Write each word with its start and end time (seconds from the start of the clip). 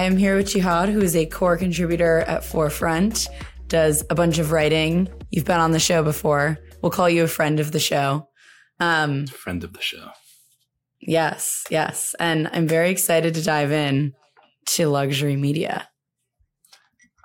I 0.00 0.04
am 0.04 0.16
here 0.16 0.34
with 0.34 0.48
Jihad, 0.48 0.88
who 0.88 1.02
is 1.02 1.14
a 1.14 1.26
core 1.26 1.58
contributor 1.58 2.20
at 2.20 2.42
Forefront, 2.42 3.28
does 3.68 4.02
a 4.08 4.14
bunch 4.14 4.38
of 4.38 4.50
writing. 4.50 5.10
You've 5.28 5.44
been 5.44 5.60
on 5.60 5.72
the 5.72 5.78
show 5.78 6.02
before. 6.02 6.56
We'll 6.80 6.90
call 6.90 7.10
you 7.10 7.22
a 7.22 7.28
friend 7.28 7.60
of 7.60 7.72
the 7.72 7.80
show. 7.80 8.26
Um, 8.80 9.26
friend 9.26 9.62
of 9.62 9.74
the 9.74 9.82
show. 9.82 10.08
Yes, 11.02 11.64
yes. 11.68 12.14
And 12.18 12.48
I'm 12.50 12.66
very 12.66 12.88
excited 12.88 13.34
to 13.34 13.42
dive 13.42 13.72
in 13.72 14.14
to 14.68 14.88
luxury 14.88 15.36
media. 15.36 15.90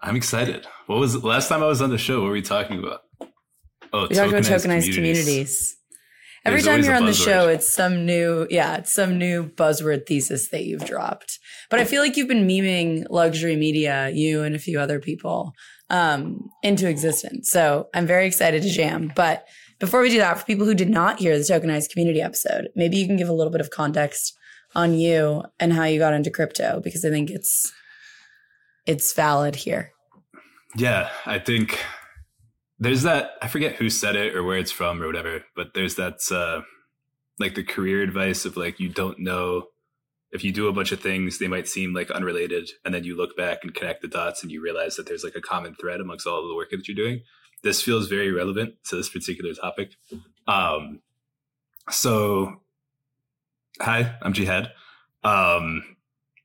I'm 0.03 0.17
excited. 0.17 0.67
What 0.87 0.99
was 0.99 1.23
last 1.23 1.47
time 1.47 1.63
I 1.63 1.67
was 1.67 1.81
on 1.81 1.91
the 1.91 1.97
show? 1.97 2.19
What 2.19 2.25
were 2.25 2.33
we 2.33 2.41
talking 2.41 2.79
about? 2.79 3.03
Oh, 3.93 4.07
we 4.09 4.15
talked 4.15 4.31
about 4.31 4.43
tokenized 4.43 4.93
communities. 4.93 4.95
communities. 4.95 5.77
Every 6.45 6.61
There's 6.61 6.75
time 6.75 6.83
you're 6.83 6.95
on 6.95 7.07
the 7.07 7.13
show, 7.13 7.47
it's 7.47 7.67
some 7.67 8.05
new, 8.05 8.45
yeah, 8.51 8.77
it's 8.77 8.93
some 8.93 9.17
new 9.17 9.49
buzzword 9.49 10.05
thesis 10.05 10.49
that 10.49 10.63
you've 10.63 10.85
dropped. 10.85 11.39
But 11.71 11.79
I 11.79 11.85
feel 11.85 12.03
like 12.03 12.15
you've 12.15 12.27
been 12.27 12.47
memeing 12.47 13.05
luxury 13.09 13.55
media, 13.55 14.11
you 14.13 14.43
and 14.43 14.55
a 14.55 14.59
few 14.59 14.79
other 14.79 14.99
people, 14.99 15.53
um, 15.89 16.49
into 16.61 16.87
existence. 16.87 17.49
So 17.49 17.87
I'm 17.95 18.05
very 18.05 18.27
excited 18.27 18.61
to 18.61 18.69
jam. 18.69 19.11
But 19.15 19.47
before 19.79 20.01
we 20.01 20.09
do 20.09 20.19
that, 20.19 20.37
for 20.37 20.45
people 20.45 20.67
who 20.67 20.75
did 20.75 20.89
not 20.89 21.17
hear 21.17 21.35
the 21.35 21.43
tokenized 21.43 21.89
community 21.89 22.21
episode, 22.21 22.69
maybe 22.75 22.97
you 22.97 23.07
can 23.07 23.17
give 23.17 23.29
a 23.29 23.33
little 23.33 23.51
bit 23.51 23.61
of 23.61 23.71
context 23.71 24.37
on 24.75 24.93
you 24.93 25.43
and 25.59 25.73
how 25.73 25.85
you 25.85 25.97
got 25.97 26.13
into 26.13 26.29
crypto 26.29 26.79
because 26.83 27.03
I 27.03 27.09
think 27.09 27.31
it's 27.31 27.73
it's 28.85 29.13
valid 29.13 29.55
here. 29.55 29.91
Yeah, 30.75 31.09
I 31.25 31.39
think 31.39 31.79
there's 32.79 33.03
that 33.03 33.31
I 33.41 33.47
forget 33.47 33.75
who 33.75 33.89
said 33.89 34.15
it 34.15 34.35
or 34.35 34.43
where 34.43 34.57
it's 34.57 34.71
from 34.71 35.01
or 35.01 35.07
whatever, 35.07 35.43
but 35.55 35.73
there's 35.73 35.95
that 35.95 36.19
uh 36.31 36.61
like 37.39 37.55
the 37.55 37.63
career 37.63 38.01
advice 38.01 38.45
of 38.45 38.57
like 38.57 38.79
you 38.79 38.89
don't 38.89 39.19
know 39.19 39.67
if 40.31 40.43
you 40.43 40.51
do 40.51 40.67
a 40.67 40.73
bunch 40.73 40.91
of 40.91 40.99
things 40.99 41.37
they 41.37 41.47
might 41.47 41.67
seem 41.67 41.93
like 41.93 42.11
unrelated 42.11 42.69
and 42.83 42.93
then 42.93 43.03
you 43.03 43.15
look 43.15 43.37
back 43.37 43.59
and 43.63 43.73
connect 43.73 44.01
the 44.01 44.07
dots 44.07 44.43
and 44.43 44.51
you 44.51 44.61
realize 44.61 44.95
that 44.95 45.07
there's 45.07 45.23
like 45.23 45.35
a 45.35 45.41
common 45.41 45.75
thread 45.75 46.01
amongst 46.01 46.27
all 46.27 46.41
of 46.41 46.47
the 46.47 46.55
work 46.55 46.69
that 46.71 46.87
you're 46.87 46.95
doing. 46.95 47.21
This 47.63 47.81
feels 47.81 48.07
very 48.07 48.31
relevant 48.31 48.75
to 48.85 48.95
this 48.95 49.09
particular 49.09 49.53
topic. 49.53 49.91
Um 50.47 51.01
so 51.89 52.61
hi 53.79 54.15
i'm 54.21 54.33
jihad. 54.33 54.71
Um 55.23 55.83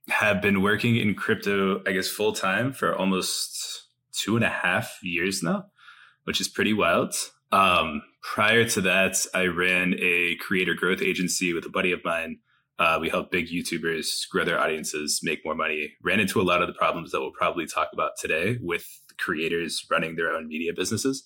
have 0.08 0.42
been 0.42 0.60
working 0.60 0.96
in 0.96 1.14
crypto 1.14 1.80
i 1.86 1.92
guess 1.92 2.08
full 2.08 2.32
time 2.32 2.72
for 2.72 2.96
almost 2.96 3.86
two 4.12 4.34
and 4.34 4.44
a 4.44 4.48
half 4.48 4.98
years 5.02 5.40
now 5.40 5.66
which 6.24 6.40
is 6.40 6.48
pretty 6.48 6.72
wild. 6.72 7.14
Um, 7.52 8.02
prior 8.22 8.64
to 8.64 8.80
that, 8.82 9.16
I 9.34 9.46
ran 9.46 9.94
a 9.98 10.36
creator 10.40 10.74
growth 10.74 11.02
agency 11.02 11.52
with 11.52 11.64
a 11.66 11.70
buddy 11.70 11.92
of 11.92 12.04
mine. 12.04 12.38
Uh, 12.78 12.98
we 13.00 13.10
help 13.10 13.30
big 13.30 13.48
YouTubers 13.48 14.28
grow 14.30 14.44
their 14.44 14.58
audiences, 14.58 15.20
make 15.22 15.44
more 15.44 15.54
money. 15.54 15.92
Ran 16.02 16.20
into 16.20 16.40
a 16.40 16.42
lot 16.42 16.62
of 16.62 16.66
the 16.66 16.72
problems 16.72 17.10
that 17.10 17.20
we'll 17.20 17.32
probably 17.32 17.66
talk 17.66 17.88
about 17.92 18.12
today 18.18 18.58
with 18.62 18.86
creators 19.18 19.84
running 19.90 20.16
their 20.16 20.32
own 20.32 20.48
media 20.48 20.72
businesses. 20.74 21.24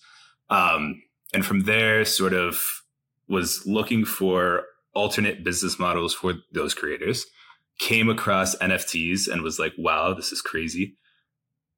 Um, 0.50 1.02
and 1.32 1.46
from 1.46 1.60
there, 1.60 2.04
sort 2.04 2.32
of 2.32 2.82
was 3.28 3.64
looking 3.66 4.04
for 4.04 4.64
alternate 4.94 5.44
business 5.44 5.78
models 5.78 6.12
for 6.12 6.34
those 6.52 6.74
creators. 6.74 7.24
Came 7.78 8.08
across 8.08 8.56
NFTs 8.56 9.28
and 9.28 9.42
was 9.42 9.58
like, 9.58 9.72
wow, 9.78 10.14
this 10.14 10.32
is 10.32 10.40
crazy. 10.40 10.96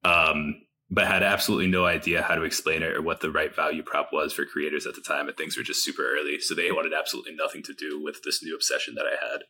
Um, 0.04 0.54
but 0.90 1.06
had 1.06 1.22
absolutely 1.22 1.66
no 1.66 1.84
idea 1.84 2.22
how 2.22 2.34
to 2.36 2.44
explain 2.44 2.82
it 2.82 2.96
or 2.96 3.02
what 3.02 3.20
the 3.20 3.30
right 3.30 3.54
value 3.54 3.82
prop 3.82 4.10
was 4.12 4.32
for 4.32 4.44
creators 4.44 4.86
at 4.86 4.94
the 4.94 5.00
time. 5.00 5.26
And 5.26 5.36
things 5.36 5.56
were 5.56 5.64
just 5.64 5.82
super 5.82 6.02
early. 6.02 6.38
So 6.38 6.54
they 6.54 6.70
wanted 6.70 6.92
absolutely 6.96 7.34
nothing 7.34 7.62
to 7.64 7.74
do 7.74 8.00
with 8.02 8.22
this 8.24 8.42
new 8.42 8.54
obsession 8.54 8.94
that 8.94 9.06
I 9.06 9.16
had. 9.24 9.42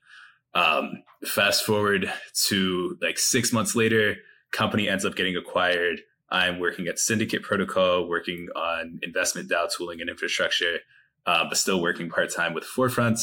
Um, 0.55 1.03
fast 1.27 1.65
forward 1.65 2.11
to 2.47 2.97
like 3.03 3.19
six 3.19 3.53
months 3.53 3.77
later, 3.77 4.17
company 4.53 4.89
ends 4.89 5.05
up 5.05 5.15
getting 5.15 5.37
acquired. 5.37 6.01
I'm 6.31 6.59
working 6.59 6.87
at 6.87 6.99
Syndicate 6.99 7.43
Protocol, 7.43 8.09
working 8.09 8.49
on 8.57 8.99
investment 9.03 9.51
DAO 9.51 9.69
tooling 9.71 10.01
and 10.01 10.09
infrastructure, 10.09 10.79
uh, 11.27 11.45
but 11.49 11.59
still 11.59 11.83
working 11.83 12.09
part 12.09 12.35
time 12.35 12.55
with 12.55 12.65
Forefront. 12.65 13.19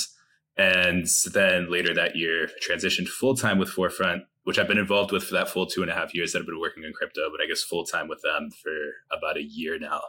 And 0.55 1.07
then 1.33 1.71
later 1.71 1.95
that 1.95 2.15
year, 2.15 2.47
transitioned 2.69 3.07
full 3.07 3.35
time 3.35 3.57
with 3.57 3.69
Forefront, 3.69 4.23
which 4.43 4.59
I've 4.59 4.67
been 4.67 4.77
involved 4.77 5.11
with 5.11 5.23
for 5.23 5.33
that 5.35 5.49
full 5.49 5.65
two 5.65 5.81
and 5.81 5.91
a 5.91 5.93
half 5.93 6.13
years 6.13 6.31
that 6.31 6.39
I've 6.39 6.45
been 6.45 6.59
working 6.59 6.83
in 6.83 6.93
crypto, 6.93 7.29
but 7.31 7.41
I 7.43 7.47
guess 7.47 7.63
full 7.63 7.85
time 7.85 8.07
with 8.07 8.21
them 8.21 8.49
for 8.51 9.17
about 9.17 9.37
a 9.37 9.43
year 9.43 9.79
now. 9.79 10.01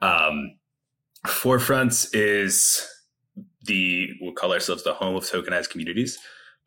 Um, 0.00 0.58
Forefront 1.26 2.08
is 2.12 2.86
the, 3.62 4.10
we'll 4.20 4.32
call 4.32 4.52
ourselves 4.52 4.84
the 4.84 4.94
home 4.94 5.16
of 5.16 5.24
tokenized 5.24 5.70
communities. 5.70 6.18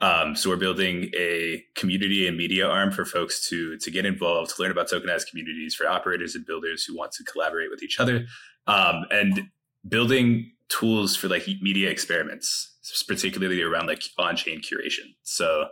Um, 0.01 0.35
so 0.35 0.49
we're 0.49 0.55
building 0.55 1.09
a 1.17 1.63
community 1.75 2.27
and 2.27 2.37
media 2.37 2.65
arm 2.65 2.91
for 2.91 3.03
folks 3.03 3.49
to 3.49 3.77
to 3.79 3.91
get 3.91 4.05
involved, 4.05 4.55
to 4.55 4.61
learn 4.61 4.71
about 4.71 4.89
tokenized 4.89 5.29
communities 5.29 5.75
for 5.75 5.87
operators 5.87 6.35
and 6.35 6.45
builders 6.45 6.85
who 6.85 6.95
want 6.95 7.11
to 7.13 7.23
collaborate 7.25 7.69
with 7.69 7.83
each 7.83 7.99
other, 7.99 8.25
um, 8.67 9.05
and 9.11 9.49
building 9.87 10.51
tools 10.69 11.17
for 11.17 11.27
like 11.27 11.45
media 11.61 11.89
experiments, 11.89 12.77
particularly 13.09 13.61
around 13.61 13.87
like 13.87 14.03
on-chain 14.17 14.61
curation. 14.61 15.15
So 15.23 15.67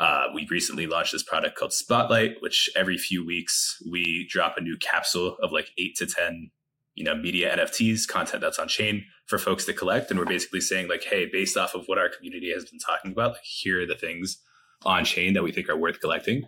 uh, 0.00 0.28
we 0.34 0.46
recently 0.50 0.86
launched 0.86 1.12
this 1.12 1.22
product 1.22 1.56
called 1.56 1.74
Spotlight, 1.74 2.36
which 2.40 2.70
every 2.74 2.96
few 2.96 3.24
weeks 3.24 3.76
we 3.88 4.26
drop 4.30 4.56
a 4.56 4.62
new 4.62 4.78
capsule 4.78 5.36
of 5.42 5.52
like 5.52 5.70
eight 5.76 5.94
to 5.96 6.06
10, 6.06 6.50
you 6.94 7.04
know, 7.04 7.14
media 7.14 7.54
NFTs, 7.54 8.08
content 8.08 8.40
that's 8.40 8.58
on 8.58 8.66
chain 8.66 9.04
for 9.26 9.36
folks 9.38 9.66
to 9.66 9.74
collect. 9.74 10.10
And 10.10 10.18
we're 10.18 10.24
basically 10.24 10.62
saying 10.62 10.88
like, 10.88 11.04
hey, 11.04 11.28
based 11.30 11.58
off 11.58 11.74
of 11.74 11.84
what 11.84 11.98
our 11.98 12.08
community 12.08 12.50
has 12.50 12.64
been 12.64 12.78
talking 12.78 13.12
about, 13.12 13.32
like 13.32 13.44
here 13.44 13.82
are 13.82 13.86
the 13.86 13.94
things 13.94 14.38
on 14.86 15.04
chain 15.04 15.34
that 15.34 15.42
we 15.42 15.52
think 15.52 15.68
are 15.68 15.76
worth 15.76 16.00
collecting. 16.00 16.44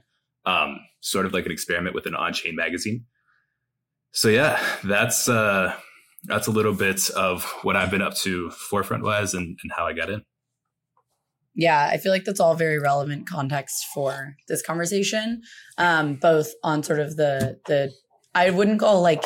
Um, 0.46 0.80
sort 1.00 1.26
of 1.26 1.34
like 1.34 1.44
an 1.44 1.52
experiment 1.52 1.94
with 1.94 2.06
an 2.06 2.14
on 2.14 2.32
chain 2.32 2.56
magazine. 2.56 3.04
So 4.12 4.28
yeah, 4.28 4.60
that's 4.82 5.28
uh, 5.28 5.76
that's 6.24 6.46
a 6.46 6.50
little 6.50 6.72
bit 6.72 7.10
of 7.10 7.44
what 7.62 7.76
I've 7.76 7.90
been 7.90 8.02
up 8.02 8.16
to 8.16 8.50
forefront 8.50 9.04
wise 9.04 9.34
and, 9.34 9.58
and 9.62 9.72
how 9.76 9.86
I 9.86 9.92
got 9.92 10.08
in 10.08 10.24
yeah, 11.54 11.88
I 11.92 11.98
feel 11.98 12.12
like 12.12 12.24
that's 12.24 12.40
all 12.40 12.54
very 12.54 12.78
relevant 12.78 13.28
context 13.28 13.86
for 13.92 14.36
this 14.48 14.62
conversation. 14.62 15.42
Um, 15.78 16.14
both 16.14 16.52
on 16.62 16.82
sort 16.82 17.00
of 17.00 17.16
the 17.16 17.58
the 17.66 17.92
I 18.34 18.50
wouldn't 18.50 18.80
call 18.80 19.02
like 19.02 19.24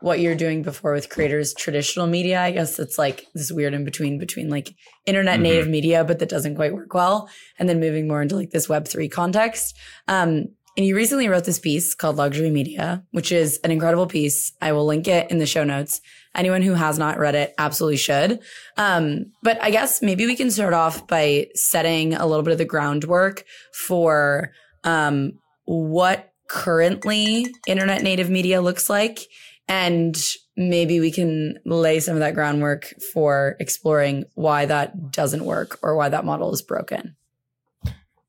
what 0.00 0.20
you're 0.20 0.34
doing 0.34 0.62
before 0.62 0.92
with 0.92 1.08
creators 1.08 1.54
traditional 1.54 2.06
media. 2.06 2.40
I 2.40 2.50
guess 2.50 2.78
it's 2.78 2.98
like 2.98 3.26
this 3.34 3.50
weird 3.50 3.74
in 3.74 3.84
between 3.84 4.18
between 4.18 4.50
like 4.50 4.74
internet 5.06 5.34
mm-hmm. 5.34 5.42
native 5.44 5.68
media, 5.68 6.04
but 6.04 6.18
that 6.18 6.28
doesn't 6.28 6.56
quite 6.56 6.74
work 6.74 6.92
well, 6.94 7.28
and 7.58 7.68
then 7.68 7.80
moving 7.80 8.08
more 8.08 8.22
into 8.22 8.36
like 8.36 8.50
this 8.50 8.68
Web 8.68 8.86
three 8.86 9.08
context. 9.08 9.76
Um, 10.08 10.48
and 10.76 10.84
you 10.84 10.96
recently 10.96 11.28
wrote 11.28 11.44
this 11.44 11.58
piece 11.58 11.94
called 11.94 12.16
Luxury 12.16 12.50
Media, 12.50 13.04
which 13.12 13.30
is 13.30 13.60
an 13.62 13.70
incredible 13.70 14.06
piece. 14.06 14.52
I 14.60 14.72
will 14.72 14.84
link 14.84 15.06
it 15.06 15.30
in 15.30 15.38
the 15.38 15.46
show 15.46 15.62
notes. 15.62 16.00
Anyone 16.34 16.62
who 16.62 16.74
has 16.74 16.98
not 16.98 17.18
read 17.18 17.34
it 17.34 17.54
absolutely 17.58 17.96
should. 17.96 18.40
Um, 18.76 19.32
but 19.42 19.62
I 19.62 19.70
guess 19.70 20.02
maybe 20.02 20.26
we 20.26 20.36
can 20.36 20.50
start 20.50 20.74
off 20.74 21.06
by 21.06 21.46
setting 21.54 22.14
a 22.14 22.26
little 22.26 22.42
bit 22.42 22.52
of 22.52 22.58
the 22.58 22.64
groundwork 22.64 23.44
for 23.72 24.50
um, 24.82 25.38
what 25.64 26.32
currently 26.48 27.46
internet 27.66 28.02
native 28.02 28.30
media 28.30 28.60
looks 28.60 28.90
like. 28.90 29.20
And 29.68 30.16
maybe 30.56 31.00
we 31.00 31.10
can 31.10 31.58
lay 31.64 32.00
some 32.00 32.14
of 32.14 32.20
that 32.20 32.34
groundwork 32.34 32.92
for 33.12 33.56
exploring 33.60 34.24
why 34.34 34.66
that 34.66 35.10
doesn't 35.10 35.44
work 35.44 35.78
or 35.82 35.96
why 35.96 36.08
that 36.08 36.24
model 36.24 36.52
is 36.52 36.62
broken. 36.62 37.16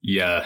Yeah. 0.02 0.46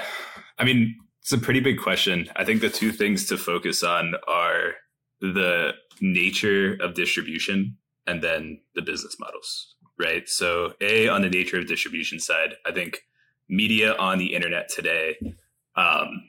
I 0.57 0.63
mean, 0.63 0.95
it's 1.21 1.31
a 1.31 1.37
pretty 1.37 1.59
big 1.59 1.79
question. 1.79 2.29
I 2.35 2.43
think 2.43 2.61
the 2.61 2.69
two 2.69 2.91
things 2.91 3.27
to 3.27 3.37
focus 3.37 3.83
on 3.83 4.15
are 4.27 4.73
the 5.21 5.73
nature 6.01 6.77
of 6.81 6.93
distribution 6.93 7.77
and 8.07 8.21
then 8.21 8.59
the 8.75 8.81
business 8.81 9.17
models, 9.19 9.75
right? 9.99 10.27
So, 10.27 10.73
A, 10.81 11.07
on 11.07 11.21
the 11.21 11.29
nature 11.29 11.59
of 11.59 11.67
distribution 11.67 12.19
side, 12.19 12.55
I 12.65 12.71
think 12.71 13.03
media 13.47 13.95
on 13.95 14.17
the 14.17 14.33
internet 14.33 14.69
today 14.69 15.17
um, 15.75 16.21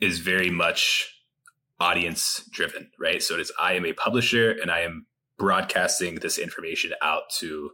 is 0.00 0.18
very 0.18 0.50
much 0.50 1.08
audience 1.80 2.48
driven, 2.50 2.90
right? 2.98 3.22
So, 3.22 3.34
it 3.34 3.40
is 3.40 3.52
I 3.60 3.74
am 3.74 3.86
a 3.86 3.92
publisher 3.92 4.50
and 4.50 4.70
I 4.70 4.80
am 4.80 5.06
broadcasting 5.38 6.16
this 6.16 6.38
information 6.38 6.92
out 7.02 7.24
to 7.38 7.70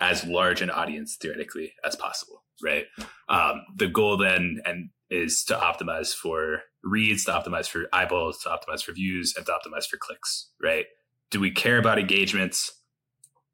as 0.00 0.24
large 0.24 0.62
an 0.62 0.70
audience 0.70 1.16
theoretically 1.20 1.74
as 1.84 1.94
possible, 1.94 2.42
right? 2.62 2.86
Um, 3.28 3.62
the 3.76 3.88
goal 3.88 4.16
then, 4.16 4.60
and 4.64 4.90
is 5.10 5.44
to 5.44 5.54
optimize 5.54 6.14
for 6.14 6.62
reads, 6.82 7.24
to 7.24 7.32
optimize 7.32 7.68
for 7.68 7.86
eyeballs, 7.92 8.42
to 8.42 8.48
optimize 8.48 8.82
for 8.82 8.92
views, 8.92 9.34
and 9.36 9.44
to 9.46 9.52
optimize 9.52 9.86
for 9.86 9.96
clicks, 9.96 10.50
right? 10.62 10.86
Do 11.30 11.40
we 11.40 11.50
care 11.50 11.78
about 11.78 11.98
engagements? 11.98 12.72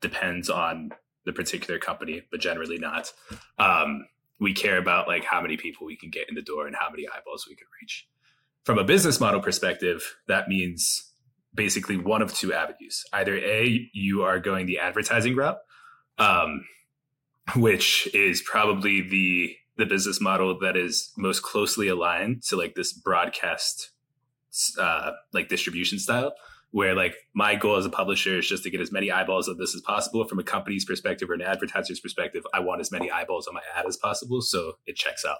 Depends 0.00 0.48
on 0.50 0.90
the 1.24 1.32
particular 1.32 1.78
company, 1.78 2.22
but 2.30 2.40
generally 2.40 2.78
not. 2.78 3.12
Um, 3.58 4.06
we 4.38 4.52
care 4.52 4.78
about 4.78 5.08
like 5.08 5.24
how 5.24 5.40
many 5.40 5.56
people 5.56 5.86
we 5.86 5.96
can 5.96 6.10
get 6.10 6.28
in 6.28 6.34
the 6.34 6.42
door 6.42 6.66
and 6.66 6.76
how 6.78 6.90
many 6.90 7.06
eyeballs 7.08 7.46
we 7.48 7.56
can 7.56 7.66
reach. 7.80 8.06
From 8.64 8.78
a 8.78 8.84
business 8.84 9.20
model 9.20 9.40
perspective, 9.40 10.16
that 10.28 10.48
means 10.48 11.12
basically 11.54 11.96
one 11.96 12.22
of 12.22 12.34
two 12.34 12.52
avenues. 12.52 13.04
Either 13.12 13.36
A, 13.36 13.88
you 13.92 14.22
are 14.22 14.38
going 14.38 14.66
the 14.66 14.78
advertising 14.78 15.34
route, 15.36 15.58
um, 16.18 16.64
which 17.56 18.08
is 18.14 18.42
probably 18.42 19.00
the 19.00 19.56
the 19.76 19.86
business 19.86 20.20
model 20.20 20.58
that 20.60 20.76
is 20.76 21.12
most 21.16 21.42
closely 21.42 21.88
aligned 21.88 22.42
to 22.44 22.56
like 22.56 22.74
this 22.74 22.92
broadcast 22.92 23.90
uh, 24.78 25.12
like 25.32 25.48
distribution 25.48 25.98
style 25.98 26.32
where 26.70 26.94
like 26.94 27.14
my 27.34 27.54
goal 27.54 27.76
as 27.76 27.86
a 27.86 27.90
publisher 27.90 28.38
is 28.38 28.48
just 28.48 28.62
to 28.62 28.70
get 28.70 28.80
as 28.80 28.90
many 28.90 29.10
eyeballs 29.10 29.48
of 29.48 29.58
this 29.58 29.74
as 29.74 29.80
possible. 29.82 30.24
From 30.24 30.38
a 30.38 30.42
company's 30.42 30.84
perspective 30.84 31.30
or 31.30 31.34
an 31.34 31.42
advertiser's 31.42 32.00
perspective 32.00 32.44
i 32.52 32.60
want 32.60 32.80
as 32.80 32.90
many 32.90 33.10
eyeballs 33.10 33.46
on 33.46 33.54
my 33.54 33.62
ad 33.76 33.86
as 33.86 33.96
possible 33.96 34.40
so 34.40 34.74
it 34.86 34.96
checks 34.96 35.24
out. 35.24 35.38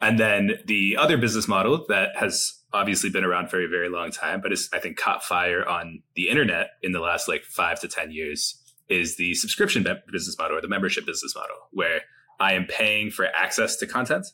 And 0.00 0.18
then 0.18 0.54
the 0.66 0.96
other 0.96 1.16
business 1.16 1.46
model 1.46 1.84
that 1.88 2.16
has 2.16 2.58
obviously 2.72 3.08
been 3.08 3.22
around 3.22 3.48
for 3.50 3.62
a 3.62 3.68
very 3.68 3.88
long 3.88 4.10
time 4.10 4.40
but 4.40 4.52
is 4.52 4.68
i 4.72 4.78
think 4.78 4.96
caught 4.96 5.22
fire 5.22 5.66
on 5.66 6.02
the 6.16 6.28
internet 6.28 6.70
in 6.82 6.92
the 6.92 7.00
last 7.00 7.28
like 7.28 7.44
five 7.44 7.78
to 7.80 7.88
ten 7.88 8.10
years 8.10 8.58
is 8.88 9.16
the 9.16 9.34
subscription 9.34 9.86
business 10.10 10.36
model 10.38 10.56
or 10.56 10.60
the 10.60 10.68
membership 10.68 11.06
business 11.06 11.34
model 11.34 11.56
where 11.70 12.02
i 12.42 12.52
am 12.52 12.66
paying 12.66 13.10
for 13.10 13.26
access 13.26 13.76
to 13.76 13.86
content 13.86 14.26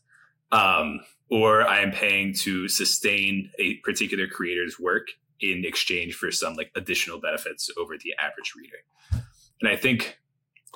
um, 0.52 1.00
or 1.30 1.62
I 1.62 1.80
am 1.80 1.92
paying 1.92 2.32
to 2.34 2.68
sustain 2.68 3.50
a 3.58 3.74
particular 3.76 4.26
creator's 4.26 4.78
work 4.78 5.08
in 5.40 5.64
exchange 5.64 6.14
for 6.14 6.30
some 6.30 6.54
like 6.54 6.70
additional 6.74 7.20
benefits 7.20 7.70
over 7.78 7.96
the 7.96 8.14
average 8.18 8.54
reader. 8.56 9.24
And 9.60 9.70
I 9.70 9.76
think 9.76 10.18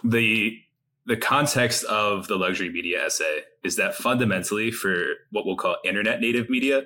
the 0.04 0.58
the 1.04 1.16
context 1.16 1.82
of 1.84 2.28
the 2.28 2.36
luxury 2.36 2.70
media 2.70 3.04
essay 3.04 3.40
is 3.64 3.74
that 3.74 3.94
fundamentally 3.96 4.70
for 4.70 5.04
what 5.32 5.44
we'll 5.44 5.56
call 5.56 5.76
internet 5.84 6.20
native 6.20 6.48
media, 6.48 6.84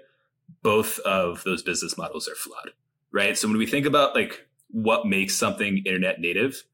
both 0.62 0.98
of 1.00 1.44
those 1.44 1.62
business 1.62 1.98
models 1.98 2.26
are 2.26 2.34
flawed. 2.34 2.70
Right? 3.12 3.36
So 3.36 3.48
when 3.48 3.58
we 3.58 3.66
think 3.66 3.84
about 3.84 4.14
like 4.14 4.46
what 4.70 5.06
makes 5.06 5.36
something 5.36 5.78
internet 5.78 6.20
native, 6.20 6.64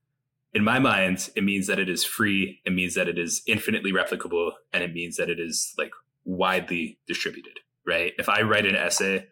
in 0.55 0.65
my 0.65 0.79
mind, 0.79 1.31
it 1.35 1.45
means 1.45 1.67
that 1.67 1.79
it 1.79 1.89
is 1.89 2.05
free, 2.05 2.61
it 2.65 2.73
means 2.73 2.95
that 2.95 3.09
it 3.09 3.19
is 3.19 3.43
infinitely 3.47 3.93
replicable, 3.93 4.53
and 4.73 4.83
it 4.85 4.93
means 4.93 5.17
that 5.17 5.31
it 5.31 5.41
is 5.41 5.75
like 5.79 5.93
widely 6.25 6.99
distributed, 7.07 7.61
right? 7.87 8.13
If 8.19 8.29
I 8.29 8.43
write 8.43 8.67
an 8.67 8.77
essay 8.77 9.27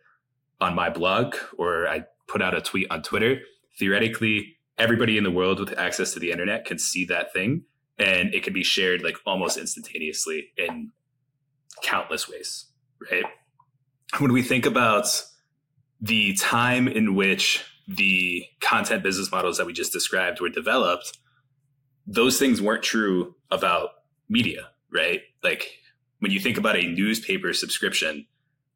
on 0.60 0.74
my 0.74 0.88
blog 0.88 1.36
or 1.58 1.86
I 1.86 2.04
put 2.26 2.42
out 2.42 2.56
a 2.56 2.60
tweet 2.60 2.90
on 2.90 3.02
Twitter, 3.02 3.40
theoretically, 3.78 4.56
everybody 4.78 5.18
in 5.18 5.24
the 5.24 5.30
world 5.30 5.60
with 5.60 5.78
access 5.78 6.14
to 6.14 6.20
the 6.20 6.32
internet 6.32 6.64
can 6.64 6.78
see 6.78 7.04
that 7.06 7.32
thing 7.32 7.64
and 7.98 8.34
it 8.34 8.42
can 8.42 8.54
be 8.54 8.64
shared 8.64 9.02
like 9.02 9.16
almost 9.26 9.58
instantaneously 9.58 10.52
in 10.56 10.90
countless 11.82 12.28
ways, 12.28 12.66
right? 13.10 13.24
When 14.18 14.32
we 14.32 14.42
think 14.42 14.64
about 14.64 15.06
the 16.00 16.34
time 16.34 16.88
in 16.88 17.14
which 17.14 17.62
the 17.96 18.44
content 18.60 19.02
business 19.02 19.30
models 19.32 19.58
that 19.58 19.66
we 19.66 19.72
just 19.72 19.92
described 19.92 20.40
were 20.40 20.48
developed, 20.48 21.18
those 22.06 22.38
things 22.38 22.62
weren't 22.62 22.82
true 22.82 23.34
about 23.50 23.90
media, 24.28 24.68
right? 24.92 25.22
Like 25.42 25.70
when 26.20 26.30
you 26.30 26.40
think 26.40 26.56
about 26.56 26.76
a 26.76 26.86
newspaper 26.86 27.52
subscription, 27.52 28.26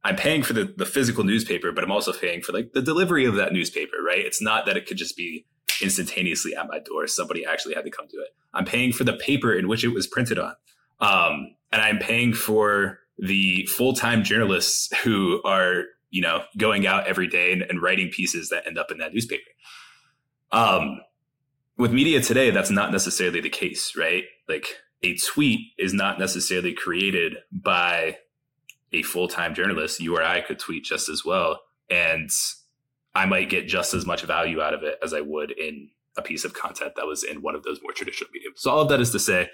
I'm 0.03 0.17
paying 0.17 0.43
for 0.43 0.53
the, 0.53 0.75
the 0.77 0.85
physical 0.85 1.25
newspaper, 1.25 1.73
but 1.73 1.85
I'm 1.85 1.93
also 1.93 2.13
paying 2.13 2.43
for 2.43 2.53
like 2.53 2.73
the 2.73 2.83
delivery 2.83 3.25
of 3.25 3.37
that 3.37 3.53
newspaper, 3.53 3.97
right? 4.05 4.19
It's 4.19 4.43
not 4.43 4.67
that 4.67 4.77
it 4.77 4.87
could 4.87 4.97
just 4.97 5.17
be 5.17 5.47
instantaneously 5.81 6.55
at 6.55 6.67
my 6.69 6.79
door. 6.81 7.07
Somebody 7.07 7.47
actually 7.47 7.75
had 7.75 7.85
to 7.85 7.91
come 7.91 8.09
to 8.09 8.17
it. 8.17 8.35
I'm 8.53 8.65
paying 8.65 8.93
for 8.93 9.05
the 9.05 9.15
paper 9.15 9.55
in 9.55 9.69
which 9.69 9.85
it 9.85 9.89
was 9.89 10.07
printed 10.07 10.39
on. 10.39 10.55
Um, 11.01 11.55
and 11.73 11.81
I'm 11.83 11.99
paying 11.99 12.33
for 12.35 12.99
the 13.19 13.67
full-time 13.67 14.25
journalists 14.25 14.95
who 14.99 15.41
are, 15.45 15.85
you 16.15 16.23
know, 16.23 16.45
going 16.57 16.87
out 16.87 17.09
every 17.09 17.27
day 17.27 17.53
and, 17.53 17.63
and 17.63 17.83
writing 17.83 18.09
pieces 18.09 18.49
that 18.49 18.65
end 18.69 18.79
up 18.79 18.93
in 18.93 18.99
that 18.99 19.13
newspaper. 19.13 19.51
Um, 20.53 21.01
with 21.77 21.93
media 21.93 22.21
today, 22.21 22.53
that's 22.53 22.71
not 22.71 22.93
necessarily 22.93 23.41
the 23.41 23.51
case, 23.51 23.97
right? 23.97 24.23
Like 24.49 24.67
a 25.03 25.17
tweet 25.17 25.73
is 25.77 25.93
not 25.93 26.21
necessarily 26.21 26.73
created 26.73 27.39
by 27.51 28.19
a 28.93 29.03
full-time 29.03 29.57
journalist 29.57 30.01
you 30.01 30.17
or 30.17 30.23
i 30.23 30.41
could 30.41 30.57
tweet 30.57 30.85
just 30.85 31.09
as 31.09 31.25
well 31.25 31.61
and 31.91 32.31
i 33.15 33.27
might 33.27 33.51
get 33.51 33.67
just 33.67 33.93
as 33.93 34.07
much 34.07 34.23
value 34.23 34.63
out 34.63 34.73
of 34.73 34.85
it 34.85 34.97
as 35.03 35.13
i 35.13 35.21
would 35.21 35.51
in 35.51 35.89
a 36.17 36.23
piece 36.23 36.45
of 36.45 36.55
content 36.55 36.93
that 36.95 37.05
was 37.05 37.25
in 37.25 37.43
one 37.43 37.57
of 37.57 37.65
those 37.65 37.81
more 37.83 37.91
traditional 37.91 38.31
mediums 38.33 38.61
so 38.61 38.71
all 38.71 38.83
of 38.83 38.89
that 38.89 39.01
is 39.01 39.11
to 39.11 39.19
say 39.19 39.51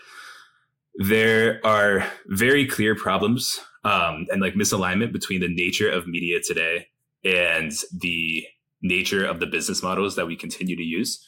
there 0.97 1.59
are 1.65 2.07
very 2.27 2.67
clear 2.67 2.95
problems 2.95 3.61
um, 3.85 4.27
and 4.31 4.41
like 4.41 4.55
misalignment 4.55 5.13
between 5.13 5.41
the 5.41 5.49
nature 5.49 5.91
of 5.91 6.07
media 6.07 6.41
today 6.41 6.87
and 7.25 7.73
the 7.93 8.45
nature 8.83 9.25
of 9.25 9.41
the 9.41 9.47
business 9.47 9.83
models 9.83 10.17
that 10.17 10.27
we 10.27 10.37
continue 10.37 10.77
to 10.77 10.83
use. 10.83 11.25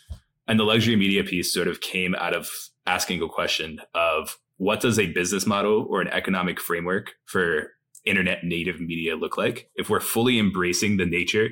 And 0.47 0.59
the 0.59 0.65
luxury 0.65 0.97
media 0.97 1.23
piece 1.25 1.53
sort 1.53 1.69
of 1.69 1.81
came 1.81 2.15
out 2.17 2.35
of 2.35 2.51
asking 2.87 3.23
a 3.23 3.29
question 3.29 3.81
of 3.95 4.39
what 4.57 4.81
does 4.81 4.99
a 4.99 5.13
business 5.13 5.47
model 5.47 5.87
or 5.89 6.01
an 6.01 6.09
economic 6.09 6.61
framework 6.61 7.13
for 7.25 7.71
internet 8.05 8.45
native 8.45 8.81
media 8.81 9.17
look 9.17 9.37
like? 9.37 9.71
If 9.77 9.89
we're 9.89 10.01
fully 10.01 10.39
embracing 10.39 10.97
the 10.97 11.07
nature 11.07 11.51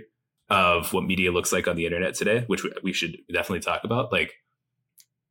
of 0.50 0.92
what 0.92 1.04
media 1.04 1.30
looks 1.30 1.52
like 1.52 1.68
on 1.68 1.76
the 1.76 1.86
internet 1.86 2.14
today 2.14 2.44
which 2.48 2.66
we 2.82 2.92
should 2.92 3.16
definitely 3.32 3.60
talk 3.60 3.84
about 3.84 4.12
like 4.12 4.34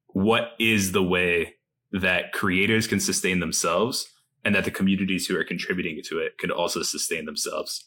what 0.07 0.51
is 0.59 0.93
the 0.93 1.03
way 1.03 1.55
that 1.91 2.31
creators 2.31 2.87
can 2.87 2.99
sustain 2.99 3.39
themselves 3.39 4.09
and 4.43 4.55
that 4.55 4.65
the 4.65 4.71
communities 4.71 5.27
who 5.27 5.37
are 5.37 5.43
contributing 5.43 6.01
to 6.05 6.19
it 6.19 6.37
can 6.37 6.51
also 6.51 6.81
sustain 6.81 7.25
themselves. 7.25 7.85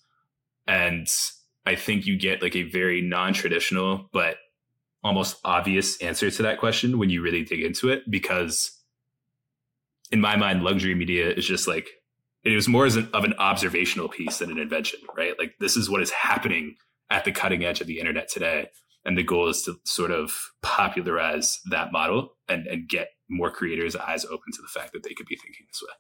And 0.67 1.09
i 1.67 1.75
think 1.75 2.07
you 2.07 2.17
get 2.17 2.43
like 2.43 2.57
a 2.57 2.63
very 2.65 3.01
non-traditional 3.01 4.09
but 4.13 4.37
almost 5.05 5.37
obvious 5.45 6.01
answer 6.01 6.31
to 6.31 6.43
that 6.43 6.59
question 6.59 6.99
when 6.99 7.11
you 7.11 7.23
really 7.23 7.45
dig 7.45 7.61
into 7.61 7.89
it 7.89 8.03
because 8.11 8.81
in 10.11 10.21
my 10.21 10.37
mind 10.37 10.63
luxury 10.63 10.95
media 10.95 11.31
is 11.31 11.47
just 11.47 11.67
like 11.67 11.89
it 12.45 12.55
was 12.55 12.69
more 12.69 12.87
as 12.87 12.97
an, 12.97 13.09
of 13.13 13.25
an 13.25 13.35
observational 13.35 14.09
piece 14.09 14.39
than 14.39 14.51
an 14.51 14.59
invention 14.59 15.01
right? 15.17 15.39
Like 15.39 15.55
this 15.61 15.77
is 15.77 15.89
what 15.89 16.03
is 16.03 16.11
happening 16.11 16.77
at 17.11 17.25
the 17.25 17.33
cutting 17.33 17.65
edge 17.65 17.81
of 17.81 17.87
the 17.87 17.99
internet 17.99 18.29
today 18.29 18.69
and 19.05 19.19
the 19.19 19.23
goal 19.23 19.49
is 19.49 19.63
to 19.63 19.77
sort 19.85 20.13
of 20.13 20.33
popularize 20.63 21.59
that 21.71 21.91
model 21.91 22.37
and, 22.49 22.67
and 22.67 22.89
get 22.89 23.09
more 23.29 23.51
creators 23.51 23.97
eyes 23.97 24.25
open 24.25 24.53
to 24.53 24.63
the 24.63 24.81
fact 24.81 24.93
that 24.93 25.03
they 25.03 25.15
could 25.15 25.27
be 25.27 25.37
thinking 25.37 25.67
this 25.69 25.83
way 25.83 25.95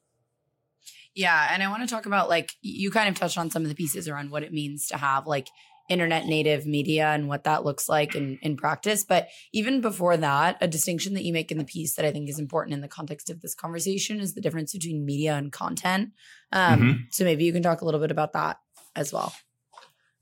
yeah 1.14 1.48
and 1.52 1.62
i 1.62 1.68
want 1.68 1.82
to 1.82 1.92
talk 1.92 2.06
about 2.06 2.28
like 2.28 2.52
you 2.60 2.90
kind 2.90 3.08
of 3.08 3.14
touched 3.14 3.38
on 3.38 3.50
some 3.50 3.62
of 3.62 3.68
the 3.68 3.74
pieces 3.74 4.08
around 4.08 4.30
what 4.30 4.42
it 4.42 4.52
means 4.52 4.86
to 4.86 4.96
have 4.96 5.26
like 5.26 5.48
internet 5.88 6.26
native 6.26 6.66
media 6.66 7.08
and 7.08 7.28
what 7.28 7.44
that 7.44 7.64
looks 7.64 7.88
like 7.88 8.14
in, 8.14 8.38
in 8.42 8.56
practice. 8.56 9.04
But 9.04 9.28
even 9.52 9.80
before 9.80 10.16
that, 10.16 10.56
a 10.60 10.68
distinction 10.68 11.14
that 11.14 11.24
you 11.24 11.32
make 11.32 11.50
in 11.50 11.58
the 11.58 11.64
piece 11.64 11.96
that 11.96 12.04
I 12.04 12.12
think 12.12 12.28
is 12.28 12.38
important 12.38 12.74
in 12.74 12.80
the 12.80 12.88
context 12.88 13.30
of 13.30 13.40
this 13.40 13.54
conversation 13.54 14.20
is 14.20 14.34
the 14.34 14.40
difference 14.40 14.72
between 14.72 15.04
media 15.04 15.34
and 15.34 15.52
content. 15.52 16.12
Um, 16.52 16.80
mm-hmm. 16.80 17.00
So 17.10 17.24
maybe 17.24 17.44
you 17.44 17.52
can 17.52 17.62
talk 17.62 17.82
a 17.82 17.84
little 17.84 18.00
bit 18.00 18.10
about 18.10 18.32
that 18.32 18.58
as 18.96 19.12
well. 19.12 19.32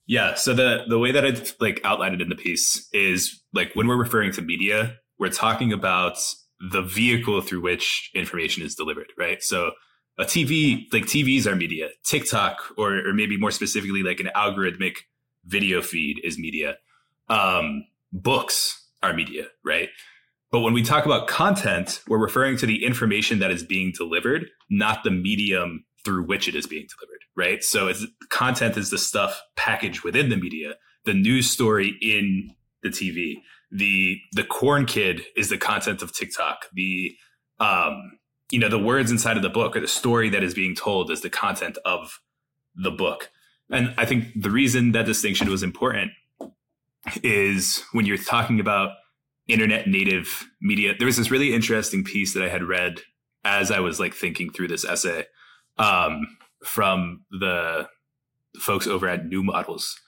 Yeah. 0.06 0.34
So 0.34 0.54
the 0.54 0.84
the 0.88 0.98
way 0.98 1.12
that 1.12 1.24
I 1.24 1.34
like 1.60 1.80
outlined 1.84 2.16
it 2.16 2.20
in 2.20 2.30
the 2.30 2.34
piece 2.36 2.88
is 2.92 3.40
like 3.54 3.70
when 3.74 3.86
we're 3.86 3.96
referring 3.96 4.32
to 4.32 4.42
media, 4.42 4.96
we're 5.20 5.30
talking 5.30 5.72
about 5.72 6.18
the 6.72 6.82
vehicle 6.82 7.40
through 7.42 7.62
which 7.62 8.10
information 8.12 8.64
is 8.64 8.74
delivered, 8.74 9.12
right? 9.16 9.40
So 9.40 9.70
a 10.20 10.24
TV, 10.24 10.86
like 10.92 11.04
TVs 11.04 11.46
are 11.46 11.56
media, 11.56 11.88
TikTok, 12.04 12.58
or, 12.76 13.08
or 13.08 13.14
maybe 13.14 13.38
more 13.38 13.50
specifically, 13.50 14.02
like 14.02 14.20
an 14.20 14.30
algorithmic 14.36 14.96
video 15.46 15.80
feed 15.80 16.20
is 16.22 16.38
media. 16.38 16.76
Um, 17.28 17.86
books 18.12 18.88
are 19.02 19.14
media, 19.14 19.46
right? 19.64 19.88
But 20.52 20.60
when 20.60 20.74
we 20.74 20.82
talk 20.82 21.06
about 21.06 21.26
content, 21.26 22.02
we're 22.08 22.18
referring 22.18 22.56
to 22.58 22.66
the 22.66 22.84
information 22.84 23.38
that 23.38 23.50
is 23.50 23.62
being 23.62 23.92
delivered, 23.96 24.46
not 24.68 25.04
the 25.04 25.10
medium 25.10 25.84
through 26.04 26.24
which 26.24 26.48
it 26.48 26.54
is 26.54 26.66
being 26.66 26.86
delivered, 26.98 27.20
right? 27.36 27.62
So 27.62 27.88
it's 27.88 28.04
content 28.30 28.76
is 28.76 28.90
the 28.90 28.98
stuff 28.98 29.40
packaged 29.56 30.02
within 30.02 30.28
the 30.28 30.36
media, 30.36 30.74
the 31.04 31.14
news 31.14 31.50
story 31.50 31.96
in 32.02 32.54
the 32.82 32.88
TV, 32.88 33.36
the 33.70 34.18
the 34.32 34.44
corn 34.44 34.86
kid 34.86 35.22
is 35.36 35.48
the 35.48 35.58
content 35.58 36.02
of 36.02 36.12
TikTok, 36.12 36.66
the 36.72 37.14
um, 37.60 38.18
you 38.50 38.58
know, 38.58 38.68
the 38.68 38.78
words 38.78 39.10
inside 39.10 39.36
of 39.36 39.42
the 39.42 39.50
book 39.50 39.76
or 39.76 39.80
the 39.80 39.88
story 39.88 40.28
that 40.30 40.42
is 40.42 40.54
being 40.54 40.74
told 40.74 41.10
is 41.10 41.20
the 41.20 41.30
content 41.30 41.78
of 41.84 42.20
the 42.74 42.90
book. 42.90 43.30
And 43.70 43.94
I 43.96 44.04
think 44.04 44.26
the 44.34 44.50
reason 44.50 44.92
that 44.92 45.06
distinction 45.06 45.48
was 45.48 45.62
important 45.62 46.12
is 47.22 47.84
when 47.92 48.06
you're 48.06 48.18
talking 48.18 48.60
about 48.60 48.92
internet 49.46 49.86
native 49.86 50.48
media, 50.60 50.94
there 50.98 51.06
was 51.06 51.16
this 51.16 51.30
really 51.30 51.54
interesting 51.54 52.04
piece 52.04 52.34
that 52.34 52.42
I 52.42 52.48
had 52.48 52.64
read 52.64 53.00
as 53.44 53.70
I 53.70 53.80
was 53.80 53.98
like 53.98 54.14
thinking 54.14 54.50
through 54.50 54.68
this 54.68 54.84
essay 54.84 55.26
um, 55.78 56.36
from 56.64 57.24
the 57.30 57.88
folks 58.58 58.86
over 58.86 59.08
at 59.08 59.26
New 59.26 59.42
Models. 59.42 59.98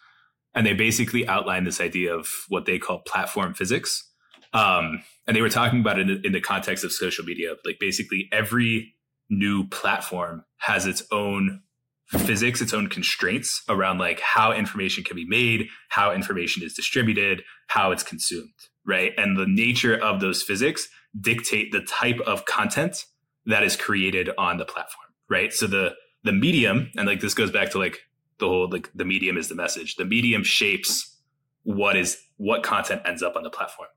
And 0.55 0.67
they 0.67 0.75
basically 0.75 1.27
outlined 1.27 1.67
this 1.67 1.81
idea 1.81 2.15
of 2.15 2.29
what 2.49 2.67
they 2.67 2.79
call 2.79 2.99
platform 2.99 3.55
physics. 3.55 4.11
Um, 4.53 5.03
and 5.27 5.37
they 5.37 5.41
were 5.41 5.49
talking 5.49 5.81
about 5.81 5.99
it 5.99 6.11
in, 6.11 6.21
in 6.25 6.33
the 6.33 6.41
context 6.41 6.85
of 6.85 6.93
social 6.93 7.25
media. 7.25 7.55
Like 7.65 7.79
basically 7.79 8.29
every 8.33 8.95
new 9.31 9.67
platform 9.69 10.45
has 10.59 10.87
its 10.87 11.03
own 11.11 11.63
physics, 12.07 12.61
its 12.61 12.75
own 12.75 12.89
constraints 12.89 13.63
around 13.69 13.99
like 13.99 14.21
how 14.21 14.53
information 14.53 15.03
can 15.03 15.17
be 15.17 15.25
made, 15.25 15.69
how 15.89 16.13
information 16.13 16.63
is 16.63 16.75
distributed, 16.75 17.43
how 17.69 17.91
it's 17.91 18.03
consumed, 18.03 18.53
right? 18.87 19.13
And 19.17 19.37
the 19.37 19.47
nature 19.47 19.97
of 19.97 20.21
those 20.21 20.43
physics 20.43 20.89
dictate 21.19 21.73
the 21.73 21.81
type 21.81 22.21
of 22.21 22.45
content 22.45 23.07
that 23.47 23.63
is 23.63 23.77
created 23.77 24.31
on 24.37 24.59
the 24.59 24.65
platform, 24.65 25.09
right? 25.29 25.53
So 25.53 25.67
the 25.67 25.95
the 26.25 26.33
medium, 26.33 26.91
and 26.97 27.07
like 27.07 27.21
this 27.21 27.35
goes 27.35 27.51
back 27.51 27.71
to 27.71 27.79
like 27.79 27.99
the 28.39 28.47
whole 28.47 28.69
like 28.69 28.91
the 28.95 29.05
medium 29.05 29.37
is 29.37 29.49
the 29.49 29.55
message. 29.55 29.97
The 29.97 30.05
medium 30.05 30.45
shapes 30.45 31.17
what 31.65 31.97
is 31.97 32.19
what 32.37 32.63
content 32.63 33.03
ends 33.05 33.23
up 33.23 33.37
on 33.37 33.43
the 33.43 33.51
platform. 33.51 33.89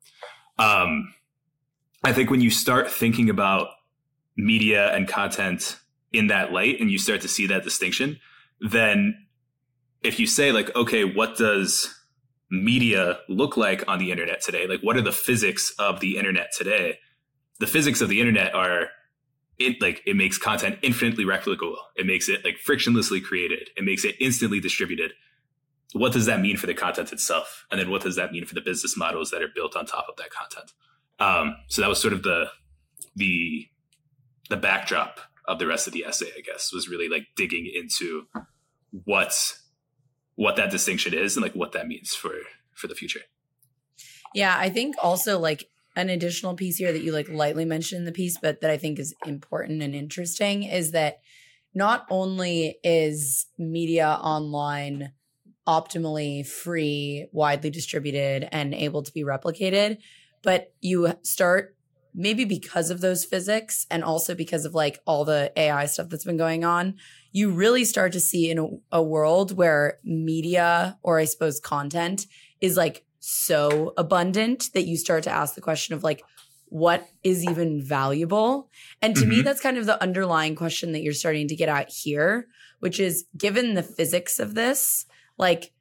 Um, 0.57 1.13
I 2.03 2.13
think 2.13 2.29
when 2.29 2.41
you 2.41 2.49
start 2.49 2.89
thinking 2.91 3.29
about 3.29 3.69
media 4.37 4.93
and 4.93 5.07
content 5.07 5.77
in 6.13 6.27
that 6.27 6.51
light, 6.51 6.79
and 6.79 6.89
you 6.89 6.97
start 6.97 7.21
to 7.21 7.27
see 7.27 7.47
that 7.47 7.63
distinction, 7.63 8.19
then 8.61 9.25
if 10.03 10.19
you 10.19 10.27
say 10.27 10.51
like, 10.51 10.73
okay, 10.75 11.03
what 11.03 11.37
does 11.37 11.93
media 12.49 13.19
look 13.27 13.57
like 13.57 13.83
on 13.87 13.99
the 13.99 14.11
internet 14.11 14.41
today? 14.41 14.67
Like, 14.67 14.81
what 14.81 14.95
are 14.95 15.01
the 15.01 15.11
physics 15.11 15.73
of 15.79 15.99
the 15.99 16.17
internet 16.17 16.53
today? 16.55 16.99
The 17.59 17.67
physics 17.67 18.01
of 18.01 18.09
the 18.09 18.19
internet 18.19 18.53
are 18.53 18.89
it 19.57 19.81
like 19.81 20.01
it 20.05 20.15
makes 20.15 20.37
content 20.37 20.77
infinitely 20.81 21.23
replicable. 21.23 21.75
It 21.95 22.05
makes 22.05 22.27
it 22.29 22.43
like 22.43 22.57
frictionlessly 22.57 23.23
created. 23.23 23.69
It 23.77 23.83
makes 23.83 24.03
it 24.05 24.15
instantly 24.19 24.59
distributed. 24.59 25.13
What 25.93 26.11
does 26.11 26.25
that 26.25 26.41
mean 26.41 26.57
for 26.57 26.67
the 26.67 26.73
content 26.73 27.13
itself? 27.13 27.65
And 27.71 27.79
then 27.79 27.89
what 27.89 28.01
does 28.01 28.15
that 28.15 28.31
mean 28.31 28.45
for 28.45 28.55
the 28.55 28.61
business 28.61 28.97
models 28.97 29.31
that 29.31 29.41
are 29.41 29.47
built 29.53 29.75
on 29.75 29.85
top 29.85 30.07
of 30.09 30.15
that 30.17 30.29
content? 30.29 30.73
Um, 31.19 31.55
so 31.67 31.81
that 31.81 31.87
was 31.87 32.01
sort 32.01 32.13
of 32.13 32.23
the 32.23 32.49
the 33.15 33.67
the 34.49 34.57
backdrop 34.57 35.19
of 35.47 35.59
the 35.59 35.67
rest 35.67 35.87
of 35.87 35.93
the 35.93 36.05
essay, 36.05 36.31
I 36.37 36.41
guess, 36.41 36.73
was 36.73 36.89
really 36.89 37.07
like 37.07 37.27
digging 37.35 37.71
into 37.73 38.27
what 38.91 39.53
what 40.35 40.55
that 40.57 40.71
distinction 40.71 41.13
is 41.13 41.35
and 41.35 41.43
like 41.43 41.53
what 41.53 41.71
that 41.71 41.87
means 41.87 42.13
for 42.13 42.33
for 42.73 42.87
the 42.87 42.95
future. 42.95 43.21
Yeah, 44.33 44.55
I 44.57 44.69
think 44.69 44.95
also 45.01 45.39
like 45.39 45.69
an 45.95 46.09
additional 46.09 46.55
piece 46.55 46.77
here 46.77 46.91
that 46.91 47.03
you 47.03 47.13
like 47.13 47.29
lightly 47.29 47.63
mentioned 47.63 47.99
in 47.99 48.05
the 48.05 48.11
piece, 48.11 48.37
but 48.37 48.61
that 48.61 48.69
I 48.69 48.77
think 48.77 48.99
is 48.99 49.15
important 49.25 49.81
and 49.81 49.95
interesting 49.95 50.63
is 50.63 50.91
that 50.91 51.19
not 51.73 52.05
only 52.09 52.77
is 52.83 53.47
media 53.57 54.19
online 54.21 55.13
optimally 55.67 56.45
free, 56.45 57.27
widely 57.31 57.69
distributed, 57.69 58.47
and 58.51 58.73
able 58.73 59.03
to 59.03 59.11
be 59.11 59.23
replicated, 59.23 59.97
but 60.43 60.73
you 60.81 61.13
start 61.23 61.75
maybe 62.15 62.45
because 62.45 62.89
of 62.89 63.01
those 63.01 63.25
physics 63.25 63.85
and 63.91 64.03
also 64.03 64.33
because 64.33 64.63
of 64.63 64.73
like 64.73 64.99
all 65.05 65.25
the 65.25 65.51
AI 65.57 65.85
stuff 65.85 66.07
that's 66.09 66.23
been 66.23 66.37
going 66.37 66.63
on, 66.63 66.95
you 67.33 67.51
really 67.51 67.83
start 67.83 68.13
to 68.13 68.19
see 68.19 68.49
in 68.49 68.57
a, 68.57 68.67
a 68.93 69.03
world 69.03 69.57
where 69.57 69.99
media 70.03 70.97
or 71.03 71.19
I 71.19 71.25
suppose 71.25 71.59
content 71.59 72.25
is 72.61 72.77
like 72.77 73.03
so 73.19 73.93
abundant 73.97 74.69
that 74.73 74.85
you 74.85 74.95
start 74.95 75.23
to 75.23 75.31
ask 75.31 75.55
the 75.55 75.61
question 75.61 75.93
of 75.93 76.03
like, 76.03 76.23
what 76.67 77.07
is 77.23 77.43
even 77.43 77.81
valuable? 77.81 78.69
And 79.01 79.15
to 79.15 79.21
mm-hmm. 79.21 79.29
me, 79.29 79.41
that's 79.41 79.61
kind 79.61 79.77
of 79.77 79.85
the 79.85 80.01
underlying 80.01 80.55
question 80.55 80.93
that 80.93 81.01
you're 81.01 81.13
starting 81.13 81.47
to 81.49 81.55
get 81.55 81.69
at 81.69 81.89
here, 81.89 82.47
which 82.79 82.99
is 82.99 83.25
given 83.37 83.73
the 83.73 83.83
physics 83.83 84.39
of 84.39 84.55
this, 84.55 85.05
like, 85.37 85.71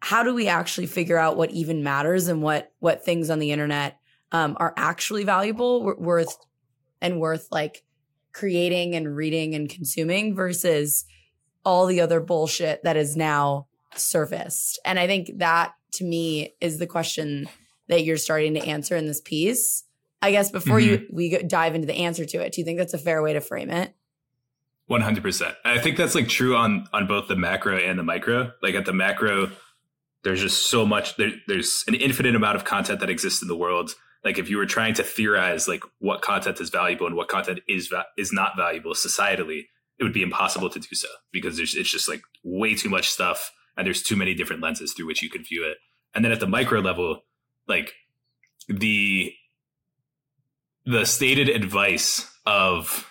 how 0.00 0.22
do 0.22 0.34
we 0.34 0.48
actually 0.48 0.86
figure 0.86 1.18
out 1.18 1.36
what 1.36 1.50
even 1.50 1.82
matters 1.82 2.28
and 2.28 2.42
what 2.42 2.72
what 2.78 3.04
things 3.04 3.30
on 3.30 3.38
the 3.38 3.52
internet 3.52 3.98
um, 4.32 4.56
are 4.58 4.74
actually 4.76 5.24
valuable, 5.24 5.94
worth 5.98 6.36
and 7.00 7.20
worth 7.20 7.48
like 7.50 7.84
creating 8.32 8.94
and 8.94 9.16
reading 9.16 9.54
and 9.54 9.70
consuming 9.70 10.34
versus 10.34 11.04
all 11.64 11.86
the 11.86 12.00
other 12.00 12.20
bullshit 12.20 12.82
that 12.82 12.96
is 12.96 13.16
now 13.16 13.66
surfaced. 13.94 14.78
And 14.84 14.98
I 14.98 15.06
think 15.06 15.38
that 15.38 15.72
to 15.92 16.04
me 16.04 16.54
is 16.60 16.78
the 16.78 16.86
question 16.86 17.48
that 17.88 18.04
you're 18.04 18.16
starting 18.16 18.54
to 18.54 18.64
answer 18.66 18.96
in 18.96 19.06
this 19.06 19.20
piece. 19.20 19.84
I 20.20 20.32
guess 20.32 20.50
before 20.50 20.80
mm-hmm. 20.80 21.02
you 21.02 21.08
we 21.10 21.42
dive 21.42 21.74
into 21.74 21.86
the 21.86 21.94
answer 21.94 22.24
to 22.24 22.38
it, 22.38 22.52
do 22.52 22.60
you 22.60 22.64
think 22.64 22.78
that's 22.78 22.94
a 22.94 22.98
fair 22.98 23.22
way 23.22 23.34
to 23.34 23.40
frame 23.40 23.70
it? 23.70 23.94
100%. 24.90 25.54
I 25.64 25.78
think 25.78 25.96
that's 25.96 26.14
like 26.14 26.28
true 26.28 26.56
on 26.56 26.86
on 26.92 27.06
both 27.06 27.28
the 27.28 27.36
macro 27.36 27.78
and 27.78 27.98
the 27.98 28.02
micro. 28.02 28.52
Like 28.62 28.74
at 28.74 28.84
the 28.84 28.92
macro 28.92 29.50
there's 30.24 30.40
just 30.40 30.68
so 30.68 30.84
much 30.86 31.16
there, 31.16 31.32
there's 31.46 31.84
an 31.86 31.94
infinite 31.94 32.34
amount 32.34 32.56
of 32.56 32.64
content 32.64 33.00
that 33.00 33.10
exists 33.10 33.42
in 33.42 33.48
the 33.48 33.56
world. 33.56 33.94
Like 34.24 34.38
if 34.38 34.48
you 34.48 34.56
were 34.56 34.66
trying 34.66 34.94
to 34.94 35.02
theorize 35.02 35.68
like 35.68 35.84
what 35.98 36.22
content 36.22 36.60
is 36.60 36.70
valuable 36.70 37.06
and 37.06 37.14
what 37.14 37.28
content 37.28 37.60
is 37.68 37.88
va- 37.88 38.06
is 38.16 38.32
not 38.32 38.56
valuable 38.56 38.92
societally, 38.92 39.66
it 39.98 40.02
would 40.02 40.14
be 40.14 40.22
impossible 40.22 40.70
to 40.70 40.80
do 40.80 40.94
so 40.94 41.08
because 41.30 41.56
there's 41.56 41.74
it's 41.74 41.90
just 41.90 42.08
like 42.08 42.22
way 42.42 42.74
too 42.74 42.88
much 42.88 43.08
stuff 43.08 43.52
and 43.76 43.86
there's 43.86 44.02
too 44.02 44.16
many 44.16 44.34
different 44.34 44.62
lenses 44.62 44.92
through 44.92 45.06
which 45.06 45.22
you 45.22 45.30
can 45.30 45.44
view 45.44 45.66
it. 45.66 45.76
And 46.14 46.24
then 46.24 46.32
at 46.32 46.40
the 46.40 46.46
micro 46.46 46.80
level, 46.80 47.22
like 47.68 47.92
the 48.68 49.32
the 50.86 51.04
stated 51.04 51.48
advice 51.48 52.30
of 52.46 53.10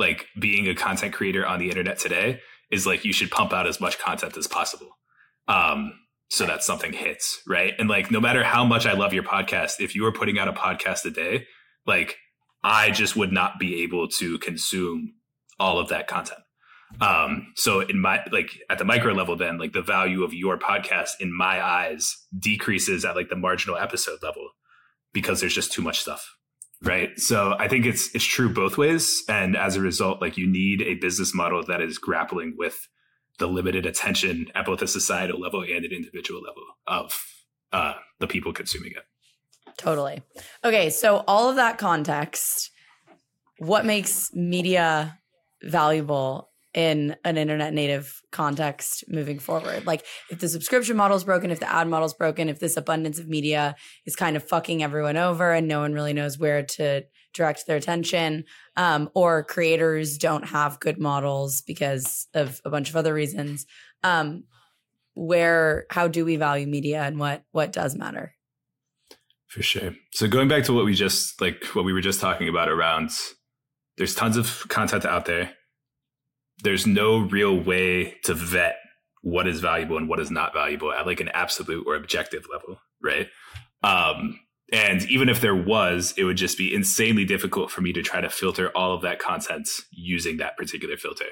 like 0.00 0.26
being 0.38 0.66
a 0.66 0.74
content 0.74 1.12
creator 1.12 1.46
on 1.46 1.60
the 1.60 1.68
internet 1.68 1.98
today 1.98 2.40
is 2.72 2.86
like 2.86 3.04
you 3.04 3.12
should 3.12 3.30
pump 3.30 3.52
out 3.52 3.68
as 3.68 3.80
much 3.80 3.98
content 3.98 4.36
as 4.36 4.46
possible. 4.46 4.88
Um, 5.46 5.92
so 6.30 6.46
that 6.46 6.62
something 6.62 6.92
hits, 6.92 7.42
right? 7.46 7.74
And 7.78 7.88
like 7.88 8.10
no 8.10 8.20
matter 8.20 8.42
how 8.42 8.64
much 8.64 8.86
I 8.86 8.94
love 8.94 9.12
your 9.12 9.24
podcast, 9.24 9.80
if 9.80 9.94
you 9.94 10.02
were 10.02 10.12
putting 10.12 10.38
out 10.38 10.48
a 10.48 10.52
podcast 10.52 11.04
a 11.04 11.10
day, 11.10 11.46
like 11.86 12.16
I 12.64 12.90
just 12.90 13.14
would 13.16 13.32
not 13.32 13.58
be 13.58 13.82
able 13.82 14.08
to 14.18 14.38
consume 14.38 15.14
all 15.58 15.78
of 15.78 15.88
that 15.88 16.06
content. 16.06 16.40
Um, 17.00 17.52
so 17.56 17.80
in 17.80 18.00
my 18.00 18.20
like 18.32 18.50
at 18.68 18.78
the 18.78 18.84
micro 18.84 19.12
level, 19.12 19.36
then 19.36 19.58
like 19.58 19.72
the 19.72 19.82
value 19.82 20.24
of 20.24 20.32
your 20.32 20.58
podcast 20.58 21.10
in 21.20 21.36
my 21.36 21.62
eyes 21.62 22.16
decreases 22.36 23.04
at 23.04 23.16
like 23.16 23.28
the 23.28 23.36
marginal 23.36 23.76
episode 23.76 24.22
level 24.22 24.50
because 25.12 25.40
there's 25.40 25.54
just 25.54 25.72
too 25.72 25.82
much 25.82 26.00
stuff. 26.00 26.36
Right. 26.82 27.18
So 27.20 27.54
I 27.58 27.68
think 27.68 27.84
it's 27.84 28.14
it's 28.14 28.24
true 28.24 28.48
both 28.48 28.78
ways. 28.78 29.22
And 29.28 29.54
as 29.54 29.76
a 29.76 29.80
result, 29.80 30.22
like 30.22 30.38
you 30.38 30.46
need 30.46 30.80
a 30.80 30.94
business 30.94 31.34
model 31.34 31.62
that 31.66 31.82
is 31.82 31.98
grappling 31.98 32.54
with 32.56 32.88
the 33.38 33.46
limited 33.46 33.84
attention 33.86 34.46
at 34.54 34.66
both 34.66 34.80
a 34.80 34.86
societal 34.86 35.40
level 35.40 35.62
and 35.62 35.84
an 35.84 35.92
individual 35.92 36.40
level 36.40 36.62
of 36.86 37.24
uh, 37.72 37.94
the 38.18 38.26
people 38.26 38.52
consuming 38.52 38.92
it. 38.92 39.04
Totally. 39.76 40.22
Okay, 40.64 40.90
so 40.90 41.24
all 41.26 41.48
of 41.48 41.56
that 41.56 41.78
context, 41.78 42.70
what 43.58 43.86
makes 43.86 44.32
media 44.34 45.18
valuable 45.62 46.49
in 46.72 47.16
an 47.24 47.36
internet 47.36 47.74
native 47.74 48.22
context 48.30 49.04
moving 49.08 49.38
forward. 49.38 49.86
Like 49.86 50.04
if 50.30 50.38
the 50.38 50.48
subscription 50.48 50.96
model 50.96 51.16
is 51.16 51.24
broken, 51.24 51.50
if 51.50 51.58
the 51.58 51.70
ad 51.70 51.88
model 51.88 52.06
is 52.06 52.14
broken, 52.14 52.48
if 52.48 52.60
this 52.60 52.76
abundance 52.76 53.18
of 53.18 53.28
media 53.28 53.74
is 54.06 54.14
kind 54.14 54.36
of 54.36 54.44
fucking 54.44 54.82
everyone 54.82 55.16
over 55.16 55.52
and 55.52 55.66
no 55.66 55.80
one 55.80 55.92
really 55.92 56.12
knows 56.12 56.38
where 56.38 56.62
to 56.62 57.02
direct 57.34 57.66
their 57.66 57.76
attention, 57.76 58.44
um, 58.76 59.10
or 59.14 59.42
creators 59.42 60.16
don't 60.16 60.48
have 60.48 60.80
good 60.80 60.98
models 60.98 61.60
because 61.62 62.28
of 62.34 62.60
a 62.64 62.70
bunch 62.70 62.88
of 62.88 62.96
other 62.96 63.14
reasons. 63.14 63.66
Um, 64.04 64.44
where 65.14 65.86
how 65.90 66.08
do 66.08 66.24
we 66.24 66.36
value 66.36 66.66
media 66.66 67.02
and 67.02 67.18
what 67.18 67.42
what 67.50 67.72
does 67.72 67.96
matter? 67.96 68.34
For 69.48 69.62
sure. 69.62 69.94
So 70.12 70.28
going 70.28 70.46
back 70.46 70.62
to 70.64 70.72
what 70.72 70.84
we 70.84 70.94
just 70.94 71.40
like 71.40 71.64
what 71.72 71.84
we 71.84 71.92
were 71.92 72.00
just 72.00 72.20
talking 72.20 72.48
about 72.48 72.68
around 72.68 73.10
there's 73.96 74.14
tons 74.14 74.36
of 74.36 74.64
content 74.68 75.04
out 75.04 75.26
there 75.26 75.52
there's 76.62 76.86
no 76.86 77.18
real 77.18 77.58
way 77.58 78.16
to 78.24 78.34
vet 78.34 78.76
what 79.22 79.46
is 79.46 79.60
valuable 79.60 79.96
and 79.96 80.08
what 80.08 80.20
is 80.20 80.30
not 80.30 80.52
valuable 80.52 80.92
at 80.92 81.06
like 81.06 81.20
an 81.20 81.28
absolute 81.28 81.86
or 81.86 81.94
objective 81.94 82.46
level, 82.52 82.80
right? 83.02 83.28
Um, 83.82 84.40
and 84.72 85.02
even 85.10 85.28
if 85.28 85.40
there 85.40 85.54
was, 85.54 86.14
it 86.16 86.24
would 86.24 86.36
just 86.36 86.56
be 86.56 86.74
insanely 86.74 87.24
difficult 87.24 87.70
for 87.70 87.80
me 87.80 87.92
to 87.92 88.02
try 88.02 88.20
to 88.20 88.30
filter 88.30 88.70
all 88.76 88.94
of 88.94 89.02
that 89.02 89.18
content 89.18 89.68
using 89.90 90.36
that 90.36 90.56
particular 90.56 90.96
filter. 90.96 91.24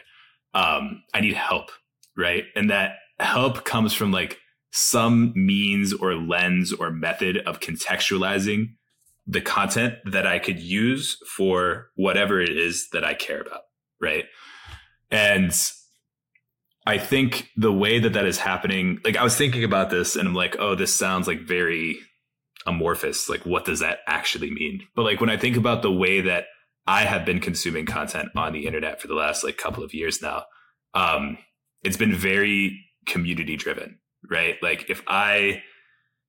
Um, 0.54 1.02
I 1.14 1.20
need 1.20 1.34
help, 1.34 1.70
right? 2.16 2.44
And 2.56 2.70
that 2.70 2.96
help 3.20 3.64
comes 3.64 3.94
from 3.94 4.10
like 4.10 4.38
some 4.70 5.32
means 5.34 5.92
or 5.92 6.14
lens 6.14 6.72
or 6.72 6.90
method 6.90 7.38
of 7.38 7.60
contextualizing 7.60 8.74
the 9.26 9.40
content 9.40 9.94
that 10.04 10.26
I 10.26 10.38
could 10.38 10.58
use 10.58 11.18
for 11.36 11.88
whatever 11.96 12.40
it 12.40 12.56
is 12.56 12.88
that 12.92 13.04
I 13.04 13.14
care 13.14 13.40
about, 13.40 13.60
right? 14.00 14.24
And 15.10 15.52
I 16.86 16.98
think 16.98 17.50
the 17.56 17.72
way 17.72 17.98
that 17.98 18.14
that 18.14 18.26
is 18.26 18.38
happening, 18.38 18.98
like 19.04 19.16
I 19.16 19.24
was 19.24 19.36
thinking 19.36 19.64
about 19.64 19.90
this 19.90 20.16
and 20.16 20.26
I'm 20.26 20.34
like, 20.34 20.56
oh, 20.58 20.74
this 20.74 20.94
sounds 20.94 21.26
like 21.26 21.40
very 21.40 21.98
amorphous. 22.66 23.28
Like, 23.28 23.44
what 23.44 23.64
does 23.64 23.80
that 23.80 23.98
actually 24.06 24.50
mean? 24.50 24.82
But 24.94 25.02
like 25.02 25.20
when 25.20 25.30
I 25.30 25.36
think 25.36 25.56
about 25.56 25.82
the 25.82 25.92
way 25.92 26.20
that 26.22 26.46
I 26.86 27.02
have 27.02 27.24
been 27.26 27.40
consuming 27.40 27.84
content 27.84 28.30
on 28.34 28.52
the 28.52 28.66
internet 28.66 29.00
for 29.00 29.08
the 29.08 29.14
last 29.14 29.44
like 29.44 29.58
couple 29.58 29.84
of 29.84 29.92
years 29.92 30.22
now, 30.22 30.44
um, 30.94 31.38
it's 31.82 31.96
been 31.98 32.14
very 32.14 32.84
community 33.06 33.56
driven, 33.56 33.98
right? 34.30 34.56
Like 34.62 34.88
if 34.88 35.02
I 35.06 35.62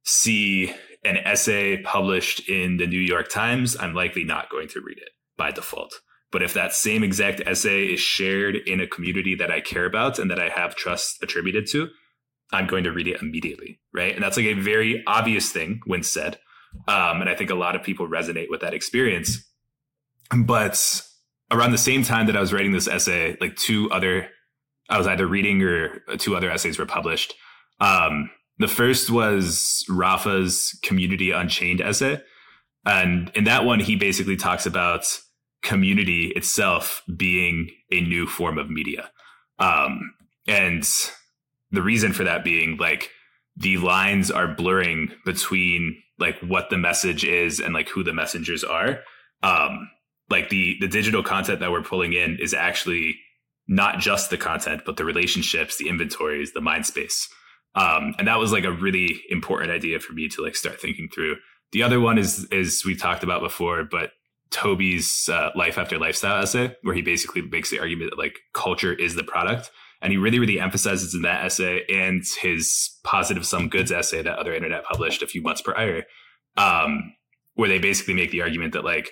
see 0.03 0.73
an 1.03 1.17
essay 1.17 1.81
published 1.81 2.49
in 2.49 2.77
the 2.77 2.87
New 2.87 2.99
York 2.99 3.29
Times, 3.29 3.77
I'm 3.79 3.93
likely 3.93 4.23
not 4.23 4.49
going 4.49 4.67
to 4.69 4.81
read 4.81 4.97
it 4.97 5.09
by 5.37 5.51
default. 5.51 6.01
But 6.31 6.43
if 6.43 6.53
that 6.53 6.73
same 6.73 7.03
exact 7.03 7.41
essay 7.45 7.85
is 7.85 7.99
shared 7.99 8.55
in 8.55 8.79
a 8.79 8.87
community 8.87 9.35
that 9.35 9.51
I 9.51 9.61
care 9.61 9.85
about 9.85 10.19
and 10.19 10.29
that 10.29 10.39
I 10.39 10.49
have 10.49 10.75
trust 10.75 11.23
attributed 11.23 11.67
to, 11.71 11.89
I'm 12.51 12.67
going 12.67 12.83
to 12.83 12.91
read 12.91 13.07
it 13.07 13.21
immediately. 13.21 13.79
Right. 13.93 14.13
And 14.13 14.23
that's 14.23 14.37
like 14.37 14.45
a 14.45 14.53
very 14.53 15.03
obvious 15.07 15.51
thing 15.51 15.81
when 15.85 16.03
said. 16.03 16.37
Um, 16.87 17.21
and 17.21 17.29
I 17.29 17.35
think 17.35 17.49
a 17.49 17.55
lot 17.55 17.75
of 17.75 17.83
people 17.83 18.07
resonate 18.07 18.49
with 18.49 18.61
that 18.61 18.73
experience. 18.73 19.43
But 20.35 21.01
around 21.51 21.71
the 21.71 21.77
same 21.77 22.03
time 22.03 22.27
that 22.27 22.37
I 22.37 22.41
was 22.41 22.53
writing 22.53 22.71
this 22.71 22.87
essay, 22.87 23.35
like 23.41 23.55
two 23.55 23.89
other, 23.91 24.27
I 24.89 24.97
was 24.97 25.07
either 25.07 25.25
reading 25.25 25.61
or 25.63 25.99
two 26.17 26.35
other 26.35 26.51
essays 26.51 26.77
were 26.77 26.85
published. 26.85 27.33
Um, 27.79 28.29
the 28.59 28.67
first 28.67 29.09
was 29.09 29.85
Rafa's 29.89 30.77
Community 30.83 31.31
Unchained 31.31 31.81
essay. 31.81 32.21
And 32.85 33.31
in 33.33 33.45
that 33.45 33.65
one, 33.65 33.79
he 33.79 33.95
basically 33.95 34.35
talks 34.35 34.65
about 34.65 35.05
community 35.61 36.27
itself 36.35 37.03
being 37.15 37.69
a 37.91 38.01
new 38.01 38.25
form 38.25 38.57
of 38.57 38.69
media. 38.69 39.09
Um, 39.59 40.13
and 40.47 40.87
the 41.71 41.81
reason 41.81 42.13
for 42.13 42.23
that 42.23 42.43
being 42.43 42.77
like 42.77 43.09
the 43.57 43.77
lines 43.77 44.31
are 44.31 44.47
blurring 44.47 45.11
between 45.25 46.01
like 46.17 46.39
what 46.39 46.69
the 46.69 46.77
message 46.77 47.23
is 47.23 47.59
and 47.59 47.73
like 47.73 47.89
who 47.89 48.03
the 48.03 48.13
messengers 48.13 48.63
are. 48.63 48.99
Um, 49.43 49.89
like 50.29 50.49
the 50.49 50.77
the 50.79 50.87
digital 50.87 51.23
content 51.23 51.59
that 51.59 51.71
we're 51.71 51.83
pulling 51.83 52.13
in 52.13 52.37
is 52.39 52.53
actually 52.53 53.17
not 53.67 53.99
just 53.99 54.29
the 54.29 54.37
content, 54.37 54.81
but 54.85 54.97
the 54.97 55.05
relationships, 55.05 55.77
the 55.77 55.89
inventories, 55.89 56.53
the 56.53 56.61
mind 56.61 56.85
space. 56.85 57.29
Um, 57.75 58.15
and 58.17 58.27
that 58.27 58.39
was 58.39 58.51
like 58.51 58.63
a 58.63 58.71
really 58.71 59.21
important 59.29 59.71
idea 59.71 59.99
for 59.99 60.13
me 60.13 60.27
to 60.29 60.41
like 60.43 60.55
start 60.55 60.81
thinking 60.81 61.07
through. 61.13 61.35
The 61.71 61.83
other 61.83 61.99
one 61.99 62.17
is 62.17 62.45
is 62.45 62.83
we 62.85 62.95
talked 62.95 63.23
about 63.23 63.41
before, 63.41 63.83
but 63.83 64.11
Toby's 64.51 65.29
uh, 65.31 65.51
life 65.55 65.77
after 65.77 65.99
lifestyle 65.99 66.41
essay, 66.41 66.75
where 66.81 66.95
he 66.95 67.01
basically 67.01 67.41
makes 67.41 67.69
the 67.69 67.79
argument 67.79 68.11
that 68.11 68.19
like 68.19 68.39
culture 68.53 68.93
is 68.93 69.15
the 69.15 69.23
product, 69.23 69.69
and 70.01 70.11
he 70.11 70.17
really 70.17 70.39
really 70.39 70.59
emphasizes 70.59 71.13
in 71.13 71.21
that 71.21 71.45
essay 71.45 71.85
and 71.89 72.23
his 72.41 72.97
positive 73.03 73.45
sum 73.45 73.69
goods 73.69 73.91
essay 73.91 74.21
that 74.21 74.39
other 74.39 74.53
internet 74.53 74.83
published 74.83 75.21
a 75.21 75.27
few 75.27 75.41
months 75.41 75.61
prior, 75.61 76.03
um, 76.57 77.13
where 77.53 77.69
they 77.69 77.79
basically 77.79 78.13
make 78.13 78.31
the 78.31 78.41
argument 78.41 78.73
that 78.73 78.83
like 78.83 79.11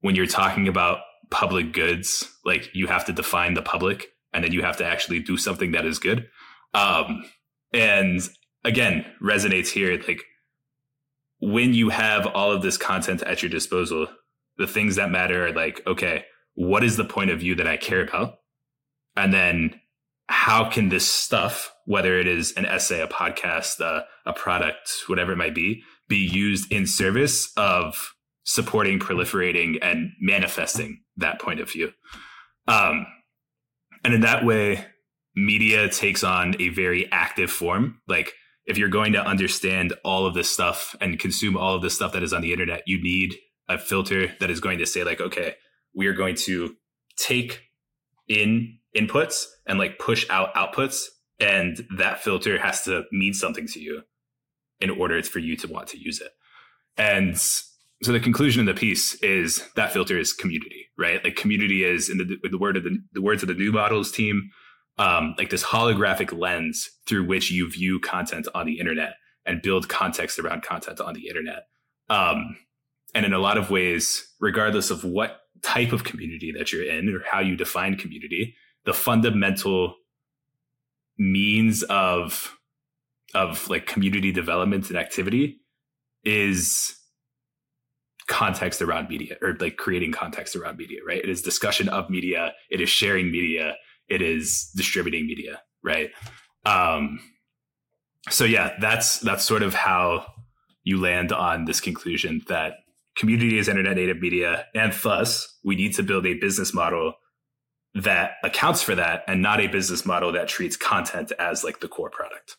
when 0.00 0.14
you're 0.14 0.26
talking 0.26 0.66
about 0.66 1.00
public 1.30 1.72
goods, 1.72 2.28
like 2.44 2.68
you 2.74 2.88
have 2.88 3.04
to 3.06 3.12
define 3.12 3.54
the 3.54 3.62
public, 3.62 4.08
and 4.32 4.44
then 4.44 4.52
you 4.52 4.62
have 4.62 4.76
to 4.76 4.84
actually 4.84 5.20
do 5.20 5.36
something 5.36 5.72
that 5.72 5.86
is 5.86 5.98
good. 5.98 6.28
Um, 6.74 7.24
and 7.72 8.20
again, 8.64 9.06
resonates 9.22 9.68
here 9.68 10.00
like 10.06 10.22
when 11.40 11.74
you 11.74 11.88
have 11.88 12.26
all 12.26 12.52
of 12.52 12.62
this 12.62 12.76
content 12.76 13.22
at 13.22 13.42
your 13.42 13.50
disposal, 13.50 14.08
the 14.58 14.66
things 14.66 14.96
that 14.96 15.10
matter 15.10 15.46
are 15.46 15.52
like, 15.52 15.80
okay, 15.86 16.24
what 16.54 16.84
is 16.84 16.96
the 16.96 17.04
point 17.04 17.30
of 17.30 17.40
view 17.40 17.54
that 17.54 17.66
I 17.66 17.76
care 17.76 18.02
about? 18.02 18.34
And 19.16 19.32
then 19.32 19.80
how 20.28 20.68
can 20.68 20.88
this 20.88 21.08
stuff, 21.08 21.74
whether 21.84 22.18
it 22.18 22.26
is 22.26 22.52
an 22.52 22.66
essay, 22.66 23.00
a 23.00 23.06
podcast, 23.06 23.80
uh, 23.80 24.02
a 24.24 24.32
product, 24.32 24.90
whatever 25.06 25.32
it 25.32 25.36
might 25.36 25.54
be, 25.54 25.82
be 26.08 26.16
used 26.16 26.70
in 26.72 26.86
service 26.86 27.52
of 27.56 28.14
supporting, 28.44 28.98
proliferating, 28.98 29.78
and 29.82 30.10
manifesting 30.20 31.02
that 31.16 31.40
point 31.40 31.60
of 31.60 31.70
view? 31.70 31.92
Um, 32.68 33.06
and 34.04 34.14
in 34.14 34.20
that 34.22 34.44
way, 34.44 34.84
media 35.34 35.88
takes 35.88 36.24
on 36.24 36.54
a 36.60 36.68
very 36.70 37.10
active 37.10 37.50
form. 37.50 38.00
Like 38.06 38.32
if 38.66 38.78
you're 38.78 38.88
going 38.88 39.12
to 39.12 39.24
understand 39.24 39.94
all 40.04 40.26
of 40.26 40.34
this 40.34 40.50
stuff 40.50 40.94
and 41.00 41.18
consume 41.18 41.56
all 41.56 41.74
of 41.74 41.82
this 41.82 41.94
stuff 41.94 42.12
that 42.12 42.22
is 42.22 42.32
on 42.32 42.42
the 42.42 42.52
internet, 42.52 42.82
you 42.86 43.02
need 43.02 43.36
a 43.68 43.78
filter 43.78 44.34
that 44.40 44.50
is 44.50 44.60
going 44.60 44.78
to 44.78 44.86
say 44.86 45.04
like, 45.04 45.20
okay, 45.20 45.54
we 45.94 46.06
are 46.06 46.12
going 46.12 46.34
to 46.34 46.74
take 47.16 47.62
in 48.28 48.78
inputs 48.96 49.44
and 49.66 49.78
like 49.78 49.98
push 49.98 50.28
out 50.30 50.54
outputs. 50.54 51.04
And 51.40 51.86
that 51.96 52.20
filter 52.20 52.58
has 52.58 52.82
to 52.84 53.04
mean 53.10 53.34
something 53.34 53.66
to 53.68 53.80
you 53.80 54.02
in 54.80 54.90
order 54.90 55.22
for 55.22 55.38
you 55.38 55.56
to 55.56 55.68
want 55.68 55.88
to 55.88 55.98
use 55.98 56.20
it. 56.20 56.32
And 56.96 57.38
so 57.38 58.12
the 58.12 58.20
conclusion 58.20 58.68
of 58.68 58.74
the 58.74 58.78
piece 58.78 59.14
is 59.22 59.66
that 59.76 59.92
filter 59.92 60.18
is 60.18 60.32
community, 60.32 60.88
right? 60.98 61.22
Like 61.22 61.36
community 61.36 61.84
is 61.84 62.10
in 62.10 62.18
the, 62.18 62.36
the 62.48 62.58
word 62.58 62.76
of 62.76 62.84
the, 62.84 62.98
the 63.12 63.22
words 63.22 63.42
of 63.42 63.48
the 63.48 63.54
new 63.54 63.72
models 63.72 64.10
team, 64.10 64.50
um, 64.98 65.34
like 65.38 65.50
this 65.50 65.62
holographic 65.62 66.36
lens 66.36 66.90
through 67.06 67.26
which 67.26 67.50
you 67.50 67.70
view 67.70 68.00
content 68.00 68.48
on 68.54 68.66
the 68.66 68.78
internet 68.78 69.14
and 69.46 69.62
build 69.62 69.88
context 69.88 70.38
around 70.38 70.62
content 70.62 71.00
on 71.00 71.14
the 71.14 71.28
internet. 71.28 71.66
Um, 72.10 72.56
and 73.14 73.26
in 73.26 73.32
a 73.32 73.38
lot 73.38 73.58
of 73.58 73.70
ways, 73.70 74.26
regardless 74.40 74.90
of 74.90 75.04
what 75.04 75.40
type 75.62 75.92
of 75.92 76.04
community 76.04 76.52
that 76.56 76.72
you're 76.72 76.84
in 76.84 77.08
or 77.14 77.22
how 77.30 77.40
you 77.40 77.56
define 77.56 77.96
community, 77.96 78.54
the 78.84 78.94
fundamental 78.94 79.94
means 81.18 81.82
of 81.84 82.56
of 83.34 83.68
like 83.70 83.86
community 83.86 84.32
development 84.32 84.88
and 84.88 84.98
activity 84.98 85.60
is 86.24 86.98
context 88.28 88.82
around 88.82 89.08
media 89.08 89.36
or 89.40 89.56
like 89.58 89.76
creating 89.76 90.12
context 90.12 90.54
around 90.54 90.76
media, 90.76 91.00
right? 91.06 91.22
It 91.22 91.30
is 91.30 91.42
discussion 91.42 91.88
of 91.88 92.10
media, 92.10 92.52
it 92.70 92.80
is 92.80 92.88
sharing 92.88 93.30
media, 93.30 93.74
it 94.08 94.22
is 94.22 94.70
distributing 94.76 95.26
media, 95.26 95.60
right? 95.82 96.10
Um, 96.64 97.20
so 98.30 98.44
yeah, 98.44 98.74
that's 98.80 99.18
that's 99.20 99.44
sort 99.44 99.62
of 99.62 99.74
how 99.74 100.26
you 100.84 101.00
land 101.00 101.32
on 101.32 101.64
this 101.64 101.80
conclusion 101.80 102.42
that 102.48 102.74
community 103.16 103.58
is 103.58 103.68
internet 103.68 103.96
native 103.96 104.20
media, 104.20 104.66
and 104.74 104.92
thus 104.92 105.58
we 105.64 105.76
need 105.76 105.94
to 105.94 106.02
build 106.02 106.26
a 106.26 106.34
business 106.34 106.72
model 106.74 107.14
that 107.94 108.32
accounts 108.42 108.82
for 108.82 108.94
that, 108.94 109.22
and 109.28 109.42
not 109.42 109.60
a 109.60 109.66
business 109.66 110.06
model 110.06 110.32
that 110.32 110.48
treats 110.48 110.76
content 110.76 111.32
as 111.38 111.62
like 111.62 111.80
the 111.80 111.88
core 111.88 112.10
product. 112.10 112.56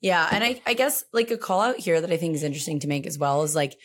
Yeah, 0.00 0.28
and 0.30 0.42
I, 0.44 0.60
I 0.66 0.74
guess 0.74 1.04
like 1.12 1.30
a 1.30 1.36
call 1.36 1.60
out 1.60 1.78
here 1.78 2.00
that 2.00 2.12
I 2.12 2.16
think 2.16 2.34
is 2.34 2.42
interesting 2.42 2.80
to 2.80 2.88
make 2.88 3.06
as 3.06 3.18
well 3.18 3.42
is 3.42 3.54
like 3.54 3.76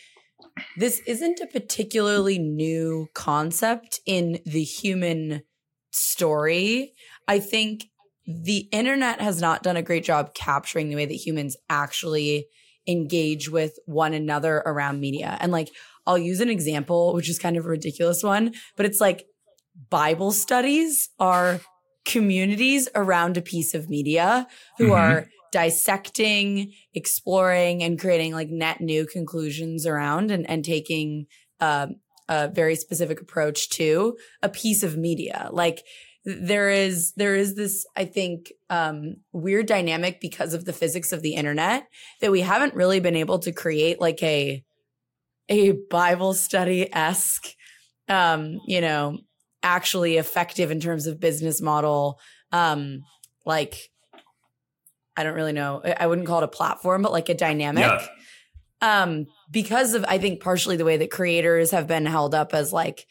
this 0.76 1.00
isn't 1.06 1.40
a 1.40 1.46
particularly 1.46 2.38
new 2.38 3.08
concept 3.14 4.00
in 4.06 4.40
the 4.44 4.64
human 4.64 5.42
story. 5.90 6.94
I 7.28 7.38
think 7.38 7.84
the 8.26 8.68
internet 8.72 9.20
has 9.20 9.40
not 9.40 9.62
done 9.62 9.76
a 9.76 9.82
great 9.82 10.04
job 10.04 10.34
capturing 10.34 10.88
the 10.88 10.96
way 10.96 11.06
that 11.06 11.14
humans 11.14 11.56
actually 11.68 12.46
engage 12.86 13.48
with 13.48 13.78
one 13.86 14.14
another 14.14 14.62
around 14.66 15.00
media. 15.00 15.36
And 15.40 15.52
like, 15.52 15.70
I'll 16.06 16.18
use 16.18 16.40
an 16.40 16.48
example, 16.48 17.14
which 17.14 17.28
is 17.28 17.38
kind 17.38 17.56
of 17.56 17.64
a 17.64 17.68
ridiculous 17.68 18.22
one, 18.22 18.54
but 18.76 18.86
it's 18.86 19.00
like 19.00 19.26
Bible 19.90 20.32
studies 20.32 21.10
are 21.18 21.60
communities 22.04 22.88
around 22.94 23.36
a 23.36 23.42
piece 23.42 23.74
of 23.74 23.88
media 23.88 24.46
who 24.78 24.86
mm-hmm. 24.86 24.94
are 24.94 25.26
dissecting, 25.52 26.72
exploring, 26.94 27.82
and 27.82 28.00
creating 28.00 28.32
like 28.32 28.48
net 28.48 28.80
new 28.80 29.06
conclusions 29.06 29.86
around 29.86 30.30
and, 30.30 30.48
and 30.48 30.64
taking 30.64 31.26
um, 31.60 31.96
a 32.28 32.48
very 32.48 32.74
specific 32.74 33.20
approach 33.20 33.68
to 33.68 34.16
a 34.42 34.48
piece 34.48 34.82
of 34.82 34.96
media. 34.96 35.48
Like 35.52 35.84
there 36.24 36.70
is 36.70 37.12
there 37.16 37.34
is 37.34 37.54
this 37.54 37.84
I 37.96 38.04
think 38.04 38.52
um, 38.70 39.16
weird 39.32 39.66
dynamic 39.66 40.20
because 40.20 40.54
of 40.54 40.64
the 40.64 40.72
physics 40.72 41.12
of 41.12 41.22
the 41.22 41.34
internet 41.34 41.88
that 42.20 42.30
we 42.30 42.40
haven't 42.40 42.74
really 42.74 43.00
been 43.00 43.16
able 43.16 43.38
to 43.40 43.52
create 43.52 44.00
like 44.00 44.22
a 44.22 44.64
a 45.48 45.72
Bible 45.90 46.34
study 46.34 46.92
esque, 46.94 47.48
um, 48.08 48.60
you 48.66 48.80
know, 48.80 49.18
actually 49.62 50.16
effective 50.16 50.70
in 50.70 50.80
terms 50.80 51.06
of 51.06 51.20
business 51.20 51.60
model. 51.60 52.20
Um, 52.52 53.00
like 53.44 53.90
I 55.16 55.24
don't 55.24 55.34
really 55.34 55.52
know. 55.52 55.82
I 55.84 56.06
wouldn't 56.06 56.26
call 56.26 56.38
it 56.38 56.44
a 56.44 56.48
platform, 56.48 57.02
but 57.02 57.12
like 57.12 57.28
a 57.28 57.34
dynamic. 57.34 57.84
Yeah 57.84 58.06
um, 58.82 59.26
because 59.50 59.94
of 59.94 60.04
I 60.06 60.18
think 60.18 60.42
partially 60.42 60.76
the 60.76 60.84
way 60.84 60.98
that 60.98 61.10
creators 61.10 61.70
have 61.70 61.86
been 61.86 62.04
held 62.04 62.34
up 62.34 62.52
as 62.52 62.72
like 62.72 63.06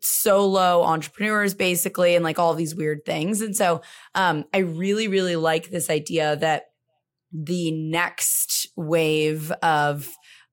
solo 0.00 0.82
entrepreneurs 0.82 1.54
basically 1.54 2.14
and 2.14 2.24
like 2.24 2.38
all 2.38 2.54
these 2.54 2.74
weird 2.74 3.04
things. 3.04 3.40
And 3.40 3.56
so 3.56 3.82
um, 4.14 4.44
I 4.54 4.58
really, 4.58 5.08
really 5.08 5.36
like 5.36 5.70
this 5.70 5.90
idea 5.90 6.36
that 6.36 6.64
the 7.32 7.70
next 7.70 8.68
wave 8.76 9.50
of 9.62 10.08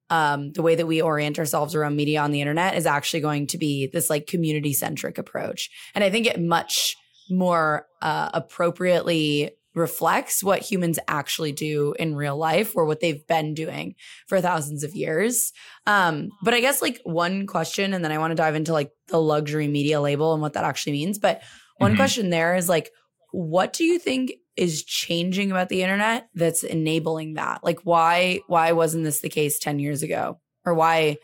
um, 0.10 0.54
the 0.54 0.62
way 0.62 0.76
that 0.76 0.88
we 0.88 1.02
orient 1.02 1.40
ourselves 1.40 1.76
around 1.76 1.96
media 1.96 2.22
on 2.22 2.32
the 2.32 2.42
internet 2.42 2.76
is 2.76 2.86
actually 2.86 3.20
going 3.20 3.48
to 3.48 3.58
be 3.58 3.88
this 3.88 4.10
like 4.10 4.28
community 4.28 4.74
centric 4.74 5.18
approach. 5.18 5.70
And 5.94 6.04
I 6.04 6.10
think 6.10 6.28
it 6.28 6.40
much 6.40 6.96
more 7.30 7.86
uh, 8.02 8.30
appropriately 8.34 9.52
reflects 9.78 10.44
what 10.44 10.62
humans 10.62 11.00
actually 11.08 11.52
do 11.52 11.94
in 12.00 12.16
real 12.16 12.36
life 12.36 12.76
or 12.76 12.86
what 12.86 13.00
they've 13.00 13.26
been 13.28 13.54
doing 13.54 13.96
for 14.28 14.42
thousands 14.42 14.84
of 14.84 14.96
years. 14.96 15.54
Um, 15.86 16.30
but 16.44 16.54
I 16.54 16.62
guess 16.62 16.82
like 16.82 17.00
one 17.04 17.46
question, 17.48 17.94
and 17.94 18.04
then 18.04 18.12
I 18.12 18.18
want 18.18 18.32
to 18.32 18.36
dive 18.36 18.56
into 18.56 18.74
like 18.74 18.92
the 19.08 19.22
luxury 19.22 19.68
media 19.68 20.02
label 20.02 20.34
and 20.34 20.42
what 20.42 20.54
that 20.54 20.64
actually 20.64 20.94
means. 20.94 21.20
But 21.20 21.42
one 21.78 21.92
mm-hmm. 21.92 21.98
question 21.98 22.30
there 22.30 22.56
is 22.56 22.68
like, 22.68 22.92
what 23.32 23.74
do 23.74 23.84
you 23.84 24.00
think 24.00 24.34
is 24.56 24.84
changing 24.84 25.52
about 25.52 25.70
the 25.70 25.84
internet 25.84 26.28
that's 26.34 26.64
enabling 26.64 27.36
that? 27.36 27.64
Like 27.64 27.82
why 27.82 28.42
why 28.48 28.72
wasn't 28.72 29.04
this 29.04 29.22
the 29.22 29.30
case 29.30 29.60
10 29.60 29.80
years 29.80 30.02
ago? 30.02 30.40
Or 30.66 30.74
why 30.74 31.18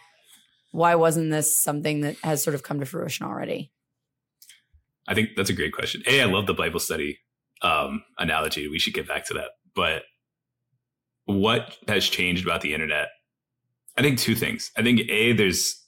why 0.72 0.96
wasn't 0.96 1.32
this 1.32 1.58
something 1.58 2.02
that 2.02 2.18
has 2.24 2.44
sort 2.44 2.56
of 2.56 2.64
come 2.64 2.80
to 2.80 2.86
fruition 2.86 3.26
already? 3.26 3.72
I 5.08 5.14
think 5.14 5.30
that's 5.36 5.50
a 5.50 5.54
great 5.54 5.74
question. 5.74 6.04
A, 6.08 6.22
I 6.22 6.26
love 6.26 6.46
the 6.46 6.54
Bible 6.54 6.80
study 6.80 7.20
um, 7.64 8.04
analogy. 8.18 8.68
We 8.68 8.80
should 8.80 8.94
get 8.94 9.08
back 9.08 9.26
to 9.28 9.34
that. 9.36 9.52
But 9.76 10.04
what 11.26 11.78
has 11.88 12.06
changed 12.06 12.46
about 12.46 12.62
the 12.62 12.74
internet? 12.74 13.10
I 13.98 14.02
think 14.02 14.20
two 14.20 14.36
things. 14.36 14.72
I 14.78 14.84
think 14.84 15.02
a 15.10 15.34
there's 15.34 15.80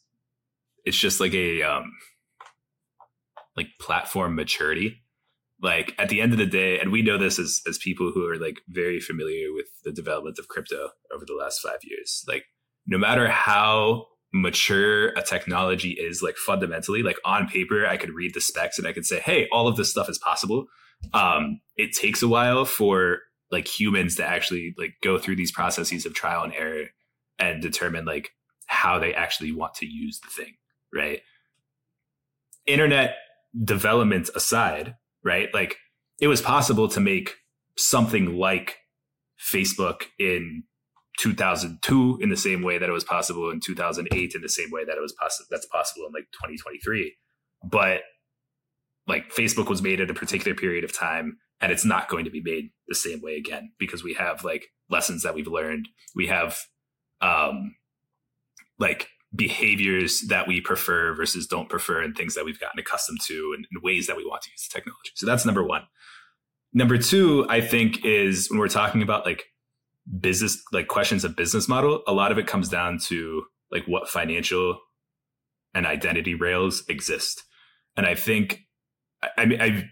it's 0.86 0.98
just 0.98 1.20
like 1.20 1.34
a 1.34 1.64
um, 1.64 1.92
like 3.56 3.68
platform 3.80 4.36
maturity. 4.36 5.02
Like 5.62 5.94
at 5.98 6.10
the 6.10 6.22
end 6.22 6.32
of 6.34 6.38
the 6.38 6.46
day, 6.46 6.80
and 6.80 6.92
we 6.92 7.02
know 7.02 7.18
this 7.18 7.40
as 7.40 7.62
as 7.68 7.78
people 7.78 8.12
who 8.12 8.28
are 8.28 8.38
like 8.38 8.60
very 8.68 9.00
familiar 9.00 9.54
with 9.54 9.68
the 9.84 9.92
development 9.92 10.38
of 10.38 10.48
crypto 10.48 10.90
over 11.14 11.26
the 11.26 11.34
last 11.34 11.60
five 11.62 11.80
years. 11.84 12.24
Like 12.28 12.46
no 12.86 12.98
matter 12.98 13.28
how 13.30 14.06
mature 14.34 15.08
a 15.10 15.22
technology 15.22 15.92
is 15.92 16.22
like 16.22 16.36
fundamentally 16.36 17.02
like 17.02 17.16
on 17.24 17.48
paper 17.48 17.88
i 17.88 17.96
could 17.96 18.14
read 18.14 18.34
the 18.34 18.42
specs 18.42 18.78
and 18.78 18.86
i 18.86 18.92
could 18.92 19.06
say 19.06 19.22
hey 19.22 19.48
all 19.50 19.66
of 19.66 19.78
this 19.78 19.90
stuff 19.90 20.10
is 20.10 20.18
possible 20.18 20.66
um 21.14 21.60
it 21.78 21.94
takes 21.94 22.22
a 22.22 22.28
while 22.28 22.66
for 22.66 23.20
like 23.52 23.68
humans 23.68 24.16
to 24.16 24.26
actually 24.26 24.74
like 24.78 24.94
go 25.04 25.18
through 25.18 25.36
these 25.36 25.52
processes 25.52 26.06
of 26.06 26.14
trial 26.14 26.44
and 26.44 26.54
error 26.54 26.86
and 27.40 27.62
determine 27.62 28.06
like 28.06 28.32
how 28.68 28.98
they 28.98 29.14
actually 29.14 29.52
want 29.52 29.74
to 29.76 29.86
use 29.86 30.20
the 30.20 30.30
thing 30.30 30.54
right? 30.94 31.22
Internet 32.66 33.16
development 33.64 34.30
aside 34.36 34.96
right 35.24 35.54
like 35.54 35.78
it 36.20 36.28
was 36.28 36.42
possible 36.42 36.90
to 36.90 37.00
make 37.00 37.36
something 37.78 38.38
like 38.38 38.78
facebook 39.40 40.04
in 40.20 40.64
2002 41.20 42.20
in 42.22 42.30
the 42.30 42.36
same 42.36 42.62
way 42.62 42.78
that 42.78 42.90
it 42.90 42.92
was 42.92 43.06
possible 43.06 43.50
in 43.50 43.62
2008 43.62 44.36
in 44.36 44.42
the 44.42 44.50
same 44.50 44.70
way 44.72 44.84
that 44.84 44.98
it 44.98 45.02
was 45.02 45.14
possible 45.14 45.48
that's 45.50 45.66
possible 45.68 46.06
in 46.06 46.12
like 46.12 46.26
2023 46.34 47.16
but 47.64 48.02
like 49.08 49.30
facebook 49.30 49.70
was 49.70 49.82
made 49.82 50.02
at 50.02 50.10
a 50.10 50.14
particular 50.14 50.56
period 50.56 50.84
of 50.84 50.98
time 50.98 51.38
and 51.62 51.72
it's 51.72 51.86
not 51.86 52.10
going 52.10 52.26
to 52.26 52.32
be 52.32 52.42
made 52.42 52.70
the 52.88 52.96
same 52.96 53.22
way 53.22 53.36
again 53.38 53.72
because 53.80 54.04
we 54.04 54.14
have 54.14 54.44
like 54.44 54.68
lessons 54.90 55.24
that 55.24 55.34
we've 55.34 55.48
learned. 55.48 55.88
We 56.16 56.28
have 56.28 56.60
um 57.22 57.76
like 58.78 59.08
behaviors 59.36 60.22
that 60.30 60.48
we 60.48 60.62
prefer 60.62 61.14
versus 61.14 61.48
don't 61.48 61.70
prefer 61.70 62.02
and 62.02 62.16
things 62.16 62.36
that 62.36 62.46
we've 62.46 62.60
gotten 62.60 62.80
accustomed 62.80 63.20
to 63.22 63.54
and, 63.56 63.68
and 63.72 63.84
ways 63.84 64.08
that 64.08 64.18
we 64.18 64.26
want 64.26 64.42
to 64.44 64.52
use 64.52 64.68
the 64.68 64.74
technology. 64.78 65.12
So 65.16 65.26
that's 65.26 65.46
number 65.46 65.64
one. 65.64 65.84
Number 66.74 66.98
two 66.98 67.46
i 67.50 67.62
think 67.62 68.04
is 68.04 68.50
when 68.50 68.60
we're 68.60 68.68
talking 68.68 69.02
about 69.02 69.26
like 69.26 69.46
business 70.20 70.62
like 70.72 70.88
questions 70.88 71.24
of 71.24 71.36
business 71.36 71.68
model 71.68 72.04
a 72.06 72.14
lot 72.14 72.32
of 72.32 72.38
it 72.38 72.46
comes 72.46 72.70
down 72.70 73.00
to 73.00 73.44
like 73.72 73.86
what 73.88 74.08
financial 74.08 74.78
and 75.74 75.88
identity 75.88 76.36
rails 76.36 76.84
exist. 76.90 77.44
And 77.96 78.06
i 78.06 78.14
think 78.14 78.65
i 79.38 79.46
mean 79.46 79.62
i 79.62 79.90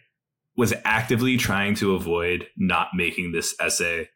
was 0.55 0.73
actively 0.85 1.37
trying 1.37 1.75
to 1.75 1.95
avoid 1.95 2.47
not 2.57 2.89
making 2.93 3.31
this 3.31 3.55
essay 3.59 4.07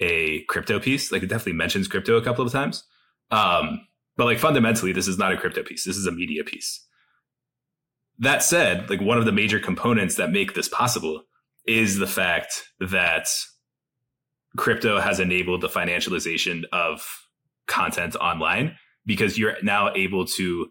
a 0.00 0.42
crypto 0.44 0.80
piece. 0.80 1.12
Like 1.12 1.22
it 1.22 1.28
definitely 1.28 1.54
mentions 1.54 1.88
crypto 1.88 2.16
a 2.16 2.22
couple 2.22 2.44
of 2.44 2.52
times. 2.52 2.84
Um 3.30 3.86
but 4.16 4.24
like 4.24 4.38
fundamentally 4.38 4.92
this 4.92 5.08
is 5.08 5.18
not 5.18 5.32
a 5.32 5.36
crypto 5.36 5.62
piece. 5.62 5.84
This 5.84 5.96
is 5.96 6.06
a 6.06 6.12
media 6.12 6.44
piece. 6.44 6.86
That 8.18 8.42
said 8.42 8.88
like 8.88 9.00
one 9.00 9.18
of 9.18 9.24
the 9.24 9.32
major 9.32 9.58
components 9.58 10.16
that 10.16 10.32
make 10.32 10.54
this 10.54 10.68
possible 10.68 11.22
is 11.66 11.98
the 11.98 12.06
fact 12.06 12.62
that 12.80 13.28
crypto 14.56 15.00
has 15.00 15.20
enabled 15.20 15.60
the 15.60 15.68
financialization 15.68 16.62
of 16.72 17.04
content 17.66 18.14
online 18.16 18.76
because 19.06 19.38
you're 19.38 19.56
now 19.62 19.92
able 19.94 20.26
to 20.26 20.68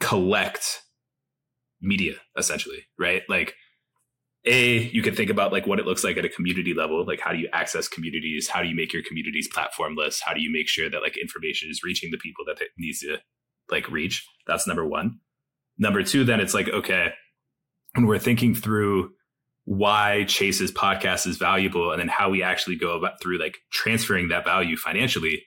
collect 0.00 0.82
media 1.86 2.14
essentially, 2.36 2.84
right? 2.98 3.22
Like 3.28 3.54
a 4.44 4.78
you 4.78 5.02
can 5.02 5.14
think 5.14 5.30
about 5.30 5.52
like 5.52 5.66
what 5.66 5.78
it 5.78 5.86
looks 5.86 6.04
like 6.04 6.16
at 6.16 6.24
a 6.24 6.28
community 6.28 6.72
level 6.72 7.04
like 7.04 7.18
how 7.18 7.32
do 7.32 7.38
you 7.38 7.48
access 7.52 7.88
communities 7.88 8.46
how 8.46 8.62
do 8.62 8.68
you 8.68 8.76
make 8.76 8.92
your 8.92 9.02
communities 9.02 9.48
platformless 9.52 10.20
how 10.24 10.32
do 10.32 10.40
you 10.40 10.52
make 10.52 10.68
sure 10.68 10.88
that 10.88 11.02
like 11.02 11.16
information 11.18 11.68
is 11.68 11.82
reaching 11.82 12.12
the 12.12 12.16
people 12.18 12.44
that 12.46 12.60
it 12.60 12.68
needs 12.78 13.00
to 13.00 13.16
like 13.72 13.90
reach 13.90 14.24
that's 14.46 14.64
number 14.64 14.86
one 14.86 15.18
number 15.78 16.04
two 16.04 16.22
then 16.22 16.38
it's 16.38 16.54
like 16.54 16.68
okay 16.68 17.12
when 17.96 18.06
we're 18.06 18.20
thinking 18.20 18.54
through 18.54 19.10
why 19.66 20.24
Chase's 20.28 20.70
podcast 20.70 21.26
is 21.26 21.38
valuable 21.38 21.90
and 21.90 22.00
then 22.00 22.08
how 22.08 22.30
we 22.30 22.42
actually 22.42 22.76
go 22.76 22.96
about 22.96 23.20
through 23.20 23.38
like 23.38 23.58
transferring 23.72 24.28
that 24.28 24.44
value 24.44 24.76
financially, 24.76 25.42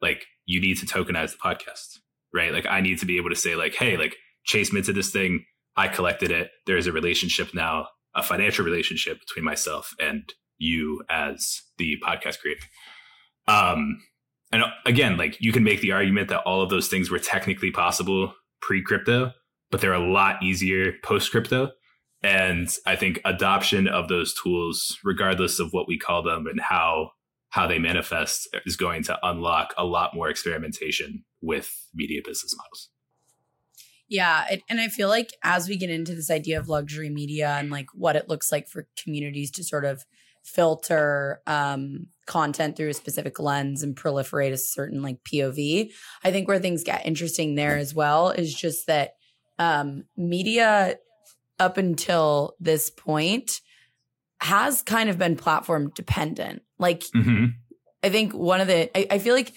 like 0.00 0.26
you 0.46 0.60
need 0.60 0.78
to 0.78 0.86
tokenize 0.86 1.30
the 1.30 1.38
podcast, 1.38 1.98
right? 2.34 2.52
Like 2.52 2.66
I 2.66 2.80
need 2.80 2.98
to 2.98 3.06
be 3.06 3.18
able 3.18 3.30
to 3.30 3.36
say 3.36 3.54
like, 3.54 3.74
hey, 3.74 3.96
like 3.96 4.16
Chase 4.44 4.72
minted 4.72 4.96
this 4.96 5.10
thing, 5.10 5.44
I 5.76 5.88
collected 5.88 6.30
it. 6.30 6.50
There's 6.66 6.86
a 6.86 6.92
relationship 6.92 7.54
now, 7.54 7.88
a 8.14 8.22
financial 8.22 8.64
relationship 8.64 9.20
between 9.20 9.44
myself 9.44 9.94
and 10.00 10.22
you 10.58 11.02
as 11.08 11.62
the 11.78 11.96
podcast 12.04 12.38
creator. 12.40 12.66
Um, 13.48 14.02
and 14.52 14.64
again, 14.84 15.16
like 15.16 15.40
you 15.40 15.52
can 15.52 15.64
make 15.64 15.80
the 15.80 15.92
argument 15.92 16.28
that 16.28 16.42
all 16.42 16.62
of 16.62 16.70
those 16.70 16.88
things 16.88 17.10
were 17.10 17.18
technically 17.18 17.70
possible 17.70 18.34
pre 18.60 18.82
crypto, 18.82 19.32
but 19.70 19.80
they're 19.80 19.92
a 19.92 20.12
lot 20.12 20.42
easier 20.42 20.92
post 21.02 21.30
crypto 21.30 21.70
and 22.22 22.76
i 22.86 22.94
think 22.94 23.20
adoption 23.24 23.88
of 23.88 24.08
those 24.08 24.34
tools 24.34 24.98
regardless 25.04 25.58
of 25.58 25.72
what 25.72 25.88
we 25.88 25.98
call 25.98 26.22
them 26.22 26.46
and 26.46 26.60
how 26.60 27.10
how 27.50 27.66
they 27.66 27.78
manifest 27.78 28.48
is 28.64 28.76
going 28.76 29.02
to 29.02 29.18
unlock 29.22 29.74
a 29.76 29.84
lot 29.84 30.14
more 30.14 30.28
experimentation 30.28 31.24
with 31.40 31.70
media 31.94 32.20
business 32.24 32.54
models 32.56 32.90
yeah 34.12 34.44
it, 34.50 34.62
and 34.68 34.80
i 34.80 34.88
feel 34.88 35.08
like 35.08 35.30
as 35.42 35.68
we 35.68 35.76
get 35.76 35.90
into 35.90 36.14
this 36.14 36.30
idea 36.30 36.58
of 36.58 36.68
luxury 36.68 37.10
media 37.10 37.56
and 37.58 37.70
like 37.70 37.86
what 37.94 38.16
it 38.16 38.28
looks 38.28 38.52
like 38.52 38.68
for 38.68 38.86
communities 39.02 39.50
to 39.50 39.64
sort 39.64 39.84
of 39.84 40.04
filter 40.44 41.40
um, 41.46 42.08
content 42.26 42.76
through 42.76 42.88
a 42.88 42.94
specific 42.94 43.38
lens 43.38 43.84
and 43.84 43.94
proliferate 43.94 44.52
a 44.52 44.56
certain 44.56 45.00
like 45.02 45.18
pov 45.24 45.88
i 46.24 46.30
think 46.30 46.48
where 46.48 46.58
things 46.58 46.82
get 46.82 47.06
interesting 47.06 47.54
there 47.54 47.76
as 47.78 47.94
well 47.94 48.30
is 48.30 48.54
just 48.54 48.86
that 48.86 49.14
um, 49.58 50.04
media 50.16 50.96
up 51.58 51.76
until 51.76 52.54
this 52.58 52.90
point 52.90 53.60
has 54.40 54.82
kind 54.82 55.08
of 55.08 55.18
been 55.18 55.36
platform 55.36 55.92
dependent. 55.94 56.62
Like, 56.78 57.04
mm-hmm. 57.14 57.46
I 58.02 58.08
think 58.08 58.32
one 58.32 58.60
of 58.60 58.66
the, 58.66 58.90
I, 58.98 59.14
I, 59.14 59.18
feel 59.20 59.34
like 59.36 59.52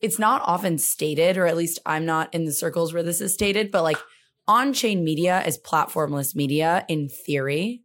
it's 0.00 0.18
not 0.18 0.42
often 0.44 0.78
stated, 0.78 1.36
or 1.36 1.46
at 1.46 1.56
least 1.56 1.78
I'm 1.86 2.04
not 2.04 2.34
in 2.34 2.44
the 2.44 2.52
circles 2.52 2.92
where 2.92 3.02
this 3.02 3.20
is 3.20 3.34
stated, 3.34 3.70
but 3.70 3.82
like 3.82 3.98
on 4.46 4.72
chain 4.72 5.04
media 5.04 5.42
is 5.44 5.58
platformless 5.58 6.34
media 6.34 6.84
in 6.88 7.08
theory. 7.08 7.82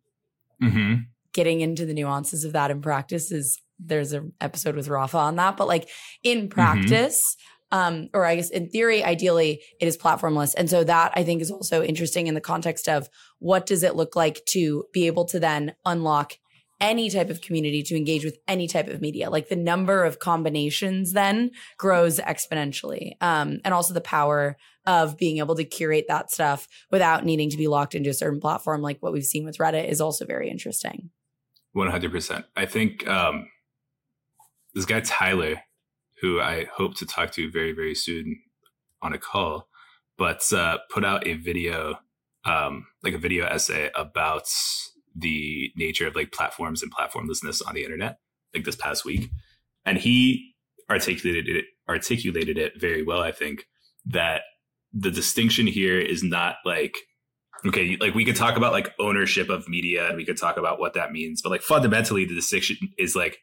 Mm-hmm. 0.62 1.04
Getting 1.34 1.62
into 1.62 1.86
the 1.86 1.93
nuances 1.93 2.43
of 2.43 2.54
that 2.54 2.71
in 2.71 2.82
practice 2.82 3.32
is 3.32 3.58
there's 3.80 4.13
an 4.13 4.34
episode 4.41 4.76
with 4.76 4.89
Rafa 4.89 5.17
on 5.17 5.38
that, 5.38 5.58
but 5.58 5.67
like 5.67 5.89
in 6.24 6.39
mm-hmm. 6.39 6.47
practice, 6.50 7.36
mm-hmm 7.36 7.47
um, 7.71 8.10
or 8.13 8.26
I 8.26 8.36
guess 8.36 8.50
in 8.50 8.69
theory, 8.69 9.04
ideally, 9.04 9.62
it 9.80 9.88
is 9.88 9.97
platformless. 9.97 10.54
And 10.58 10.69
so 10.69 10.84
that 10.84 11.13
I 11.15 11.24
think 11.24 11.41
is 11.41 11.52
also 11.52 11.82
interesting 11.82 12.28
in 12.28 12.34
the 12.34 12.41
context 12.41 12.89
of 12.89 13.10
what 13.39 13.65
does 13.65 13.84
it 13.84 13.95
look 13.95 14.15
like 14.15 14.43
to 14.50 14.86
be 14.91 15.08
able 15.08 15.26
to 15.26 15.39
then 15.39 15.74
unlock 15.86 16.34
any 16.81 17.09
type 17.09 17.29
of 17.29 17.41
community 17.41 17.83
to 17.83 17.95
engage 17.95 18.25
with 18.25 18.39
any 18.47 18.67
type 18.67 18.87
of 18.87 18.99
media. 18.99 19.29
Like 19.29 19.47
the 19.47 19.55
number 19.55 20.03
of 20.03 20.19
combinations 20.19 21.13
then 21.13 21.51
grows 21.77 22.19
exponentially. 22.19 23.13
Um, 23.21 23.59
and 23.63 23.73
also 23.73 23.93
the 23.93 24.01
power 24.01 24.57
of 24.85 25.15
being 25.15 25.37
able 25.37 25.55
to 25.55 25.63
curate 25.63 26.05
that 26.07 26.31
stuff 26.31 26.67
without 26.89 27.23
needing 27.23 27.51
to 27.51 27.57
be 27.57 27.67
locked 27.67 27.93
into 27.93 28.09
a 28.09 28.13
certain 28.13 28.41
platform, 28.41 28.81
like 28.81 28.97
what 28.99 29.13
we've 29.13 29.23
seen 29.23 29.45
with 29.45 29.59
Reddit, 29.59 29.87
is 29.87 30.01
also 30.01 30.25
very 30.25 30.49
interesting. 30.49 31.11
100%. 31.75 32.43
I 32.57 32.65
think 32.65 33.07
um, 33.07 33.47
this 34.73 34.85
guy, 34.85 35.01
Tyler, 35.01 35.61
who 36.21 36.41
I 36.41 36.65
hope 36.65 36.95
to 36.95 37.05
talk 37.05 37.31
to 37.31 37.51
very, 37.51 37.73
very 37.73 37.95
soon 37.95 38.39
on 39.01 39.13
a 39.13 39.17
call, 39.19 39.67
but 40.17 40.51
uh, 40.51 40.79
put 40.89 41.05
out 41.05 41.25
a 41.27 41.35
video, 41.35 41.99
um, 42.43 42.87
like 43.03 43.13
a 43.13 43.19
video 43.19 43.45
essay 43.45 43.91
about 43.95 44.47
the 45.15 45.71
nature 45.76 46.08
of 46.08 46.15
like 46.15 46.32
platforms 46.32 46.82
and 46.84 46.93
platformlessness 46.93 47.62
on 47.67 47.76
the 47.76 47.84
internet, 47.84 48.19
like 48.54 48.63
this 48.63 48.76
past 48.76 49.06
week. 49.06 49.30
And 49.86 49.97
he 49.97 50.54
articulated 50.89 51.56
it, 51.56 51.65
articulated 51.89 52.58
it 52.58 52.80
very 52.80 53.04
well, 53.04 53.21
I 53.21 53.32
think, 53.32 53.65
that 54.06 54.43
the 54.93 55.12
distinction 55.12 55.67
here 55.67 56.00
is 56.00 56.24
not 56.24 56.56
like 56.65 56.95
okay 57.65 57.95
like 58.02 58.13
we 58.13 58.26
could 58.26 58.36
talk 58.36 58.58
about 58.58 58.74
like 58.74 58.93
ownership 59.00 59.47
of 59.50 59.69
media 59.69 60.08
and 60.08 60.17
we 60.17 60.26
could 60.26 60.38
talk 60.38 60.58
about 60.58 60.80
what 60.80 60.95
that 60.95 61.13
means 61.13 61.41
but 61.41 61.50
like 61.50 61.62
fundamentally 61.62 62.26
the 62.26 62.34
distinction 62.34 62.76
is 62.97 63.15
like 63.15 63.38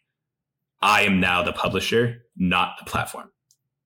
I 0.81 1.03
am 1.03 1.21
now 1.21 1.43
the 1.43 1.53
publisher, 1.53 2.23
not 2.37 2.79
the 2.79 2.85
platform. 2.85 3.31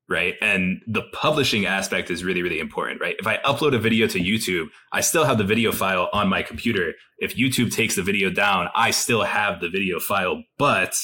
Right. 0.08 0.34
And 0.42 0.82
the 0.86 1.02
publishing 1.14 1.64
aspect 1.64 2.10
is 2.10 2.24
really, 2.24 2.42
really 2.42 2.58
important, 2.58 3.00
right? 3.00 3.16
If 3.18 3.26
I 3.26 3.38
upload 3.38 3.74
a 3.74 3.78
video 3.78 4.06
to 4.08 4.18
YouTube, 4.18 4.66
I 4.92 5.00
still 5.00 5.24
have 5.24 5.38
the 5.38 5.44
video 5.44 5.72
file 5.72 6.10
on 6.12 6.28
my 6.28 6.42
computer. 6.42 6.92
If 7.18 7.36
YouTube 7.36 7.72
takes 7.72 7.94
the 7.94 8.02
video 8.02 8.28
down, 8.28 8.68
I 8.74 8.90
still 8.90 9.22
have 9.22 9.60
the 9.60 9.70
video 9.70 10.00
file, 10.00 10.42
but 10.58 11.00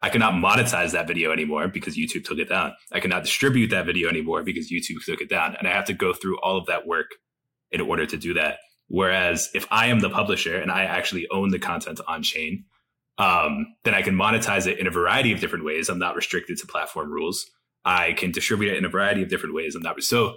I 0.00 0.08
cannot 0.08 0.34
monetize 0.34 0.90
that 0.92 1.06
video 1.06 1.30
anymore 1.30 1.68
because 1.68 1.96
YouTube 1.96 2.24
took 2.24 2.38
it 2.38 2.48
down. 2.48 2.72
I 2.90 2.98
cannot 2.98 3.22
distribute 3.22 3.68
that 3.68 3.86
video 3.86 4.08
anymore 4.08 4.42
because 4.42 4.72
YouTube 4.72 5.04
took 5.04 5.20
it 5.20 5.28
down. 5.28 5.54
And 5.56 5.68
I 5.68 5.72
have 5.72 5.84
to 5.84 5.92
go 5.92 6.12
through 6.12 6.40
all 6.40 6.58
of 6.58 6.66
that 6.66 6.86
work 6.86 7.12
in 7.70 7.80
order 7.80 8.06
to 8.06 8.16
do 8.16 8.34
that. 8.34 8.58
Whereas 8.88 9.50
if 9.54 9.66
I 9.70 9.86
am 9.86 10.00
the 10.00 10.10
publisher 10.10 10.56
and 10.56 10.72
I 10.72 10.84
actually 10.84 11.28
own 11.30 11.50
the 11.50 11.60
content 11.60 12.00
on 12.08 12.22
chain, 12.22 12.64
um, 13.18 13.66
then 13.84 13.94
I 13.94 14.02
can 14.02 14.16
monetize 14.16 14.66
it 14.66 14.78
in 14.78 14.88
a 14.88 14.90
variety 14.90 15.32
of 15.32 15.40
different 15.40 15.64
ways. 15.64 15.88
I'm 15.88 16.00
not 16.00 16.16
restricted 16.16 16.58
to 16.58 16.66
platform 16.66 17.10
rules. 17.10 17.46
I 17.84 18.12
can 18.12 18.30
distribute 18.30 18.72
it 18.72 18.78
in 18.78 18.84
a 18.84 18.88
variety 18.88 19.22
of 19.22 19.28
different 19.28 19.54
ways. 19.54 19.74
and 19.74 19.84
that 19.84 19.96
not 19.96 20.02
so. 20.02 20.36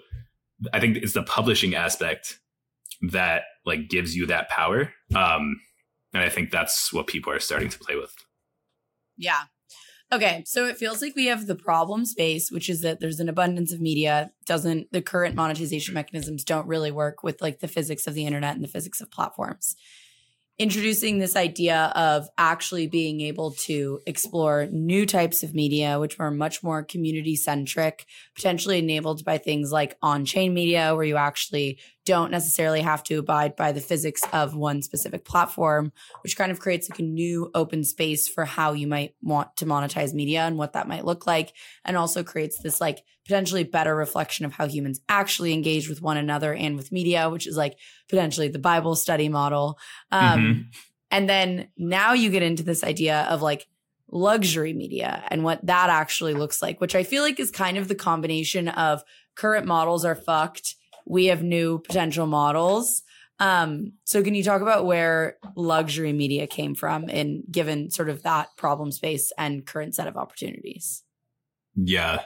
I 0.73 0.79
think 0.79 0.97
it's 0.97 1.13
the 1.13 1.23
publishing 1.23 1.75
aspect 1.75 2.39
that 3.01 3.43
like 3.65 3.89
gives 3.89 4.15
you 4.15 4.25
that 4.27 4.49
power. 4.49 4.93
Um, 5.13 5.59
and 6.13 6.23
I 6.23 6.29
think 6.29 6.49
that's 6.49 6.93
what 6.93 7.07
people 7.07 7.31
are 7.33 7.39
starting 7.39 7.69
to 7.69 7.79
play 7.79 7.95
with. 7.95 8.13
Yeah. 9.17 9.43
Okay, 10.13 10.43
so 10.45 10.65
it 10.65 10.77
feels 10.77 11.01
like 11.01 11.15
we 11.15 11.25
have 11.25 11.47
the 11.47 11.55
problem 11.55 12.05
space, 12.05 12.51
which 12.51 12.69
is 12.69 12.81
that 12.81 12.99
there's 12.99 13.19
an 13.19 13.27
abundance 13.27 13.73
of 13.73 13.81
media. 13.81 14.31
Doesn't 14.45 14.91
the 14.91 15.01
current 15.01 15.35
monetization 15.35 15.93
mechanisms 15.93 16.43
don't 16.43 16.67
really 16.67 16.91
work 16.91 17.23
with 17.23 17.41
like 17.41 17.59
the 17.59 17.67
physics 17.67 18.05
of 18.05 18.13
the 18.13 18.25
internet 18.25 18.55
and 18.55 18.63
the 18.63 18.69
physics 18.69 19.01
of 19.01 19.11
platforms 19.11 19.75
introducing 20.57 21.17
this 21.17 21.35
idea 21.35 21.91
of 21.95 22.29
actually 22.37 22.87
being 22.87 23.19
able 23.21 23.51
to 23.51 23.99
explore 24.05 24.67
new 24.71 25.05
types 25.05 25.43
of 25.43 25.53
media, 25.53 25.99
which 25.99 26.17
are 26.19 26.31
much 26.31 26.63
more 26.63 26.83
community 26.83 27.35
centric, 27.35 28.05
potentially 28.35 28.79
enabled 28.79 29.25
by 29.25 29.37
things 29.37 29.71
like 29.71 29.97
on 30.01 30.23
chain 30.23 30.53
media, 30.53 30.95
where 30.95 31.03
you 31.03 31.17
actually 31.17 31.79
don't 32.05 32.31
necessarily 32.31 32.81
have 32.81 33.03
to 33.03 33.17
abide 33.17 33.55
by 33.55 33.71
the 33.71 33.81
physics 33.81 34.21
of 34.31 34.55
one 34.55 34.81
specific 34.81 35.25
platform, 35.25 35.91
which 36.21 36.37
kind 36.37 36.51
of 36.51 36.59
creates 36.59 36.89
like 36.89 36.99
a 36.99 37.03
new 37.03 37.49
open 37.55 37.83
space 37.83 38.27
for 38.27 38.45
how 38.45 38.73
you 38.73 38.85
might 38.85 39.15
want 39.21 39.55
to 39.57 39.65
monetize 39.65 40.13
media 40.13 40.41
and 40.41 40.57
what 40.57 40.73
that 40.73 40.87
might 40.87 41.03
look 41.03 41.25
like. 41.25 41.53
And 41.83 41.97
also 41.97 42.23
creates 42.23 42.59
this 42.59 42.79
like 42.79 43.03
potentially 43.25 43.63
better 43.63 43.95
reflection 43.95 44.45
of 44.45 44.53
how 44.53 44.67
humans 44.67 45.01
actually 45.09 45.51
engage 45.51 45.89
with 45.89 46.01
one 46.01 46.17
another 46.17 46.53
and 46.53 46.75
with 46.77 46.91
media, 46.91 47.29
which 47.29 47.47
is 47.47 47.57
like 47.57 47.77
potentially 48.07 48.47
the 48.47 48.59
Bible 48.59 48.95
study 48.95 49.27
model. 49.27 49.79
Um, 50.11 50.39
mm-hmm. 50.39 50.61
And 51.09 51.29
then 51.29 51.69
now 51.75 52.13
you 52.13 52.29
get 52.29 52.43
into 52.43 52.63
this 52.63 52.83
idea 52.83 53.21
of 53.29 53.41
like 53.41 53.67
luxury 54.11 54.73
media 54.73 55.23
and 55.29 55.43
what 55.43 55.65
that 55.65 55.89
actually 55.89 56.35
looks 56.35 56.61
like, 56.61 56.79
which 56.79 56.93
I 56.93 57.03
feel 57.03 57.23
like 57.23 57.39
is 57.39 57.49
kind 57.49 57.77
of 57.77 57.87
the 57.87 57.95
combination 57.95 58.67
of 58.67 59.03
current 59.35 59.65
models 59.65 60.05
are 60.05 60.15
fucked 60.15 60.75
we 61.05 61.25
have 61.25 61.43
new 61.43 61.79
potential 61.79 62.27
models. 62.27 63.03
Um, 63.39 63.93
so 64.05 64.23
can 64.23 64.33
you 64.33 64.43
talk 64.43 64.61
about 64.61 64.85
where 64.85 65.37
luxury 65.55 66.13
media 66.13 66.47
came 66.47 66.73
from 66.73 67.09
and 67.09 67.43
given 67.51 67.89
sort 67.91 68.09
of 68.09 68.23
that 68.23 68.55
problem 68.57 68.91
space 68.91 69.31
and 69.37 69.65
current 69.65 69.95
set 69.95 70.07
of 70.07 70.15
opportunities? 70.15 71.03
Yeah. 71.75 72.21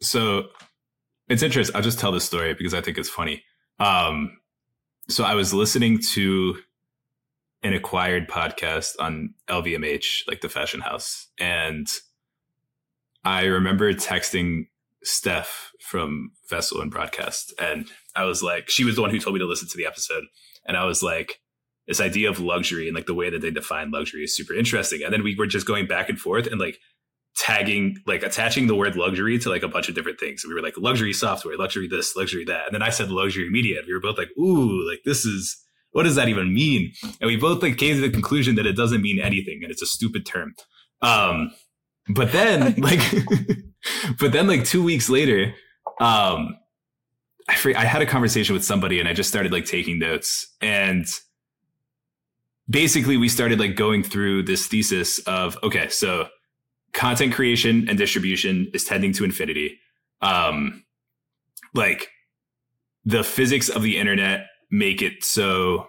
So 0.00 0.48
it's 1.28 1.42
interesting. 1.42 1.76
I'll 1.76 1.82
just 1.82 1.98
tell 1.98 2.12
this 2.12 2.24
story 2.24 2.54
because 2.54 2.72
I 2.72 2.80
think 2.80 2.96
it's 2.96 3.10
funny. 3.10 3.42
Um, 3.78 4.38
so 5.08 5.24
I 5.24 5.34
was 5.34 5.52
listening 5.52 5.98
to 6.14 6.58
an 7.62 7.74
acquired 7.74 8.28
podcast 8.28 8.94
on 8.98 9.34
LVMH, 9.48 10.28
like 10.28 10.40
the 10.40 10.48
fashion 10.48 10.80
house. 10.80 11.28
And 11.38 11.86
I 13.24 13.44
remember 13.44 13.92
texting 13.92 14.68
Steph 15.02 15.70
from 15.80 16.32
Vessel 16.48 16.80
and 16.80 16.90
Broadcast. 16.90 17.54
And 17.60 17.88
I 18.16 18.24
was 18.24 18.42
like, 18.42 18.68
she 18.68 18.84
was 18.84 18.96
the 18.96 19.02
one 19.02 19.10
who 19.10 19.18
told 19.18 19.34
me 19.34 19.40
to 19.40 19.46
listen 19.46 19.68
to 19.68 19.76
the 19.76 19.86
episode. 19.86 20.24
And 20.66 20.76
I 20.76 20.84
was 20.84 21.02
like, 21.02 21.40
this 21.86 22.00
idea 22.00 22.28
of 22.28 22.38
luxury 22.38 22.86
and 22.86 22.94
like 22.94 23.06
the 23.06 23.14
way 23.14 23.30
that 23.30 23.40
they 23.40 23.50
define 23.50 23.90
luxury 23.90 24.22
is 24.22 24.36
super 24.36 24.54
interesting. 24.54 25.02
And 25.02 25.12
then 25.12 25.24
we 25.24 25.34
were 25.34 25.46
just 25.46 25.66
going 25.66 25.86
back 25.86 26.10
and 26.10 26.20
forth 26.20 26.46
and 26.46 26.60
like 26.60 26.78
tagging, 27.34 27.96
like 28.06 28.22
attaching 28.22 28.66
the 28.66 28.74
word 28.74 28.94
luxury 28.94 29.38
to 29.38 29.48
like 29.48 29.62
a 29.62 29.68
bunch 29.68 29.88
of 29.88 29.94
different 29.94 30.20
things. 30.20 30.44
And 30.44 30.50
we 30.50 30.54
were 30.54 30.64
like 30.64 30.76
luxury 30.76 31.14
software, 31.14 31.56
luxury 31.56 31.88
this, 31.88 32.14
luxury 32.14 32.44
that. 32.44 32.66
And 32.66 32.74
then 32.74 32.82
I 32.82 32.90
said 32.90 33.10
luxury 33.10 33.48
media. 33.48 33.78
And 33.78 33.86
we 33.86 33.94
were 33.94 34.00
both 34.00 34.18
like, 34.18 34.30
ooh, 34.38 34.86
like 34.88 35.00
this 35.06 35.24
is, 35.24 35.56
what 35.92 36.02
does 36.02 36.16
that 36.16 36.28
even 36.28 36.52
mean? 36.52 36.92
And 37.20 37.28
we 37.28 37.36
both 37.36 37.62
like 37.62 37.78
came 37.78 37.94
to 37.94 38.02
the 38.02 38.10
conclusion 38.10 38.56
that 38.56 38.66
it 38.66 38.76
doesn't 38.76 39.00
mean 39.00 39.18
anything 39.18 39.60
and 39.62 39.72
it's 39.72 39.82
a 39.82 39.86
stupid 39.86 40.26
term. 40.26 40.54
Um, 41.00 41.52
but 42.10 42.32
then 42.32 42.74
like, 42.78 43.00
but 44.20 44.32
then 44.32 44.46
like 44.46 44.64
two 44.64 44.82
weeks 44.82 45.08
later, 45.08 45.54
um, 46.00 46.56
I, 47.48 47.54
free- 47.54 47.74
I 47.74 47.84
had 47.84 48.02
a 48.02 48.06
conversation 48.06 48.54
with 48.54 48.64
somebody 48.64 49.00
and 49.00 49.08
I 49.08 49.14
just 49.14 49.28
started 49.28 49.52
like 49.52 49.64
taking 49.64 49.98
notes. 49.98 50.46
And 50.60 51.06
basically 52.68 53.16
we 53.16 53.28
started 53.28 53.58
like 53.58 53.76
going 53.76 54.02
through 54.02 54.42
this 54.42 54.66
thesis 54.66 55.18
of 55.20 55.56
okay 55.62 55.88
so 55.88 56.28
content 56.92 57.32
creation 57.32 57.88
and 57.88 57.96
distribution 57.96 58.70
is 58.74 58.84
tending 58.84 59.12
to 59.14 59.24
infinity. 59.24 59.78
Um 60.20 60.84
like 61.74 62.08
the 63.04 63.22
physics 63.22 63.68
of 63.68 63.82
the 63.82 63.96
internet 63.96 64.46
make 64.70 65.00
it 65.00 65.24
so 65.24 65.86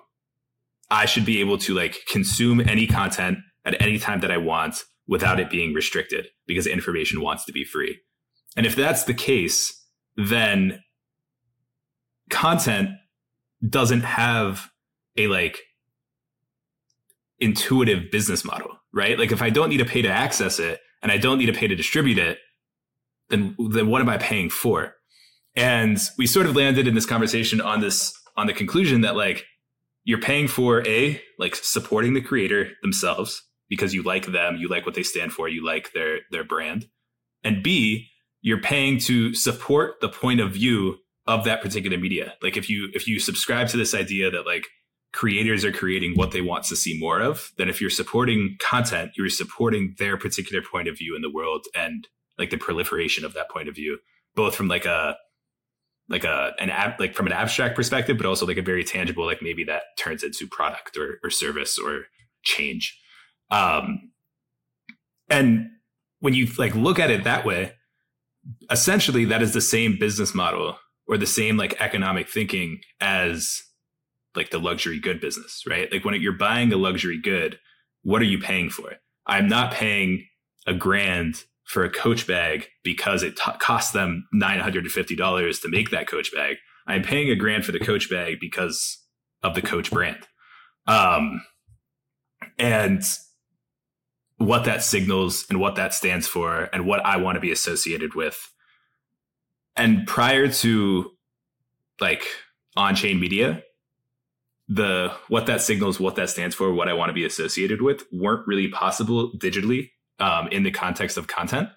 i 0.90 1.06
should 1.06 1.26
be 1.26 1.40
able 1.40 1.58
to 1.58 1.74
like 1.74 1.98
consume 2.10 2.62
any 2.62 2.88
content 2.88 3.38
at 3.66 3.82
any 3.82 3.98
time 3.98 4.20
that 4.20 4.32
i 4.32 4.38
want 4.38 4.84
without 5.10 5.40
it 5.40 5.50
being 5.50 5.74
restricted 5.74 6.28
because 6.48 6.66
information 6.66 7.20
wants 7.22 7.44
to 7.44 7.52
be 7.52 7.66
free 7.66 8.00
and 8.56 8.66
if 8.66 8.76
that's 8.76 9.04
the 9.04 9.14
case 9.14 9.76
then 10.16 10.82
content 12.30 12.90
doesn't 13.68 14.02
have 14.02 14.70
a 15.18 15.28
like 15.28 15.60
intuitive 17.40 18.12
business 18.12 18.44
model, 18.46 18.72
right? 18.94 19.18
Like 19.18 19.32
if 19.32 19.42
I 19.42 19.50
don't 19.50 19.70
need 19.70 19.78
to 19.78 19.86
pay 19.86 20.02
to 20.02 20.10
access 20.10 20.60
it 20.60 20.80
and 21.02 21.12
I 21.12 21.18
don't 21.18 21.38
need 21.38 21.48
to 21.48 21.54
pay 21.54 21.68
to 21.68 21.76
distribute 21.76 22.18
it, 22.18 22.38
then 23.30 23.56
then 23.72 23.88
what 23.88 24.02
am 24.02 24.10
I 24.10 24.18
paying 24.18 24.50
for? 24.50 24.96
And 25.56 26.00
we 26.18 26.28
sort 26.28 26.46
of 26.46 26.56
landed 26.56 26.88
in 26.88 26.96
this 26.96 27.06
conversation 27.06 27.62
on 27.62 27.82
this 27.82 28.14
on 28.38 28.48
the 28.48 28.54
conclusion 28.54 29.02
that 29.02 29.16
like 29.16 29.46
you're 30.04 30.22
paying 30.22 30.48
for 30.48 30.86
a 30.88 31.22
like 31.38 31.56
supporting 31.56 32.14
the 32.14 32.22
creator 32.22 32.72
themselves 32.82 33.44
because 33.70 33.94
you 33.94 34.04
like 34.04 34.26
them, 34.28 34.58
you 34.58 34.68
like 34.68 34.86
what 34.86 34.96
they 34.96 35.04
stand 35.04 35.32
for, 35.32 35.48
you 35.48 35.64
like 35.66 35.94
their 35.94 36.20
their 36.32 36.44
brand. 36.44 36.88
And 37.44 37.64
B, 37.64 38.08
you're 38.42 38.62
paying 38.62 39.00
to 39.00 39.34
support 39.34 40.02
the 40.02 40.10
point 40.10 40.40
of 40.40 40.52
view 40.52 40.98
of 41.28 41.44
that 41.44 41.62
particular 41.62 41.98
media. 41.98 42.34
Like 42.42 42.58
if 42.58 42.70
you 42.70 42.90
if 42.94 43.08
you 43.08 43.20
subscribe 43.20 43.68
to 43.70 43.78
this 43.78 43.94
idea 43.94 44.32
that 44.32 44.46
like 44.46 44.66
creators 45.14 45.66
are 45.66 45.72
creating 45.72 46.16
what 46.16 46.32
they 46.32 46.42
want 46.42 46.64
to 46.66 46.76
see 46.76 46.98
more 47.00 47.22
of, 47.22 47.52
then 47.58 47.70
if 47.70 47.82
you're 47.82 47.90
supporting 47.90 48.58
content, 48.60 49.12
you're 49.18 49.30
supporting 49.30 49.96
their 49.98 50.18
particular 50.18 50.62
point 50.62 50.88
of 50.88 50.98
view 50.98 51.16
in 51.16 51.22
the 51.22 51.32
world 51.32 51.66
and 51.76 52.08
like 52.38 52.50
the 52.50 52.58
proliferation 52.58 53.26
of 53.26 53.34
that 53.34 53.50
point 53.50 53.68
of 53.68 53.76
view, 53.76 54.00
both 54.36 54.56
from 54.56 54.68
like 54.68 54.86
a 54.86 55.16
like 56.08 56.24
a 56.24 56.54
an 56.60 56.70
app 56.70 57.00
like 57.00 57.14
from 57.14 57.28
an 57.28 57.34
abstract 57.34 57.76
perspective, 57.76 58.18
but 58.18 58.26
also 58.26 58.46
like 58.46 58.58
a 58.58 58.62
very 58.62 58.84
tangible, 58.84 59.26
like 59.26 59.42
maybe 59.42 59.64
that 59.64 59.84
turns 59.98 60.24
into 60.24 60.48
product 60.48 60.98
or 60.98 61.20
or 61.24 61.30
service 61.30 61.78
or 61.78 62.06
change. 62.44 63.00
Um 63.52 64.12
and 65.30 65.70
when 66.20 66.34
you 66.34 66.48
like 66.58 66.76
look 66.76 67.00
at 67.00 67.12
it 67.12 67.24
that 67.24 67.46
way, 67.46 67.74
essentially 68.70 69.26
that 69.26 69.42
is 69.42 69.54
the 69.54 69.62
same 69.62 69.98
business 70.00 70.34
model 70.34 70.78
or 71.08 71.18
the 71.18 71.26
same 71.26 71.58
like 71.58 71.80
economic 71.82 72.30
thinking 72.30 72.80
as 73.00 73.62
like 74.36 74.52
the 74.52 74.60
luxury 74.60 75.00
good 75.00 75.20
business, 75.20 75.64
right? 75.68 75.92
Like 75.92 76.06
when 76.06 76.20
you're 76.22 76.34
buying 76.34 76.72
a 76.72 76.78
luxury 76.78 77.20
good, 77.22 77.60
what 78.04 78.22
are 78.22 78.26
you 78.26 78.40
paying 78.40 78.70
for? 78.70 78.94
I'm 79.26 79.48
not 79.48 79.74
paying 79.74 80.26
a 80.68 80.74
grand 80.74 81.44
for 81.66 81.84
a 81.84 81.90
coach 81.90 82.26
bag 82.26 82.68
because 82.84 83.24
it 83.24 83.36
t- 83.36 83.52
costs 83.60 83.92
them 83.92 84.28
$950 84.34 85.62
to 85.62 85.70
make 85.70 85.92
that 85.92 86.08
coach 86.08 86.32
bag. 86.34 86.58
I'm 86.88 87.04
paying 87.04 87.30
a 87.30 87.36
grand 87.36 87.66
for 87.66 87.72
the 87.72 87.80
coach 87.80 88.10
bag 88.10 88.38
because 88.40 88.98
of 89.44 89.56
the 89.56 89.62
coach 89.62 89.92
brand. 89.92 90.28
Um, 90.88 91.42
and 92.58 93.04
what 94.40 94.64
that 94.66 94.84
signals 94.84 95.46
and 95.50 95.60
what 95.60 95.76
that 95.76 95.94
stands 95.94 96.26
for 96.26 96.70
and 96.74 96.86
what 96.86 97.06
I 97.06 97.18
want 97.18 97.36
to 97.36 97.42
be 97.42 97.52
associated 97.52 98.16
with. 98.16 98.52
And 99.76 100.08
prior 100.08 100.48
to 100.48 101.12
like 102.00 102.24
on 102.76 102.96
chain 102.96 103.20
media, 103.20 103.64
the 104.70 105.12
what 105.28 105.46
that 105.48 105.62
signals, 105.62 106.00
what 106.00 106.16
that 106.16 106.30
stands 106.30 106.56
for, 106.56 106.74
what 106.74 106.88
I 106.88 106.94
want 106.94 107.10
to 107.10 107.14
be 107.14 107.26
associated 107.26 107.82
with 107.82 108.04
weren't 108.12 108.48
really 108.48 108.70
possible 108.70 109.32
digitally 109.34 109.92
um, 110.20 110.48
in 110.48 110.64
the 110.64 110.72
context 110.72 111.18
of 111.18 111.28
content. 111.28 111.70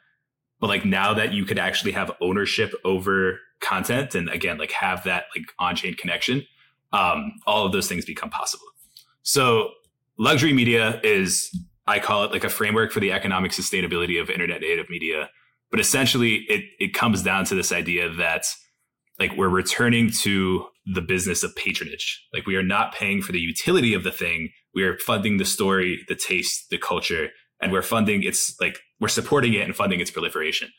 But 0.60 0.68
like 0.68 0.84
now 0.84 1.14
that 1.14 1.32
you 1.32 1.44
could 1.44 1.58
actually 1.58 1.92
have 1.92 2.12
ownership 2.20 2.72
over 2.84 3.40
content 3.60 4.14
and 4.14 4.28
again, 4.28 4.58
like 4.58 4.70
have 4.72 5.02
that 5.04 5.24
like 5.36 5.46
on 5.58 5.74
chain 5.74 5.94
connection, 5.94 6.46
um, 6.92 7.32
all 7.44 7.66
of 7.66 7.72
those 7.72 7.88
things 7.88 8.04
become 8.04 8.30
possible. 8.30 8.66
So 9.22 9.70
luxury 10.16 10.52
media 10.52 11.00
is 11.02 11.50
I 11.86 11.98
call 11.98 12.24
it 12.24 12.32
like 12.32 12.44
a 12.44 12.48
framework 12.48 12.92
for 12.92 13.00
the 13.00 13.12
economic 13.12 13.52
sustainability 13.52 14.20
of 14.20 14.30
internet 14.30 14.60
native 14.60 14.88
media. 14.88 15.30
But 15.70 15.80
essentially, 15.80 16.44
it 16.48 16.64
it 16.78 16.94
comes 16.94 17.22
down 17.22 17.44
to 17.46 17.54
this 17.54 17.72
idea 17.72 18.10
that 18.10 18.44
like 19.18 19.36
we're 19.36 19.48
returning 19.48 20.10
to 20.10 20.66
the 20.86 21.00
business 21.00 21.42
of 21.42 21.54
patronage. 21.56 22.26
Like 22.32 22.46
we 22.46 22.56
are 22.56 22.62
not 22.62 22.94
paying 22.94 23.22
for 23.22 23.32
the 23.32 23.40
utility 23.40 23.94
of 23.94 24.04
the 24.04 24.12
thing. 24.12 24.50
We 24.74 24.82
are 24.84 24.98
funding 24.98 25.36
the 25.36 25.44
story, 25.44 26.04
the 26.08 26.16
taste, 26.16 26.66
the 26.70 26.78
culture, 26.78 27.28
and 27.60 27.72
we're 27.72 27.82
funding 27.82 28.22
its 28.22 28.54
like 28.60 28.78
we're 29.00 29.08
supporting 29.08 29.54
it 29.54 29.62
and 29.62 29.74
funding 29.74 30.00
its 30.00 30.10
proliferation. 30.10 30.70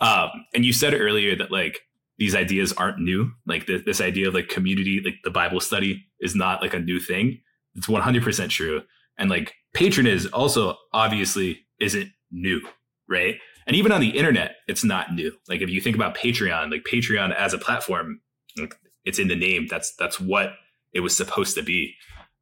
Um, 0.00 0.30
and 0.54 0.64
you 0.64 0.72
said 0.72 0.94
earlier 0.94 1.36
that 1.36 1.50
like 1.50 1.80
these 2.18 2.34
ideas 2.34 2.72
aren't 2.74 2.98
new. 2.98 3.32
Like 3.46 3.66
th- 3.66 3.84
this 3.84 4.00
idea 4.00 4.28
of 4.28 4.34
like 4.34 4.48
community, 4.48 5.00
like 5.04 5.16
the 5.24 5.30
Bible 5.30 5.60
study 5.60 6.04
is 6.20 6.34
not 6.34 6.62
like 6.62 6.74
a 6.74 6.78
new 6.78 7.00
thing. 7.00 7.40
It's 7.74 7.86
100% 7.86 8.48
true. 8.48 8.82
And 9.18 9.30
like 9.30 9.54
patronage 9.74 10.26
also 10.32 10.76
obviously 10.92 11.60
isn't 11.80 12.10
new, 12.30 12.60
right? 13.08 13.36
And 13.66 13.76
even 13.76 13.92
on 13.92 14.00
the 14.00 14.10
internet, 14.10 14.56
it's 14.66 14.84
not 14.84 15.14
new. 15.14 15.32
Like 15.48 15.60
if 15.60 15.70
you 15.70 15.80
think 15.80 15.96
about 15.96 16.16
Patreon, 16.16 16.70
like 16.70 16.84
Patreon 16.90 17.34
as 17.34 17.54
a 17.54 17.58
platform, 17.58 18.20
like 18.58 18.74
it's 19.04 19.18
in 19.18 19.28
the 19.28 19.36
name. 19.36 19.66
That's 19.70 19.94
that's 19.98 20.18
what 20.18 20.52
it 20.92 21.00
was 21.00 21.16
supposed 21.16 21.56
to 21.56 21.62
be. 21.62 21.94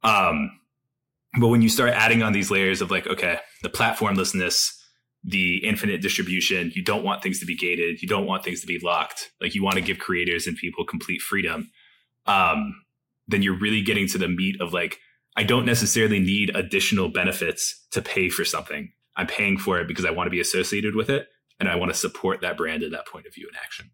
Um, 0.03 0.51
but 1.39 1.49
when 1.49 1.61
you 1.61 1.69
start 1.69 1.91
adding 1.91 2.23
on 2.23 2.33
these 2.33 2.49
layers 2.49 2.81
of 2.81 2.89
like, 2.89 3.05
okay, 3.05 3.39
the 3.61 3.69
platformlessness, 3.69 4.71
the 5.23 5.57
infinite 5.57 6.01
distribution, 6.01 6.71
you 6.73 6.83
don't 6.83 7.03
want 7.03 7.21
things 7.21 7.39
to 7.41 7.45
be 7.45 7.55
gated, 7.55 8.01
you 8.01 8.07
don't 8.07 8.25
want 8.25 8.43
things 8.43 8.61
to 8.61 8.67
be 8.67 8.79
locked. 8.81 9.31
Like 9.39 9.53
you 9.53 9.63
want 9.63 9.75
to 9.75 9.81
give 9.81 9.99
creators 9.99 10.47
and 10.47 10.57
people 10.57 10.85
complete 10.85 11.21
freedom. 11.21 11.69
Um, 12.25 12.73
then 13.27 13.43
you're 13.43 13.59
really 13.59 13.83
getting 13.83 14.07
to 14.07 14.17
the 14.17 14.27
meat 14.27 14.59
of 14.59 14.73
like, 14.73 14.97
I 15.39 15.43
don't 15.43 15.65
necessarily 15.65 16.19
need 16.19 16.53
additional 16.53 17.07
benefits 17.07 17.87
to 17.91 18.01
pay 18.01 18.27
for 18.27 18.43
something. 18.43 18.91
I'm 19.15 19.25
paying 19.25 19.57
for 19.57 19.79
it 19.79 19.87
because 19.87 20.03
I 20.03 20.11
want 20.11 20.27
to 20.27 20.31
be 20.31 20.41
associated 20.41 20.95
with 20.97 21.09
it 21.09 21.29
and 21.61 21.69
I 21.69 21.77
want 21.77 21.93
to 21.93 21.97
support 21.97 22.41
that 22.41 22.57
brand 22.57 22.83
and 22.83 22.93
that 22.93 23.07
point 23.07 23.25
of 23.25 23.33
view 23.33 23.47
in 23.47 23.55
action. 23.55 23.91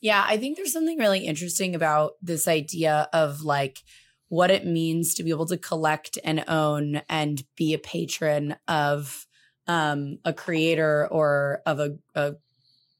Yeah, 0.00 0.24
I 0.26 0.38
think 0.38 0.56
there's 0.56 0.72
something 0.72 0.96
really 0.96 1.26
interesting 1.26 1.74
about 1.74 2.12
this 2.22 2.48
idea 2.48 3.10
of 3.12 3.42
like 3.42 3.80
what 4.28 4.50
it 4.50 4.64
means 4.64 5.12
to 5.16 5.22
be 5.22 5.28
able 5.28 5.44
to 5.44 5.58
collect 5.58 6.18
and 6.24 6.44
own 6.48 7.02
and 7.10 7.44
be 7.54 7.74
a 7.74 7.78
patron 7.78 8.56
of 8.66 9.26
um, 9.66 10.18
a 10.24 10.32
creator 10.32 11.06
or 11.10 11.60
of 11.66 11.78
a, 11.78 11.98
a 12.14 12.36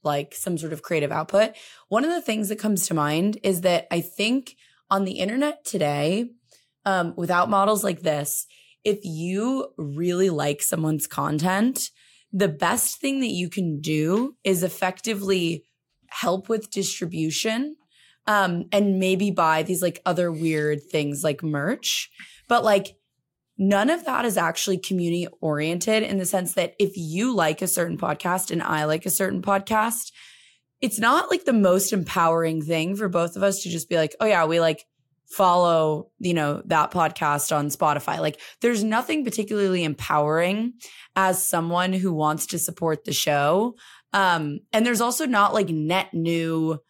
like 0.03 0.35
some 0.35 0.59
sort 0.59 0.75
of 0.75 0.83
creative 0.83 1.12
output. 1.12 1.55
One 1.88 2.05
of 2.05 2.11
the 2.11 2.20
things 2.20 2.51
that 2.51 2.59
comes 2.59 2.87
to 2.88 2.94
mind 2.94 3.38
is 3.42 3.62
that 3.62 3.87
I 3.90 4.03
think 4.03 4.57
on 4.90 5.05
the 5.07 5.12
internet 5.12 5.64
today, 5.64 6.29
um, 6.85 7.14
without 7.16 7.51
models 7.51 7.83
like 7.85 8.03
this, 8.03 8.47
if 8.85 9.01
you 9.03 9.68
really 9.79 10.31
like 10.31 10.62
someone's 10.62 11.07
content, 11.07 11.90
the 12.33 12.49
best 12.49 13.01
thing 13.01 13.20
that 13.20 13.31
you 13.31 13.49
can 13.49 13.81
do 13.81 14.37
is 14.44 14.62
effectively 14.62 15.64
help 16.09 16.49
with 16.49 16.70
distribution 16.70 17.77
um, 18.27 18.64
and 18.73 18.99
maybe 18.99 19.31
buy 19.31 19.62
these 19.62 19.83
like 19.83 20.01
other 20.05 20.31
weird 20.31 20.83
things 20.83 21.23
like 21.23 21.42
merch. 21.42 22.11
But 22.49 22.64
like 22.64 22.97
none 23.57 23.90
of 23.90 24.05
that 24.05 24.25
is 24.25 24.37
actually 24.37 24.79
community 24.79 25.29
oriented 25.40 26.03
in 26.03 26.18
the 26.18 26.27
sense 26.27 26.55
that 26.55 26.75
if 26.79 26.92
you 26.97 27.35
like 27.35 27.62
a 27.62 27.68
certain 27.68 27.99
podcast 27.99 28.51
and 28.51 28.62
I 28.62 28.85
like 28.85 29.07
a 29.07 29.11
certain 29.11 29.42
podcast, 29.42 30.11
it's 30.81 30.99
not 30.99 31.31
like 31.31 31.44
the 31.44 31.53
most 31.53 31.92
empowering 31.92 32.62
thing 32.62 32.97
for 32.97 33.09
both 33.09 33.37
of 33.37 33.42
us 33.42 33.62
to 33.62 33.70
just 33.70 33.88
be 33.88 33.97
like, 33.97 34.14
oh 34.20 34.27
yeah, 34.27 34.44
we 34.44 34.61
like 34.61 34.85
follow, 35.35 36.11
you 36.20 36.33
know, 36.35 36.62
that 36.66 36.92
podcast 36.92 37.55
on 37.55 37.68
Spotify. 37.68 38.18
Like 38.18 38.40
there's 38.61 38.85
nothing 38.85 39.25
particularly 39.25 39.85
empowering 39.85 40.75
as 41.16 41.47
someone 41.47 41.92
who 41.92 42.12
wants 42.12 42.47
to 42.47 42.59
support 42.59 43.05
the 43.05 43.12
show. 43.12 43.75
Um, 44.12 44.61
and 44.73 44.87
there's 44.87 45.01
also 45.01 45.27
not 45.27 45.53
like 45.53 45.68
net 45.68 46.14
new 46.14 46.81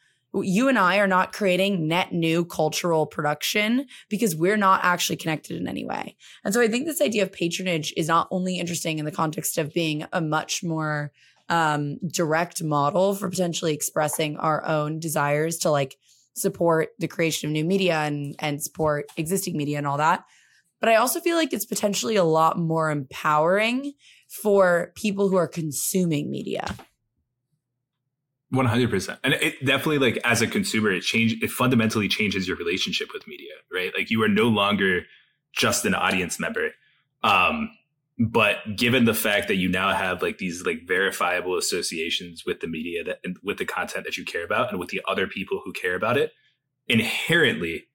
you 0.43 0.69
and 0.69 0.77
I 0.77 0.99
are 0.99 1.07
not 1.07 1.33
creating 1.33 1.87
net 1.87 2.13
new 2.13 2.45
cultural 2.45 3.07
production 3.07 3.87
because 4.09 4.35
we're 4.35 4.57
not 4.57 4.81
actually 4.83 5.15
connected 5.15 5.57
in 5.57 5.69
any 5.69 5.85
way. 5.85 6.17
And 6.45 6.53
so 6.53 6.61
I 6.61 6.67
think 6.67 6.87
this 6.87 7.01
idea 7.01 7.23
of 7.23 7.31
patronage 7.31 7.95
is 7.97 8.09
not 8.09 8.27
only 8.33 8.59
interesting 8.59 8.99
in 8.99 9.05
the 9.05 9.13
context 9.13 9.59
of 9.59 9.73
being 9.73 10.07
a 10.13 10.21
much 10.21 10.65
more 10.65 11.13
um, 11.49 11.99
direct 12.09 12.65
model 12.65 13.15
for 13.15 13.31
potentially 13.31 13.75
expressing 13.75 14.37
our 14.37 14.67
own 14.67 14.99
desires 14.99 15.59
to 15.59 15.71
like 15.71 15.97
support 16.35 16.91
the 16.99 17.09
creation 17.09 17.49
of 17.49 17.53
new 17.53 17.65
media 17.65 17.99
and 17.99 18.35
and 18.39 18.63
support 18.63 19.07
existing 19.17 19.57
media 19.57 19.79
and 19.79 19.87
all 19.87 19.99
that. 19.99 20.25
But 20.81 20.89
I 20.89 20.97
also 20.97 21.21
feel 21.21 21.37
like 21.37 21.53
it's 21.53 21.65
potentially 21.65 22.17
a 22.17 22.25
lot 22.25 22.59
more 22.59 22.91
empowering 22.91 23.95
for 24.29 24.93
people 24.97 25.29
who 25.29 25.37
are 25.37 25.49
consuming 25.49 26.31
media. 26.31 26.67
One 28.51 28.67
hundred 28.67 28.91
percent, 28.91 29.19
and 29.25 29.35
it 29.35 29.65
definitely 29.65 29.99
like 29.99 30.19
as 30.25 30.43
a 30.43 30.47
consumer, 30.47 30.91
it 30.93 31.01
change 31.01 31.43
it 31.43 31.51
fundamentally 31.51 32.09
changes 32.09 32.47
your 32.47 32.57
relationship 32.57 33.09
with 33.13 33.27
media, 33.27 33.53
right? 33.73 33.93
Like 33.97 34.11
you 34.11 34.23
are 34.23 34.29
no 34.29 34.49
longer 34.49 35.07
just 35.53 35.85
an 35.85 35.95
audience 35.95 36.39
member. 36.39 36.71
Um, 37.23 37.71
but 38.19 38.59
given 38.77 39.05
the 39.05 39.15
fact 39.15 39.49
that 39.49 39.57
you 39.57 39.69
now 39.69 39.93
have 39.93 40.23
like 40.23 40.39
these 40.39 40.65
like 40.65 40.87
verifiable 40.87 41.57
associations 41.57 42.45
with 42.47 42.61
the 42.61 42.69
media 42.69 43.03
that 43.03 43.19
with 43.43 43.59
the 43.59 43.65
content 43.65 44.05
that 44.05 44.17
you 44.17 44.25
care 44.25 44.45
about 44.45 44.71
and 44.71 44.79
with 44.79 44.91
the 44.91 45.01
other 45.09 45.27
people 45.27 45.61
who 45.65 45.73
care 45.73 45.97
about 45.97 46.17
it, 46.17 46.33
inherently 46.87 47.87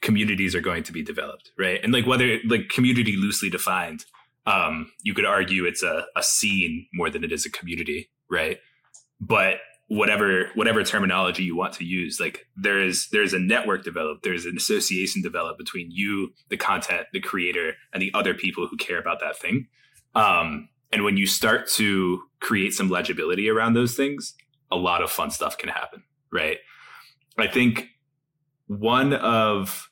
communities 0.00 0.54
are 0.54 0.60
going 0.60 0.82
to 0.82 0.92
be 0.92 1.02
developed, 1.02 1.50
right? 1.58 1.80
And 1.82 1.92
like 1.92 2.06
whether 2.06 2.38
like 2.48 2.68
community 2.68 3.16
loosely 3.16 3.50
defined, 3.50 4.04
um, 4.46 4.92
you 5.02 5.12
could 5.12 5.24
argue 5.24 5.64
it's 5.64 5.82
a, 5.82 6.06
a 6.16 6.22
scene 6.22 6.86
more 6.94 7.10
than 7.10 7.24
it 7.24 7.32
is 7.32 7.44
a 7.44 7.50
community, 7.50 8.08
right? 8.30 8.58
But 9.20 9.56
whatever 9.88 10.50
whatever 10.54 10.82
terminology 10.82 11.44
you 11.44 11.56
want 11.56 11.72
to 11.72 11.84
use 11.84 12.18
like 12.18 12.48
there 12.56 12.82
is 12.82 13.08
there's 13.12 13.32
a 13.32 13.38
network 13.38 13.84
developed 13.84 14.24
there's 14.24 14.44
an 14.44 14.56
association 14.56 15.22
developed 15.22 15.58
between 15.58 15.88
you 15.92 16.32
the 16.48 16.56
content 16.56 17.06
the 17.12 17.20
creator 17.20 17.74
and 17.92 18.02
the 18.02 18.10
other 18.12 18.34
people 18.34 18.66
who 18.66 18.76
care 18.76 18.98
about 18.98 19.20
that 19.20 19.36
thing. 19.36 19.68
Um, 20.16 20.68
and 20.92 21.04
when 21.04 21.16
you 21.16 21.26
start 21.26 21.68
to 21.68 22.22
create 22.40 22.72
some 22.72 22.88
legibility 22.88 23.48
around 23.48 23.74
those 23.74 23.94
things 23.94 24.34
a 24.72 24.76
lot 24.76 25.02
of 25.02 25.10
fun 25.10 25.30
stuff 25.30 25.56
can 25.56 25.68
happen 25.68 26.02
right? 26.30 26.58
I 27.38 27.46
think 27.46 27.88
one 28.66 29.12
of 29.14 29.90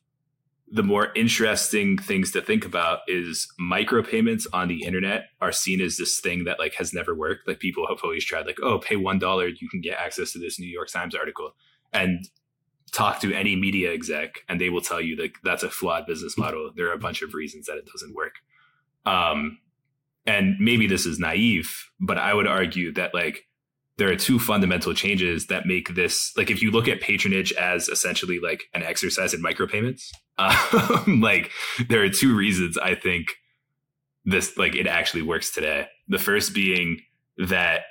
the 0.70 0.82
more 0.82 1.12
interesting 1.14 1.98
things 1.98 2.32
to 2.32 2.40
think 2.40 2.64
about 2.64 3.00
is 3.06 3.46
micropayments 3.60 4.46
on 4.52 4.68
the 4.68 4.82
internet 4.82 5.26
are 5.40 5.52
seen 5.52 5.80
as 5.80 5.96
this 5.96 6.18
thing 6.20 6.44
that 6.44 6.58
like 6.58 6.74
has 6.74 6.92
never 6.92 7.14
worked. 7.14 7.46
Like 7.46 7.60
people 7.60 7.86
have 7.86 7.98
always 8.02 8.24
tried, 8.24 8.46
like, 8.46 8.58
oh, 8.62 8.78
pay 8.78 8.96
one 8.96 9.18
dollar, 9.18 9.46
you 9.48 9.68
can 9.68 9.80
get 9.80 9.98
access 9.98 10.32
to 10.32 10.38
this 10.38 10.58
New 10.58 10.66
York 10.70 10.88
Times 10.88 11.14
article, 11.14 11.54
and 11.92 12.28
talk 12.92 13.20
to 13.20 13.32
any 13.32 13.56
media 13.56 13.92
exec, 13.92 14.40
and 14.48 14.60
they 14.60 14.70
will 14.70 14.80
tell 14.80 15.00
you 15.00 15.16
like 15.16 15.36
that's 15.42 15.62
a 15.62 15.70
flawed 15.70 16.06
business 16.06 16.38
model. 16.38 16.70
There 16.74 16.88
are 16.88 16.94
a 16.94 16.98
bunch 16.98 17.22
of 17.22 17.34
reasons 17.34 17.66
that 17.66 17.76
it 17.76 17.86
doesn't 17.92 18.14
work. 18.14 18.34
Um, 19.04 19.58
and 20.26 20.56
maybe 20.58 20.86
this 20.86 21.04
is 21.04 21.18
naive, 21.18 21.90
but 22.00 22.18
I 22.18 22.32
would 22.32 22.46
argue 22.46 22.92
that 22.94 23.12
like 23.12 23.46
there 23.96 24.10
are 24.10 24.16
two 24.16 24.38
fundamental 24.38 24.92
changes 24.92 25.46
that 25.46 25.66
make 25.66 25.94
this 25.94 26.32
like 26.36 26.50
if 26.50 26.62
you 26.62 26.70
look 26.70 26.88
at 26.88 27.00
patronage 27.00 27.52
as 27.52 27.88
essentially 27.88 28.40
like 28.40 28.64
an 28.74 28.82
exercise 28.82 29.32
in 29.32 29.42
micropayments 29.42 30.02
um, 30.38 31.20
like 31.20 31.50
there 31.88 32.02
are 32.02 32.10
two 32.10 32.36
reasons 32.36 32.76
i 32.78 32.94
think 32.94 33.28
this 34.24 34.56
like 34.56 34.74
it 34.74 34.86
actually 34.86 35.22
works 35.22 35.52
today. 35.52 35.86
The 36.08 36.18
first 36.18 36.54
being 36.54 37.00
that 37.48 37.82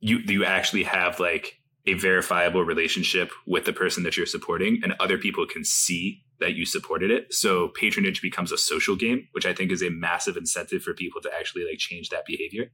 you 0.00 0.18
you 0.18 0.44
actually 0.44 0.84
have 0.84 1.18
like 1.18 1.58
a 1.86 1.94
verifiable 1.94 2.62
relationship 2.62 3.30
with 3.46 3.64
the 3.64 3.72
person 3.72 4.02
that 4.04 4.16
you're 4.16 4.26
supporting 4.26 4.80
and 4.82 4.94
other 5.00 5.18
people 5.18 5.46
can 5.46 5.64
see 5.64 6.22
that 6.40 6.54
you 6.54 6.64
supported 6.66 7.10
it. 7.10 7.32
So 7.32 7.68
patronage 7.68 8.20
becomes 8.20 8.52
a 8.52 8.58
social 8.58 8.96
game 8.96 9.28
which 9.32 9.46
i 9.46 9.52
think 9.52 9.70
is 9.70 9.82
a 9.82 9.90
massive 9.90 10.36
incentive 10.36 10.82
for 10.82 10.94
people 10.94 11.20
to 11.22 11.30
actually 11.38 11.64
like 11.64 11.78
change 11.78 12.10
that 12.10 12.26
behavior. 12.26 12.70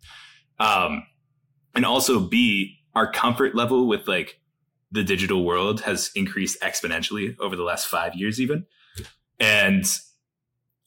Um 0.59 1.05
and 1.75 1.85
also 1.85 2.21
b 2.21 2.79
our 2.95 3.11
comfort 3.11 3.55
level 3.55 3.87
with 3.87 4.09
like 4.09 4.41
the 4.91 5.05
digital 5.05 5.45
world 5.45 5.83
has 5.83 6.11
increased 6.15 6.61
exponentially 6.61 7.37
over 7.39 7.57
the 7.57 7.63
last 7.63 7.87
five 7.87 8.15
years 8.15 8.41
even. 8.41 8.67
And 9.39 9.85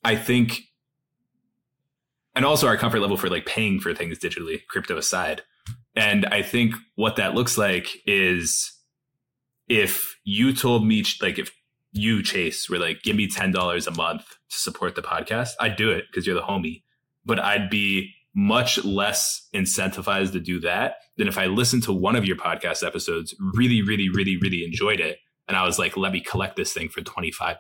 i 0.04 0.15
think 0.15 0.62
and 2.36 2.46
also 2.46 2.67
our 2.67 2.78
comfort 2.78 3.02
level 3.02 3.17
for 3.17 3.30
like 3.30 3.46
paying 3.46 3.80
for 3.80 3.94
things 3.94 4.17
digitally 4.17 4.65
crypto 4.67 4.98
aside. 4.98 5.44
And 5.96 6.26
i 6.26 6.41
think 6.41 6.76
what 6.96 7.15
that 7.17 7.36
looks 7.36 7.58
like 7.58 7.89
is 8.06 8.74
if 9.67 10.17
you 10.24 10.54
told 10.54 10.86
me 10.86 11.04
like 11.22 11.39
if 11.39 11.52
you 11.94 12.24
chase 12.24 12.70
were 12.70 12.80
like 12.80 13.04
give 13.04 13.15
me 13.15 13.28
$10 13.28 13.88
a 13.88 13.91
month 13.91 14.24
to 14.50 14.58
support 14.58 14.96
the 14.96 15.02
podcast 15.02 15.50
i'd 15.60 15.76
do 15.76 15.91
it 15.91 16.06
because 16.10 16.26
you're 16.26 16.36
the 16.36 16.41
homie. 16.41 16.84
But 17.26 17.39
i'd 17.39 17.70
be 17.70 18.13
much 18.34 18.84
less 18.84 19.48
incentivized 19.54 20.32
to 20.32 20.39
do 20.39 20.60
that 20.62 20.95
than 21.18 21.28
if 21.28 21.38
I 21.38 21.47
listened 21.47 21.84
to 21.84 21.93
one 21.93 22.16
of 22.16 22.26
your 22.26 22.38
podcast 22.38 22.86
episodes, 22.86 23.36
really, 23.53 23.82
really, 23.82 24.10
really, 24.10 24.38
really 24.38 24.64
enjoyed 24.64 24.99
it. 24.99 25.20
And 25.47 25.58
I 25.58 25.66
was 25.66 25.78
like, 25.78 25.97
let 25.97 26.14
me 26.14 26.22
collect 26.22 26.56
this 26.56 26.72
thing 26.72 26.89
for 26.89 27.01
$25, 27.01 27.58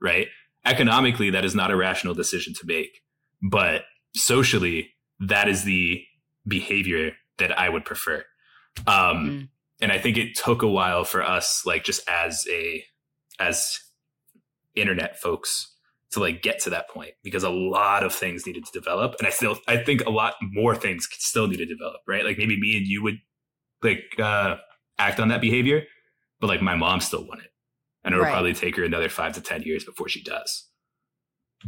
right? 0.00 0.26
Economically, 0.64 1.30
that 1.30 1.44
is 1.44 1.54
not 1.54 1.70
a 1.70 1.76
rational 1.76 2.14
decision 2.14 2.52
to 2.54 2.66
make. 2.66 3.02
But 3.42 3.82
socially, 4.14 4.90
that 5.20 5.48
is 5.48 5.64
the 5.64 6.02
behavior 6.46 7.12
that 7.38 7.56
I 7.56 7.68
would 7.68 7.84
prefer. 7.84 8.24
Um, 8.86 8.94
mm-hmm. 8.96 9.44
And 9.80 9.92
I 9.92 9.98
think 9.98 10.16
it 10.16 10.36
took 10.36 10.62
a 10.62 10.68
while 10.68 11.04
for 11.04 11.22
us, 11.22 11.62
like 11.64 11.84
just 11.84 12.08
as 12.08 12.44
a, 12.50 12.84
as 13.38 13.78
internet 14.74 15.20
folks 15.20 15.72
to 16.12 16.20
like 16.20 16.42
get 16.42 16.60
to 16.60 16.70
that 16.70 16.88
point 16.88 17.12
because 17.22 17.42
a 17.42 17.50
lot 17.50 18.04
of 18.04 18.14
things 18.14 18.46
needed 18.46 18.64
to 18.64 18.72
develop 18.72 19.14
and 19.18 19.26
i 19.26 19.30
still 19.30 19.58
i 19.66 19.76
think 19.76 20.04
a 20.06 20.10
lot 20.10 20.34
more 20.42 20.76
things 20.76 21.08
still 21.18 21.48
need 21.48 21.56
to 21.56 21.66
develop 21.66 22.00
right 22.06 22.24
like 22.24 22.38
maybe 22.38 22.58
me 22.58 22.76
and 22.76 22.86
you 22.86 23.02
would 23.02 23.18
like 23.82 24.04
uh 24.18 24.56
act 24.98 25.18
on 25.18 25.28
that 25.28 25.40
behavior 25.40 25.82
but 26.40 26.46
like 26.46 26.62
my 26.62 26.74
mom 26.74 27.00
still 27.00 27.26
want 27.26 27.42
it 27.42 27.50
and 28.04 28.14
it'll 28.14 28.24
right. 28.24 28.32
probably 28.32 28.54
take 28.54 28.76
her 28.76 28.84
another 28.84 29.08
five 29.08 29.32
to 29.32 29.40
ten 29.40 29.62
years 29.62 29.84
before 29.84 30.08
she 30.08 30.22
does 30.22 30.68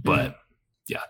but 0.03 0.30
mm. 0.30 0.34
yeah 0.88 1.03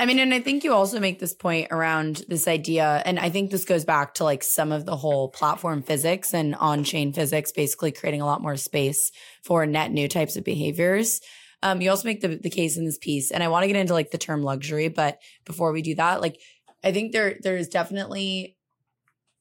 I 0.00 0.06
mean, 0.06 0.18
and 0.18 0.32
I 0.32 0.40
think 0.40 0.64
you 0.64 0.72
also 0.72 0.98
make 0.98 1.18
this 1.18 1.34
point 1.34 1.68
around 1.70 2.24
this 2.26 2.48
idea, 2.48 3.02
and 3.04 3.18
I 3.18 3.28
think 3.28 3.50
this 3.50 3.66
goes 3.66 3.84
back 3.84 4.14
to 4.14 4.24
like 4.24 4.42
some 4.42 4.72
of 4.72 4.86
the 4.86 4.96
whole 4.96 5.28
platform 5.28 5.82
physics 5.82 6.32
and 6.32 6.54
on 6.54 6.84
chain 6.84 7.12
physics, 7.12 7.52
basically 7.52 7.92
creating 7.92 8.22
a 8.22 8.24
lot 8.24 8.40
more 8.40 8.56
space 8.56 9.12
for 9.44 9.66
net 9.66 9.92
new 9.92 10.08
types 10.08 10.36
of 10.36 10.44
behaviors. 10.44 11.20
Um, 11.62 11.80
you 11.80 11.90
also 11.90 12.08
make 12.08 12.20
the, 12.20 12.36
the 12.36 12.50
case 12.50 12.76
in 12.76 12.84
this 12.84 12.98
piece, 12.98 13.30
and 13.30 13.42
I 13.42 13.48
want 13.48 13.64
to 13.64 13.66
get 13.66 13.76
into 13.76 13.92
like 13.92 14.10
the 14.10 14.18
term 14.18 14.42
luxury, 14.42 14.88
but 14.88 15.18
before 15.44 15.72
we 15.72 15.82
do 15.82 15.94
that, 15.96 16.20
like 16.20 16.40
I 16.82 16.92
think 16.92 17.12
there 17.12 17.36
there 17.42 17.56
is 17.56 17.68
definitely 17.68 18.56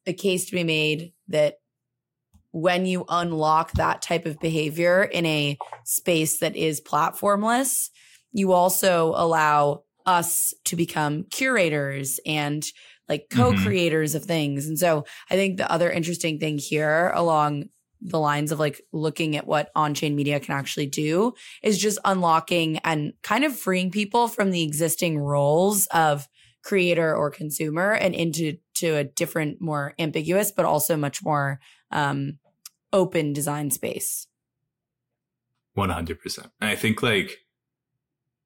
a 0.06 0.14
case 0.14 0.46
to 0.46 0.52
be 0.52 0.64
made 0.64 1.14
that 1.28 1.56
when 2.52 2.86
you 2.86 3.06
unlock 3.08 3.72
that 3.74 4.02
type 4.02 4.26
of 4.26 4.40
behavior 4.40 5.04
in 5.04 5.26
a 5.26 5.58
space 5.86 6.40
that 6.40 6.56
is 6.56 6.82
platformless, 6.82 7.90
you 8.32 8.54
also 8.54 9.14
allow 9.16 9.84
us 10.06 10.54
to 10.66 10.76
become 10.76 11.26
curators 11.32 12.20
and 12.26 12.66
like 13.08 13.28
mm-hmm. 13.30 13.42
co-creators 13.42 14.12
mm-hmm. 14.12 14.18
of 14.18 14.26
things. 14.26 14.68
And 14.68 14.80
so 14.80 15.06
I 15.30 15.36
think 15.36 15.58
the 15.58 15.72
other 15.72 15.92
interesting 15.92 16.40
thing 16.40 16.58
here 16.58 17.12
along 17.14 17.66
the 18.02 18.20
lines 18.20 18.52
of 18.52 18.60
like 18.60 18.82
looking 18.92 19.36
at 19.36 19.46
what 19.48 19.72
on-chain 19.76 20.16
media 20.16 20.40
can 20.40 20.56
actually 20.56 20.86
do 20.86 21.34
is 21.62 21.78
just 21.78 22.00
unlocking 22.06 22.78
and 22.80 23.14
kind 23.24 23.44
of 23.44 23.56
freeing 23.56 23.92
people 23.92 24.28
from 24.28 24.52
the 24.52 24.64
existing 24.64 25.18
roles 25.18 25.86
of 25.88 26.28
creator 26.64 27.16
or 27.16 27.30
consumer 27.30 27.92
and 27.92 28.14
into 28.14 28.58
to 28.76 28.96
a 28.96 29.04
different 29.04 29.62
more 29.62 29.94
ambiguous 30.00 30.52
but 30.52 30.66
also 30.66 30.96
much 30.96 31.24
more 31.24 31.60
um 31.92 32.38
open 32.92 33.34
design 33.34 33.72
space 33.72 34.28
100% 35.78 36.38
and 36.62 36.70
i 36.70 36.76
think 36.76 37.02
like 37.02 37.40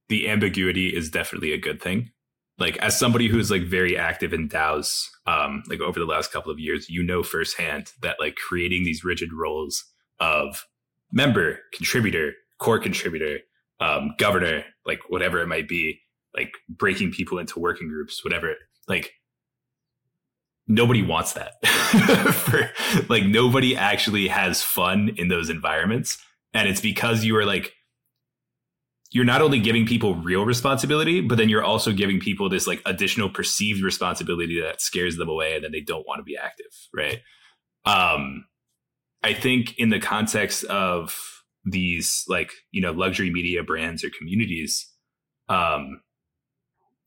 the 0.09 0.29
ambiguity 0.29 0.95
is 0.95 1.09
definitely 1.09 1.53
a 1.53 1.57
good 1.57 1.81
thing. 1.81 2.11
Like 2.59 2.77
as 2.77 2.97
somebody 2.97 3.27
who's 3.27 3.49
like 3.49 3.63
very 3.63 3.97
active 3.97 4.33
in 4.33 4.47
DAOs, 4.47 5.07
um, 5.25 5.63
like 5.67 5.81
over 5.81 5.99
the 5.99 6.05
last 6.05 6.31
couple 6.31 6.51
of 6.51 6.59
years, 6.59 6.89
you 6.89 7.03
know 7.03 7.23
firsthand 7.23 7.91
that 8.01 8.17
like 8.19 8.35
creating 8.35 8.83
these 8.83 9.03
rigid 9.03 9.33
roles 9.33 9.83
of 10.19 10.65
member, 11.11 11.59
contributor, 11.73 12.33
core 12.59 12.79
contributor, 12.79 13.39
um, 13.79 14.13
governor, 14.19 14.63
like 14.85 14.99
whatever 15.09 15.41
it 15.41 15.47
might 15.47 15.67
be, 15.67 15.99
like 16.35 16.53
breaking 16.69 17.11
people 17.11 17.39
into 17.39 17.59
working 17.59 17.87
groups, 17.87 18.23
whatever, 18.23 18.55
like 18.87 19.13
nobody 20.67 21.01
wants 21.01 21.33
that. 21.33 21.65
For, 22.33 22.69
like 23.09 23.25
nobody 23.25 23.75
actually 23.75 24.27
has 24.27 24.61
fun 24.61 25.11
in 25.17 25.27
those 25.27 25.49
environments. 25.49 26.17
And 26.53 26.69
it's 26.69 26.81
because 26.81 27.23
you 27.23 27.35
are 27.37 27.45
like 27.45 27.73
you're 29.13 29.23
not 29.23 29.43
only 29.43 29.59
giving 29.59 29.85
people 29.85 30.15
real 30.15 30.43
responsibility, 30.43 31.21
but 31.21 31.37
then 31.37 31.47
you're 31.47 31.63
also 31.63 31.93
giving 31.93 32.19
people 32.19 32.49
this 32.49 32.65
like 32.65 32.81
additional 32.83 33.29
perceived 33.29 33.83
responsibility 33.83 34.59
that 34.59 34.81
scares 34.81 35.17
them 35.17 35.29
away 35.29 35.53
and 35.53 35.63
then 35.63 35.71
they 35.71 35.81
don't 35.81 36.07
want 36.07 36.17
to 36.17 36.23
be 36.23 36.35
active, 36.35 36.73
right? 36.91 37.19
Um, 37.85 38.45
I 39.21 39.35
think 39.35 39.77
in 39.77 39.89
the 39.89 39.99
context 39.99 40.63
of 40.65 41.15
these 41.63 42.25
like 42.27 42.51
you 42.71 42.81
know 42.81 42.91
luxury 42.91 43.29
media 43.29 43.63
brands 43.63 44.03
or 44.03 44.09
communities, 44.17 44.91
um, 45.47 46.01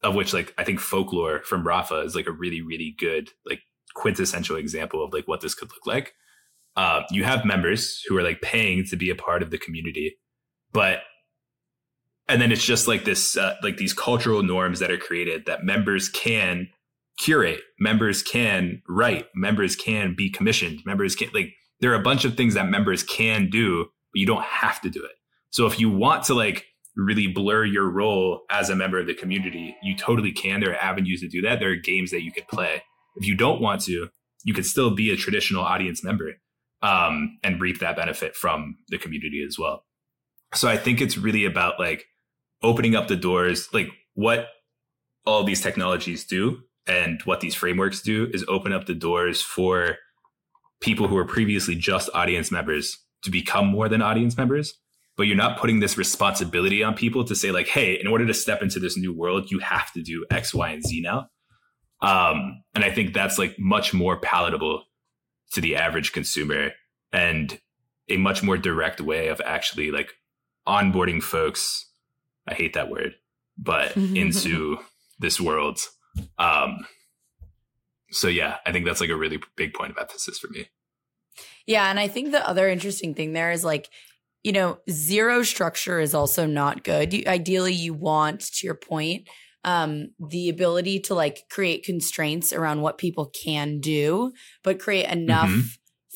of 0.05 0.15
which 0.15 0.33
like 0.33 0.55
I 0.57 0.63
think 0.63 0.79
folklore 0.79 1.43
from 1.43 1.67
Rafa 1.67 2.03
is 2.03 2.15
like 2.15 2.29
a 2.29 2.33
really 2.33 2.63
really 2.63 2.95
good 2.99 3.31
like 3.45 3.61
quintessential 3.97 4.57
example 4.57 5.05
of 5.05 5.13
like 5.13 5.27
what 5.27 5.41
this 5.41 5.55
could 5.55 5.71
look 5.71 5.87
like. 5.87 6.15
Uh, 6.77 7.03
you 7.11 7.25
have 7.25 7.45
members 7.45 8.01
who 8.07 8.17
are 8.17 8.23
like 8.23 8.43
paying 8.43 8.85
to 8.85 8.97
be 8.97 9.11
a 9.11 9.17
part 9.17 9.43
of 9.43 9.51
the 9.51 9.59
community, 9.59 10.17
but 10.73 11.01
and 12.29 12.41
then 12.41 12.51
it's 12.53 12.65
just 12.65 12.89
like 12.89 13.05
this 13.05 13.37
uh, 13.37 13.55
like 13.63 13.77
these 13.77 13.93
cultural 13.93 14.43
norms 14.43 14.79
that 14.81 14.91
are 14.91 14.99
created 14.99 15.47
that 15.47 15.65
members 15.65 16.09
can 16.09 16.69
curate 17.19 17.61
members 17.79 18.23
can 18.23 18.83
write 18.89 19.27
members 19.35 19.75
can 19.75 20.15
be 20.15 20.29
commissioned 20.29 20.81
members 20.85 21.15
can 21.15 21.29
like 21.33 21.55
there 21.81 21.93
are 21.93 22.01
a 22.01 22.03
bunch 22.03 22.25
of 22.25 22.37
things 22.37 22.55
that 22.55 22.69
members 22.69 23.03
can 23.03 23.49
do 23.49 23.85
but 24.13 24.21
you 24.21 24.27
don't 24.27 24.45
have 24.45 24.81
to 24.81 24.91
do 24.91 25.03
it. 25.05 25.13
So 25.51 25.67
if 25.67 25.79
you 25.79 25.91
want 25.91 26.25
to 26.25 26.35
like 26.35 26.67
really 26.97 27.27
blur 27.27 27.65
your 27.65 27.89
role 27.91 28.43
as 28.51 28.71
a 28.71 28.77
member 28.77 28.99
of 28.99 29.07
the 29.07 29.15
community 29.15 29.77
you 29.83 29.95
totally 29.97 30.33
can. 30.33 30.61
There 30.61 30.73
are 30.73 30.83
avenues 30.83 31.21
to 31.21 31.29
do 31.29 31.43
that. 31.43 31.61
There 31.61 31.71
are 31.71 31.77
games 31.77 32.11
that 32.11 32.23
you 32.23 32.33
could 32.33 32.49
play. 32.49 32.83
If 33.17 33.27
you 33.27 33.35
don't 33.37 33.61
want 33.61 33.83
to 33.83 34.09
you 34.45 34.55
could 34.55 34.67
still 34.67 34.95
be 34.95 35.11
a 35.11 35.17
traditional 35.17 35.63
audience 35.63 36.05
member 36.05 36.35
um, 36.81 37.39
and 37.43 37.61
reap 37.61 37.81
that 37.81 37.97
benefit 37.97 38.37
from 38.37 38.77
the 38.89 38.99
community 38.99 39.45
as 39.47 39.59
well. 39.59 39.85
So 40.55 40.69
i 40.69 40.77
think 40.77 41.01
it's 41.01 41.19
really 41.19 41.45
about 41.45 41.79
like 41.79 42.07
opening 42.63 42.97
up 42.97 43.09
the 43.09 43.17
doors, 43.17 43.69
like 43.73 43.89
what 44.15 44.49
all 45.25 45.45
these 45.45 45.61
technologies 45.61 46.25
do 46.25 46.61
and 46.87 47.21
what 47.23 47.41
these 47.41 47.55
frameworks 47.55 48.01
do 48.01 48.31
is 48.33 48.45
open 48.49 48.73
up 48.73 48.87
the 48.87 48.95
doors 48.95 49.43
for 49.43 49.97
people 50.81 51.09
who 51.09 51.15
were 51.15 51.25
previously 51.25 51.75
just 51.75 52.09
audience 52.15 52.51
members 52.51 52.99
to 53.23 53.31
become 53.31 53.67
more 53.67 53.89
than 53.89 54.03
audience 54.03 54.37
members. 54.37 54.75
But 55.17 55.25
you're 55.25 55.37
not 55.37 55.59
putting 55.59 55.81
this 55.81 55.97
responsibility 55.97 56.83
on 56.83 56.95
people 56.95 57.25
to 57.25 57.35
say, 57.35 57.51
like, 57.51 57.69
hey, 57.69 57.99
in 57.99 58.07
order 58.07 58.27
to 58.27 58.35
step 58.35 58.61
into 58.61 58.79
this 58.79 58.99
new 58.99 59.15
world, 59.15 59.51
you 59.51 59.59
have 59.61 59.91
to 59.95 60.03
do 60.03 60.27
X, 60.31 60.53
Y, 60.53 60.69
and 60.69 60.85
Z 60.85 61.01
now. 61.01 61.29
Um, 62.03 62.63
and 62.75 62.85
I 62.85 62.91
think 62.91 63.15
that's 63.15 63.39
like 63.39 63.59
much 63.59 63.95
more 63.95 64.21
palatable 64.21 64.85
to 65.53 65.61
the 65.63 65.77
average 65.77 66.13
consumer 66.13 66.73
and 67.13 67.59
a 68.11 68.19
much 68.19 68.43
more 68.43 68.59
direct 68.59 69.01
way 69.01 69.29
of 69.29 69.41
actually 69.45 69.91
like 69.91 70.13
onboarding 70.69 71.23
folks 71.23 71.86
I 72.47 72.55
hate 72.55 72.75
that 72.75 72.91
word, 72.91 73.15
but 73.59 73.97
into 73.97 74.79
this 75.19 75.41
world. 75.41 75.81
Um, 76.39 76.87
so 78.11 78.29
yeah, 78.29 78.57
I 78.65 78.73
think 78.73 78.85
that's 78.85 79.01
like 79.01 79.11
a 79.11 79.17
really 79.17 79.41
big 79.57 79.75
point 79.75 79.91
of 79.93 79.99
emphasis 79.99 80.39
for 80.39 80.49
me. 80.49 80.69
Yeah, 81.67 81.91
and 81.91 81.99
I 81.99 82.09
think 82.09 82.31
the 82.31 82.47
other 82.49 82.69
interesting 82.69 83.15
thing 83.15 83.33
there 83.33 83.51
is 83.51 83.65
like, 83.65 83.89
you 84.43 84.53
know, 84.53 84.79
zero 84.89 85.43
structure 85.43 85.99
is 85.99 86.15
also 86.15 86.47
not 86.47 86.85
good. 86.85 87.13
You, 87.13 87.25
ideally, 87.27 87.73
you 87.73 87.93
want, 87.93 88.41
to 88.41 88.67
your 88.67 88.77
point, 88.77 89.29
um, 89.65 90.13
the 90.21 90.49
ability 90.49 91.01
to 91.01 91.15
like 91.15 91.43
create 91.51 91.85
constraints 91.85 92.53
around 92.53 92.83
what 92.83 92.99
people 92.99 93.33
can 93.45 93.81
do, 93.81 94.33
but 94.63 94.79
create 94.79 95.11
enough 95.11 95.49
mm-hmm. 95.49 95.67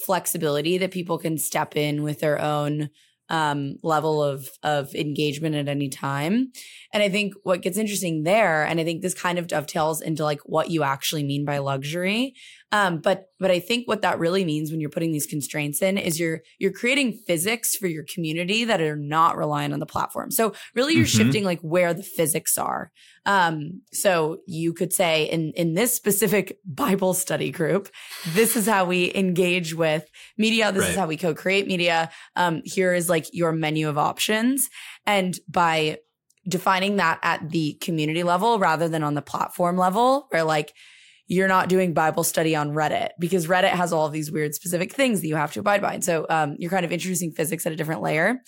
flexibility 0.06 0.78
that 0.78 0.92
people 0.92 1.18
can 1.18 1.36
step 1.36 1.76
in 1.76 2.04
with 2.04 2.20
their 2.20 2.40
own 2.40 2.90
um, 3.30 3.76
level 3.82 4.22
of 4.22 4.50
of 4.62 4.94
engagement 4.94 5.54
at 5.54 5.68
any 5.68 5.88
time. 5.88 6.52
And 6.92 7.02
I 7.02 7.08
think 7.08 7.34
what 7.44 7.62
gets 7.62 7.78
interesting 7.78 8.24
there, 8.24 8.64
and 8.64 8.80
I 8.80 8.84
think 8.84 9.00
this 9.00 9.14
kind 9.14 9.38
of 9.38 9.46
dovetails 9.46 10.02
into 10.02 10.24
like 10.24 10.40
what 10.44 10.70
you 10.70 10.82
actually 10.82 11.24
mean 11.24 11.44
by 11.44 11.58
luxury. 11.58 12.34
Um, 12.72 12.98
but 12.98 13.26
but 13.40 13.50
I 13.50 13.58
think 13.58 13.88
what 13.88 14.02
that 14.02 14.18
really 14.18 14.44
means 14.44 14.70
when 14.70 14.80
you're 14.80 14.90
putting 14.90 15.12
these 15.12 15.26
constraints 15.26 15.82
in 15.82 15.98
is 15.98 16.20
you're 16.20 16.42
you're 16.58 16.72
creating 16.72 17.14
physics 17.26 17.74
for 17.74 17.88
your 17.88 18.04
community 18.04 18.64
that 18.64 18.80
are 18.80 18.96
not 18.96 19.36
reliant 19.36 19.74
on 19.74 19.80
the 19.80 19.86
platform. 19.86 20.30
So 20.30 20.52
really, 20.74 20.94
you're 20.94 21.04
mm-hmm. 21.04 21.24
shifting 21.24 21.44
like 21.44 21.60
where 21.60 21.92
the 21.92 22.04
physics 22.04 22.56
are. 22.56 22.92
Um, 23.26 23.82
so 23.92 24.38
you 24.46 24.72
could 24.72 24.92
say 24.92 25.24
in 25.24 25.52
in 25.56 25.74
this 25.74 25.94
specific 25.94 26.58
Bible 26.64 27.14
study 27.14 27.50
group, 27.50 27.88
this 28.34 28.56
is 28.56 28.66
how 28.66 28.84
we 28.84 29.12
engage 29.14 29.74
with 29.74 30.08
media. 30.38 30.70
This 30.70 30.82
right. 30.82 30.90
is 30.90 30.96
how 30.96 31.06
we 31.06 31.16
co-create 31.16 31.66
media. 31.66 32.10
Um, 32.36 32.62
here 32.64 32.94
is 32.94 33.08
like 33.08 33.26
your 33.32 33.52
menu 33.52 33.88
of 33.88 33.98
options, 33.98 34.68
and 35.06 35.36
by 35.48 35.98
defining 36.48 36.96
that 36.96 37.18
at 37.22 37.50
the 37.50 37.74
community 37.80 38.22
level 38.22 38.58
rather 38.58 38.88
than 38.88 39.02
on 39.02 39.14
the 39.14 39.22
platform 39.22 39.76
level, 39.76 40.26
where 40.30 40.44
like 40.44 40.72
you're 41.30 41.48
not 41.48 41.68
doing 41.68 41.94
Bible 41.94 42.24
study 42.24 42.56
on 42.56 42.72
Reddit 42.72 43.10
because 43.18 43.46
Reddit 43.46 43.70
has 43.70 43.92
all 43.92 44.04
of 44.04 44.12
these 44.12 44.30
weird 44.30 44.54
specific 44.54 44.92
things 44.92 45.20
that 45.20 45.28
you 45.28 45.36
have 45.36 45.52
to 45.52 45.60
abide 45.60 45.80
by. 45.80 45.94
And 45.94 46.04
so 46.04 46.26
um, 46.28 46.56
you're 46.58 46.70
kind 46.70 46.84
of 46.84 46.92
introducing 46.92 47.30
physics 47.32 47.64
at 47.64 47.72
a 47.72 47.76
different 47.76 48.02
layer 48.02 48.40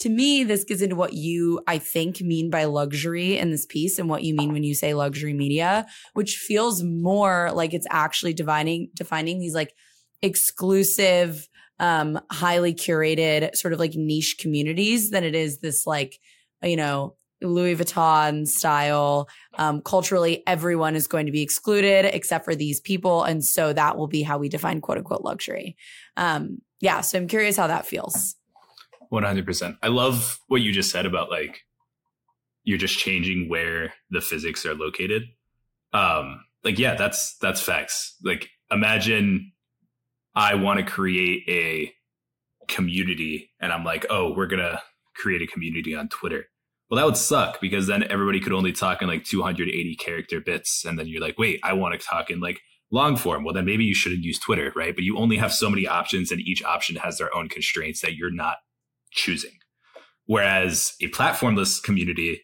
to 0.00 0.08
me, 0.10 0.44
this 0.44 0.64
gets 0.64 0.82
into 0.82 0.96
what 0.96 1.14
you, 1.14 1.60
I 1.66 1.78
think, 1.78 2.20
mean 2.20 2.50
by 2.50 2.64
luxury 2.64 3.38
in 3.38 3.50
this 3.50 3.64
piece 3.64 3.98
and 3.98 4.10
what 4.10 4.22
you 4.22 4.34
mean 4.34 4.52
when 4.52 4.62
you 4.62 4.74
say 4.74 4.92
luxury 4.92 5.32
media, 5.32 5.86
which 6.12 6.36
feels 6.36 6.82
more 6.82 7.50
like 7.52 7.72
it's 7.72 7.86
actually 7.90 8.34
defining, 8.34 8.90
defining 8.94 9.38
these 9.38 9.54
like 9.54 9.74
exclusive, 10.20 11.48
um, 11.78 12.20
highly 12.30 12.74
curated 12.74 13.56
sort 13.56 13.72
of 13.72 13.80
like 13.80 13.94
niche 13.94 14.36
communities 14.38 15.10
than 15.10 15.24
it 15.24 15.34
is 15.34 15.60
this 15.60 15.86
like, 15.86 16.18
you 16.62 16.76
know, 16.76 17.15
Louis 17.42 17.76
Vuitton 17.76 18.46
style. 18.46 19.28
Um, 19.58 19.80
culturally, 19.82 20.42
everyone 20.46 20.96
is 20.96 21.06
going 21.06 21.26
to 21.26 21.32
be 21.32 21.42
excluded 21.42 22.06
except 22.06 22.44
for 22.44 22.54
these 22.54 22.80
people. 22.80 23.24
And 23.24 23.44
so 23.44 23.72
that 23.72 23.96
will 23.96 24.06
be 24.06 24.22
how 24.22 24.38
we 24.38 24.48
define 24.48 24.80
quote 24.80 24.98
unquote 24.98 25.22
luxury. 25.22 25.76
Um, 26.16 26.62
yeah. 26.80 27.00
So 27.00 27.18
I'm 27.18 27.28
curious 27.28 27.56
how 27.56 27.66
that 27.66 27.86
feels. 27.86 28.36
100%. 29.12 29.78
I 29.82 29.88
love 29.88 30.40
what 30.48 30.62
you 30.62 30.72
just 30.72 30.90
said 30.90 31.06
about 31.06 31.30
like 31.30 31.60
you're 32.64 32.78
just 32.78 32.98
changing 32.98 33.48
where 33.48 33.94
the 34.10 34.20
physics 34.20 34.66
are 34.66 34.74
located. 34.74 35.22
Um 35.92 36.44
like 36.64 36.78
yeah, 36.78 36.96
that's 36.96 37.36
that's 37.38 37.60
facts. 37.60 38.16
Like 38.24 38.50
imagine 38.70 39.52
I 40.34 40.56
want 40.56 40.80
to 40.80 40.84
create 40.84 41.44
a 41.48 41.92
community 42.68 43.52
and 43.60 43.72
I'm 43.72 43.84
like, 43.84 44.04
"Oh, 44.10 44.34
we're 44.34 44.46
going 44.46 44.62
to 44.62 44.82
create 45.14 45.42
a 45.42 45.46
community 45.46 45.94
on 45.94 46.08
Twitter." 46.08 46.48
Well, 46.88 46.96
that 46.96 47.06
would 47.06 47.16
suck 47.16 47.60
because 47.60 47.88
then 47.88 48.04
everybody 48.10 48.40
could 48.40 48.52
only 48.52 48.72
talk 48.72 49.02
in 49.02 49.08
like 49.08 49.24
280 49.24 49.96
character 49.96 50.40
bits. 50.40 50.84
And 50.84 50.98
then 50.98 51.08
you're 51.08 51.20
like, 51.20 51.38
wait, 51.38 51.60
I 51.64 51.72
want 51.72 51.98
to 51.98 52.06
talk 52.06 52.30
in 52.30 52.40
like 52.40 52.60
long 52.92 53.16
form. 53.16 53.42
Well, 53.42 53.54
then 53.54 53.64
maybe 53.64 53.84
you 53.84 53.94
shouldn't 53.94 54.22
use 54.22 54.38
Twitter, 54.38 54.72
right? 54.76 54.94
But 54.94 55.04
you 55.04 55.18
only 55.18 55.36
have 55.36 55.52
so 55.52 55.68
many 55.68 55.86
options 55.86 56.30
and 56.30 56.40
each 56.40 56.62
option 56.62 56.96
has 56.96 57.18
their 57.18 57.34
own 57.34 57.48
constraints 57.48 58.02
that 58.02 58.14
you're 58.14 58.30
not 58.30 58.58
choosing. 59.10 59.58
Whereas 60.26 60.94
a 61.00 61.08
platformless 61.08 61.82
community, 61.82 62.42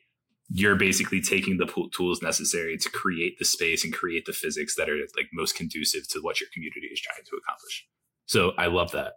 you're 0.48 0.76
basically 0.76 1.20
taking 1.20 1.58
the 1.58 1.88
tools 1.92 2.20
necessary 2.20 2.76
to 2.76 2.90
create 2.90 3.38
the 3.38 3.44
space 3.44 3.84
and 3.84 3.92
create 3.92 4.26
the 4.26 4.32
physics 4.32 4.74
that 4.76 4.88
are 4.88 4.96
like 5.16 5.28
most 5.32 5.54
conducive 5.54 6.06
to 6.08 6.20
what 6.20 6.40
your 6.40 6.48
community 6.52 6.88
is 6.92 7.00
trying 7.00 7.24
to 7.24 7.36
accomplish. 7.36 7.86
So 8.26 8.52
I 8.58 8.66
love 8.66 8.92
that. 8.92 9.14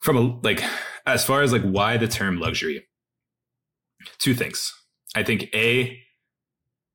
From 0.00 0.16
a 0.16 0.38
like 0.42 0.62
as 1.06 1.24
far 1.24 1.42
as 1.42 1.52
like 1.52 1.62
why 1.62 1.96
the 1.96 2.06
term 2.06 2.38
luxury, 2.38 2.86
two 4.18 4.34
things. 4.34 4.72
I 5.14 5.22
think 5.22 5.48
a 5.54 6.00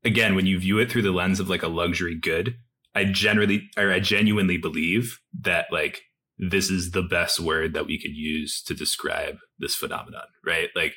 again 0.03 0.35
when 0.35 0.45
you 0.45 0.59
view 0.59 0.79
it 0.79 0.91
through 0.91 1.03
the 1.03 1.11
lens 1.11 1.39
of 1.39 1.49
like 1.49 1.63
a 1.63 1.67
luxury 1.67 2.15
good, 2.15 2.55
I 2.95 3.05
generally 3.05 3.69
or 3.77 3.91
I 3.91 3.99
genuinely 3.99 4.57
believe 4.57 5.19
that 5.41 5.67
like 5.71 6.01
this 6.37 6.69
is 6.69 6.91
the 6.91 7.03
best 7.03 7.39
word 7.39 7.73
that 7.73 7.85
we 7.85 7.99
could 7.99 8.15
use 8.15 8.61
to 8.63 8.73
describe 8.73 9.37
this 9.59 9.75
phenomenon, 9.75 10.25
right? 10.45 10.69
Like 10.75 10.95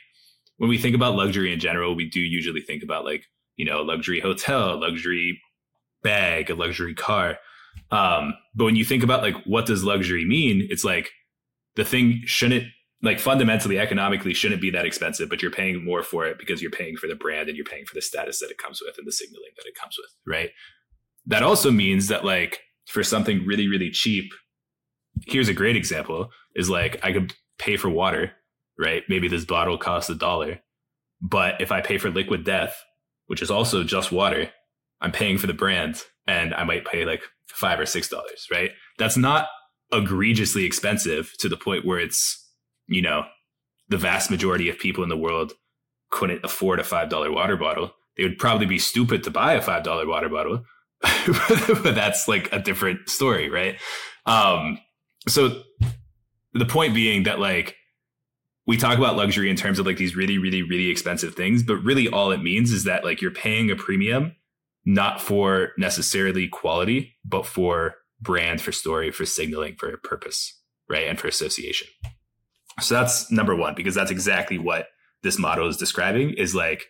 when 0.57 0.71
we 0.71 0.79
think 0.79 0.95
about 0.95 1.17
luxury 1.17 1.53
in 1.53 1.59
general, 1.59 1.97
we 1.97 2.09
do 2.09 2.21
usually 2.21 2.61
think 2.61 2.83
about 2.85 3.05
like, 3.05 3.25
you 3.57 3.65
know, 3.65 3.81
a 3.81 3.83
luxury 3.83 4.21
hotel, 4.21 4.81
luxury 4.81 5.41
bag, 6.03 6.49
a 6.51 6.55
luxury 6.55 6.95
car. 6.95 7.39
Um, 7.91 8.35
but 8.55 8.65
when 8.65 8.77
you 8.77 8.85
think 8.85 9.03
about 9.03 9.23
like 9.23 9.37
what 9.45 9.67
does 9.67 9.83
luxury 9.83 10.25
mean, 10.25 10.67
it's 10.71 10.85
like 10.85 11.11
the 11.75 11.85
thing 11.85 12.23
shouldn't 12.25 12.67
like 13.03 13.19
fundamentally 13.19 13.79
economically 13.79 14.33
shouldn't 14.33 14.63
be 14.63 14.71
that 14.71 14.87
expensive, 14.87 15.29
but 15.29 15.43
you're 15.43 15.51
paying 15.51 15.85
more 15.85 16.03
for 16.03 16.25
it 16.25 16.39
because 16.39 16.63
you're 16.63 16.71
paying 16.71 16.97
for 16.97 17.09
the 17.09 17.17
brand 17.17 17.49
and 17.49 17.57
you're 17.57 17.65
paying 17.65 17.85
for 17.85 17.95
the 17.95 18.03
status 18.03 18.39
that 18.41 18.51
it 18.51 18.59
comes 18.59 18.81
with 18.81 18.97
and 18.97 19.07
the 19.07 19.13
signaling 19.13 19.51
that 19.57 19.67
it 19.67 19.75
comes 19.75 19.97
with, 19.99 20.11
right? 20.27 20.51
That 21.27 21.43
also 21.43 21.71
means 21.71 22.09
that 22.09 22.25
like 22.25 22.61
for 22.87 23.03
something 23.03 23.45
really, 23.45 23.69
really 23.69 23.91
cheap, 23.91 24.33
here's 25.27 25.49
a 25.49 25.55
great 25.55 25.77
example 25.77 26.31
is 26.55 26.71
like 26.71 27.01
I 27.05 27.13
could 27.13 27.35
pay 27.59 27.77
for 27.77 27.89
water, 27.89 28.33
right? 28.79 29.03
Maybe 29.09 29.29
this 29.29 29.45
bottle 29.45 29.79
costs 29.79 30.11
a 30.11 30.15
dollar. 30.15 30.61
But 31.21 31.61
if 31.61 31.73
I 31.73 31.81
pay 31.81 31.99
for 31.99 32.11
liquid 32.11 32.45
death, 32.45 32.83
which 33.27 33.43
is 33.43 33.51
also 33.51 33.85
just 33.85 34.13
water, 34.13 34.51
I'm 35.01 35.13
paying 35.13 35.39
for 35.39 35.47
the 35.47 35.55
brand 35.55 36.03
and 36.27 36.55
I 36.55 36.65
might 36.65 36.85
pay 36.85 37.05
like 37.05 37.23
five 37.49 37.81
or 37.81 37.87
six 37.87 38.09
dollars, 38.09 38.47
right? 38.51 38.71
That's 38.99 39.17
not 39.17 39.49
egregiously 39.93 40.65
expensive 40.65 41.33
to 41.39 41.49
the 41.49 41.57
point 41.57 41.85
where 41.85 41.99
it's, 41.99 42.39
you 42.93 43.03
know, 43.03 43.25
the 43.89 43.99
vast 43.99 44.31
majority 44.31 44.69
of 44.69 44.79
people 44.79 45.03
in 45.03 45.09
the 45.09 45.17
world 45.17 45.53
couldn't 46.11 46.45
afford 46.45 46.81
a 46.81 46.85
five 46.85 47.09
dollar 47.09 47.33
water 47.33 47.57
bottle. 47.57 47.93
They 48.17 48.25
would 48.25 48.39
probably 48.39 48.67
be 48.67 48.79
stupid 48.79 49.25
to 49.25 49.31
buy 49.31 49.55
a 49.55 49.63
five 49.63 49.83
dollar 49.83 50.07
water 50.07 50.29
bottle, 50.29 50.65
but 51.03 51.95
that's 51.95 52.29
like 52.29 52.53
a 52.53 52.59
different 52.59 53.09
story, 53.09 53.49
right? 53.49 53.79
Um, 54.27 54.79
so 55.29 55.63
the 56.53 56.67
point 56.67 56.95
being 56.95 57.25
that 57.25 57.41
like 57.41 57.77
we 58.67 58.77
talk 58.77 58.99
about 58.99 59.17
luxury 59.17 59.51
in 59.51 59.57
terms 59.57 59.79
of 59.79 59.87
like 59.87 59.97
these 59.97 60.15
really, 60.15 60.39
really, 60.39 60.63
really 60.63 60.89
expensive 60.89 61.35
things, 61.35 61.63
but 61.63 61.77
really 61.79 62.09
all 62.09 62.31
it 62.31 62.43
means 62.43 62.71
is 62.71 62.85
that 62.85 63.05
like 63.05 63.21
you're 63.21 63.31
paying 63.31 63.71
a 63.71 63.77
premium 63.77 64.37
not 64.85 65.21
for 65.21 65.71
necessarily 65.79 66.49
quality, 66.49 67.17
but 67.25 67.47
for 67.47 67.97
brand, 68.21 68.61
for 68.61 68.73
story, 68.73 69.11
for 69.11 69.25
signaling, 69.25 69.77
for 69.77 69.97
purpose, 69.99 70.61
right? 70.89 71.07
And 71.07 71.19
for 71.19 71.29
association. 71.29 71.89
So 72.81 72.95
that's 72.95 73.31
number 73.31 73.55
one, 73.55 73.75
because 73.75 73.95
that's 73.95 74.11
exactly 74.11 74.59
what 74.59 74.87
this 75.23 75.39
model 75.39 75.69
is 75.69 75.77
describing 75.77 76.31
is 76.31 76.55
like, 76.55 76.87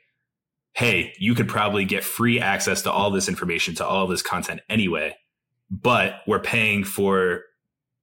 hey, 0.74 1.12
you 1.18 1.34
could 1.34 1.48
probably 1.48 1.84
get 1.84 2.04
free 2.04 2.40
access 2.40 2.82
to 2.82 2.90
all 2.90 3.10
this 3.10 3.28
information, 3.28 3.74
to 3.74 3.86
all 3.86 4.06
this 4.06 4.22
content 4.22 4.60
anyway, 4.68 5.14
but 5.70 6.16
we're 6.26 6.40
paying 6.40 6.84
for 6.84 7.42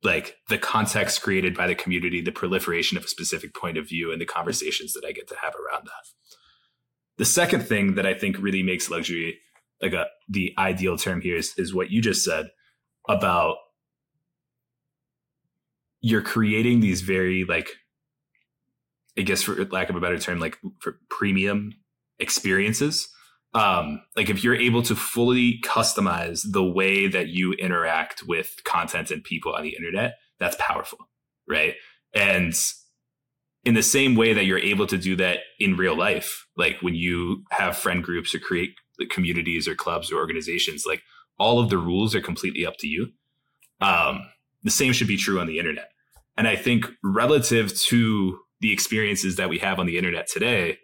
like 0.04 0.36
the 0.48 0.58
context 0.58 1.22
created 1.22 1.56
by 1.56 1.68
the 1.68 1.76
community, 1.76 2.22
the 2.22 2.32
proliferation 2.32 2.98
of 2.98 3.04
a 3.04 3.08
specific 3.08 3.54
point 3.54 3.78
of 3.78 3.88
view, 3.88 4.12
and 4.12 4.22
the 4.22 4.26
conversations 4.26 4.94
that 4.94 5.04
I 5.06 5.12
get 5.12 5.28
to 5.30 5.36
have 5.42 5.54
around 5.56 5.86
that. 5.86 6.38
The 7.18 7.26
second 7.26 7.64
thing 7.64 7.96
that 7.96 8.06
I 8.06 8.14
think 8.14 8.38
really 8.40 8.64
makes 8.64 8.90
luxury 8.90 9.40
like 9.82 9.94
a 9.94 10.08
the 10.28 10.54
ideal 10.58 10.98
term 10.98 11.22
here 11.22 11.38
is, 11.38 11.54
is 11.58 11.74
what 11.74 11.90
you 11.90 12.02
just 12.02 12.24
said 12.24 12.50
about 13.08 13.58
you're 16.02 16.22
creating 16.22 16.80
these 16.80 17.02
very 17.02 17.46
like 17.46 17.70
I 19.18 19.22
guess 19.22 19.42
for 19.42 19.66
lack 19.66 19.90
of 19.90 19.96
a 19.96 20.00
better 20.00 20.20
term, 20.20 20.40
like 20.40 20.58
for 20.80 20.98
premium 21.10 21.74
experiences 22.20 23.10
um, 23.54 24.02
like 24.16 24.30
if 24.30 24.44
you're 24.44 24.56
able 24.56 24.84
to 24.84 24.96
fully 24.96 25.60
customize 25.62 26.46
the 26.50 26.64
way 26.64 27.08
that 27.08 27.30
you 27.30 27.54
interact 27.54 28.24
with 28.28 28.62
content 28.64 29.10
and 29.10 29.24
people 29.24 29.54
on 29.54 29.64
the 29.64 29.76
internet, 29.76 30.16
that's 30.40 30.56
powerful, 30.60 31.00
right? 31.48 31.76
And 32.14 32.54
in 33.66 33.74
the 33.74 33.84
same 33.84 34.16
way 34.16 34.34
that 34.34 34.46
you're 34.46 34.60
able 34.60 34.86
to 34.88 34.98
do 34.98 35.16
that 35.16 35.40
in 35.60 35.78
real 35.78 35.98
life, 35.98 36.46
like 36.58 36.78
when 36.82 36.96
you 36.96 37.44
have 37.50 37.76
friend 37.76 38.04
groups 38.04 38.36
or 38.36 38.40
create 38.40 38.76
communities 39.10 39.68
or 39.68 39.74
clubs 39.74 40.12
or 40.12 40.18
organizations, 40.18 40.84
like 40.88 41.02
all 41.40 41.60
of 41.60 41.70
the 41.70 41.78
rules 41.78 42.14
are 42.14 42.22
completely 42.22 42.66
up 42.66 42.76
to 42.80 42.88
you. 42.88 43.08
Um, 43.82 44.30
the 44.64 44.72
same 44.72 44.94
should 44.94 45.08
be 45.08 45.18
true 45.18 45.40
on 45.40 45.48
the 45.48 45.60
internet. 45.60 45.92
And 46.38 46.48
I 46.48 46.56
think 46.56 46.86
relative 47.04 47.78
to 47.88 48.40
the 48.62 48.72
experiences 48.72 49.36
that 49.38 49.50
we 49.50 49.60
have 49.60 49.80
on 49.80 49.86
the 49.86 49.98
internet 49.98 50.28
today, 50.28 50.78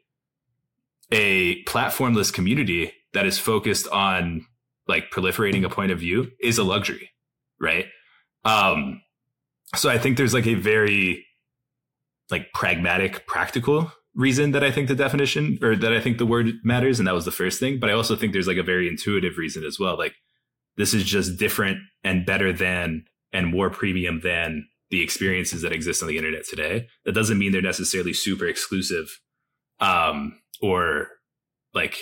a 1.11 1.63
platformless 1.63 2.34
community 2.34 2.93
that 3.13 3.26
is 3.26 3.38
focused 3.38 3.88
on 3.89 4.45
like 4.88 5.11
proliferating 5.11 5.65
a 5.65 5.69
point 5.69 5.91
of 5.91 5.99
view 5.99 6.32
is 6.41 6.57
a 6.57 6.63
luxury, 6.63 7.11
right? 7.59 7.86
Um, 8.43 9.01
so 9.76 9.89
I 9.89 9.97
think 9.97 10.17
there's 10.17 10.34
like 10.34 10.47
a 10.47 10.53
very 10.53 11.26
like 12.32 12.51
pragmatic, 12.53 13.26
practical 13.28 13.91
reason 14.15 14.51
that 14.51 14.63
I 14.63 14.71
think 14.71 14.88
the 14.88 14.95
definition 14.95 15.59
or 15.61 15.76
that 15.76 15.93
I 15.93 15.99
think 15.99 16.17
the 16.17 16.26
word 16.26 16.53
matters, 16.63 16.99
and 16.99 17.07
that 17.07 17.13
was 17.13 17.26
the 17.26 17.32
first 17.32 17.59
thing. 17.59 17.80
But 17.80 17.89
I 17.89 17.93
also 17.93 18.15
think 18.15 18.34
there's 18.34 18.47
like 18.47 18.57
a 18.57 18.63
very 18.63 18.88
intuitive 18.88 19.38
reason 19.38 19.63
as 19.63 19.80
well. 19.80 19.97
Like 19.97 20.15
this 20.78 20.93
is 20.93 21.03
just 21.03 21.38
different 21.38 21.80
and 22.03 22.26
better 22.26 22.53
than 22.53 23.05
and 23.36 23.47
more 23.47 23.69
premium 23.69 24.21
than 24.21 24.67
the 24.89 25.03
experiences 25.03 25.61
that 25.61 25.73
exist 25.73 26.01
on 26.01 26.07
the 26.07 26.17
internet 26.17 26.45
today. 26.45 26.88
That 27.05 27.13
doesn't 27.13 27.38
mean 27.38 27.51
they're 27.51 27.61
necessarily 27.61 28.13
super 28.13 28.45
exclusive. 28.45 29.19
Um, 29.79 30.39
or 30.61 31.09
like 31.73 31.97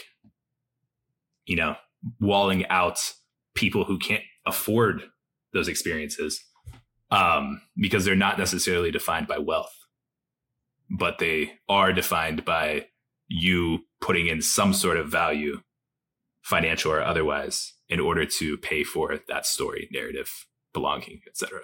you 1.46 1.56
know 1.56 1.76
walling 2.20 2.66
out 2.68 3.00
people 3.56 3.84
who 3.84 3.98
can't 3.98 4.24
afford 4.46 5.04
those 5.54 5.68
experiences 5.68 6.44
um, 7.12 7.62
because 7.78 8.06
they're 8.06 8.16
not 8.16 8.38
necessarily 8.38 8.92
defined 8.92 9.28
by 9.28 9.38
wealth 9.38 9.74
but 10.90 11.18
they 11.18 11.54
are 11.68 11.92
defined 11.92 12.46
by 12.46 12.86
you 13.28 13.80
putting 14.00 14.28
in 14.28 14.42
some 14.42 14.74
sort 14.74 14.98
of 14.98 15.10
value 15.10 15.60
financial 16.44 16.92
or 16.92 17.02
otherwise 17.02 17.74
in 17.90 18.00
order 18.00 18.26
to 18.26 18.58
pay 18.58 18.84
for 18.84 19.20
that 19.28 19.46
story 19.46 19.90
narrative 19.92 20.30
belonging 20.74 21.22
etc 21.28 21.62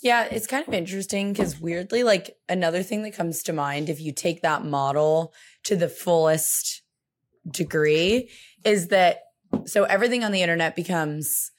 yeah, 0.00 0.24
it's 0.24 0.46
kind 0.46 0.66
of 0.66 0.74
interesting 0.74 1.32
because 1.32 1.60
weirdly, 1.60 2.02
like 2.02 2.36
another 2.48 2.82
thing 2.82 3.02
that 3.02 3.14
comes 3.14 3.42
to 3.44 3.52
mind 3.52 3.88
if 3.88 4.00
you 4.00 4.12
take 4.12 4.42
that 4.42 4.64
model 4.64 5.32
to 5.64 5.76
the 5.76 5.88
fullest 5.88 6.82
degree 7.48 8.30
is 8.64 8.88
that 8.88 9.20
so 9.66 9.84
everything 9.84 10.24
on 10.24 10.32
the 10.32 10.42
internet 10.42 10.74
becomes 10.74 11.50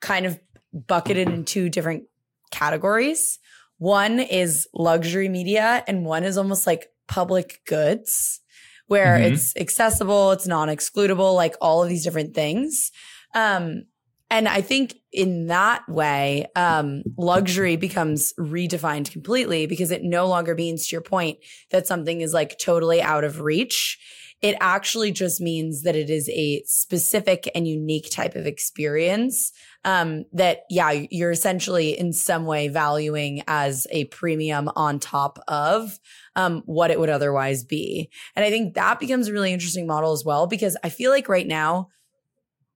kind 0.00 0.26
of 0.26 0.40
bucketed 0.72 1.28
in 1.28 1.44
two 1.44 1.68
different 1.68 2.04
categories. 2.50 3.38
One 3.78 4.20
is 4.20 4.68
luxury 4.72 5.28
media, 5.28 5.84
and 5.86 6.06
one 6.06 6.24
is 6.24 6.38
almost 6.38 6.66
like 6.66 6.88
public 7.08 7.60
goods, 7.66 8.40
where 8.86 9.18
mm-hmm. 9.18 9.34
it's 9.34 9.56
accessible, 9.56 10.30
it's 10.30 10.46
non 10.46 10.68
excludable, 10.68 11.34
like 11.34 11.56
all 11.60 11.82
of 11.82 11.88
these 11.88 12.04
different 12.04 12.34
things. 12.34 12.90
Um, 13.34 13.84
and 14.32 14.48
I 14.48 14.62
think 14.62 14.94
in 15.12 15.48
that 15.48 15.86
way, 15.90 16.46
um, 16.56 17.02
luxury 17.18 17.76
becomes 17.76 18.32
redefined 18.40 19.12
completely 19.12 19.66
because 19.66 19.90
it 19.90 20.02
no 20.02 20.26
longer 20.26 20.54
means, 20.54 20.88
to 20.88 20.94
your 20.94 21.02
point, 21.02 21.36
that 21.70 21.86
something 21.86 22.22
is 22.22 22.32
like 22.32 22.58
totally 22.58 23.02
out 23.02 23.24
of 23.24 23.42
reach. 23.42 23.98
It 24.40 24.56
actually 24.58 25.12
just 25.12 25.38
means 25.38 25.82
that 25.82 25.94
it 25.96 26.08
is 26.08 26.30
a 26.30 26.62
specific 26.64 27.50
and 27.54 27.68
unique 27.68 28.10
type 28.10 28.34
of 28.34 28.46
experience 28.46 29.52
um, 29.84 30.24
that, 30.32 30.60
yeah, 30.70 31.04
you're 31.10 31.30
essentially 31.30 31.90
in 31.90 32.14
some 32.14 32.46
way 32.46 32.68
valuing 32.68 33.42
as 33.46 33.86
a 33.90 34.06
premium 34.06 34.70
on 34.74 34.98
top 34.98 35.38
of 35.46 35.98
um, 36.36 36.62
what 36.64 36.90
it 36.90 36.98
would 36.98 37.10
otherwise 37.10 37.64
be. 37.64 38.10
And 38.34 38.46
I 38.46 38.50
think 38.50 38.74
that 38.74 38.98
becomes 38.98 39.28
a 39.28 39.32
really 39.34 39.52
interesting 39.52 39.86
model 39.86 40.12
as 40.12 40.24
well 40.24 40.46
because 40.46 40.74
I 40.82 40.88
feel 40.88 41.10
like 41.10 41.28
right 41.28 41.46
now, 41.46 41.88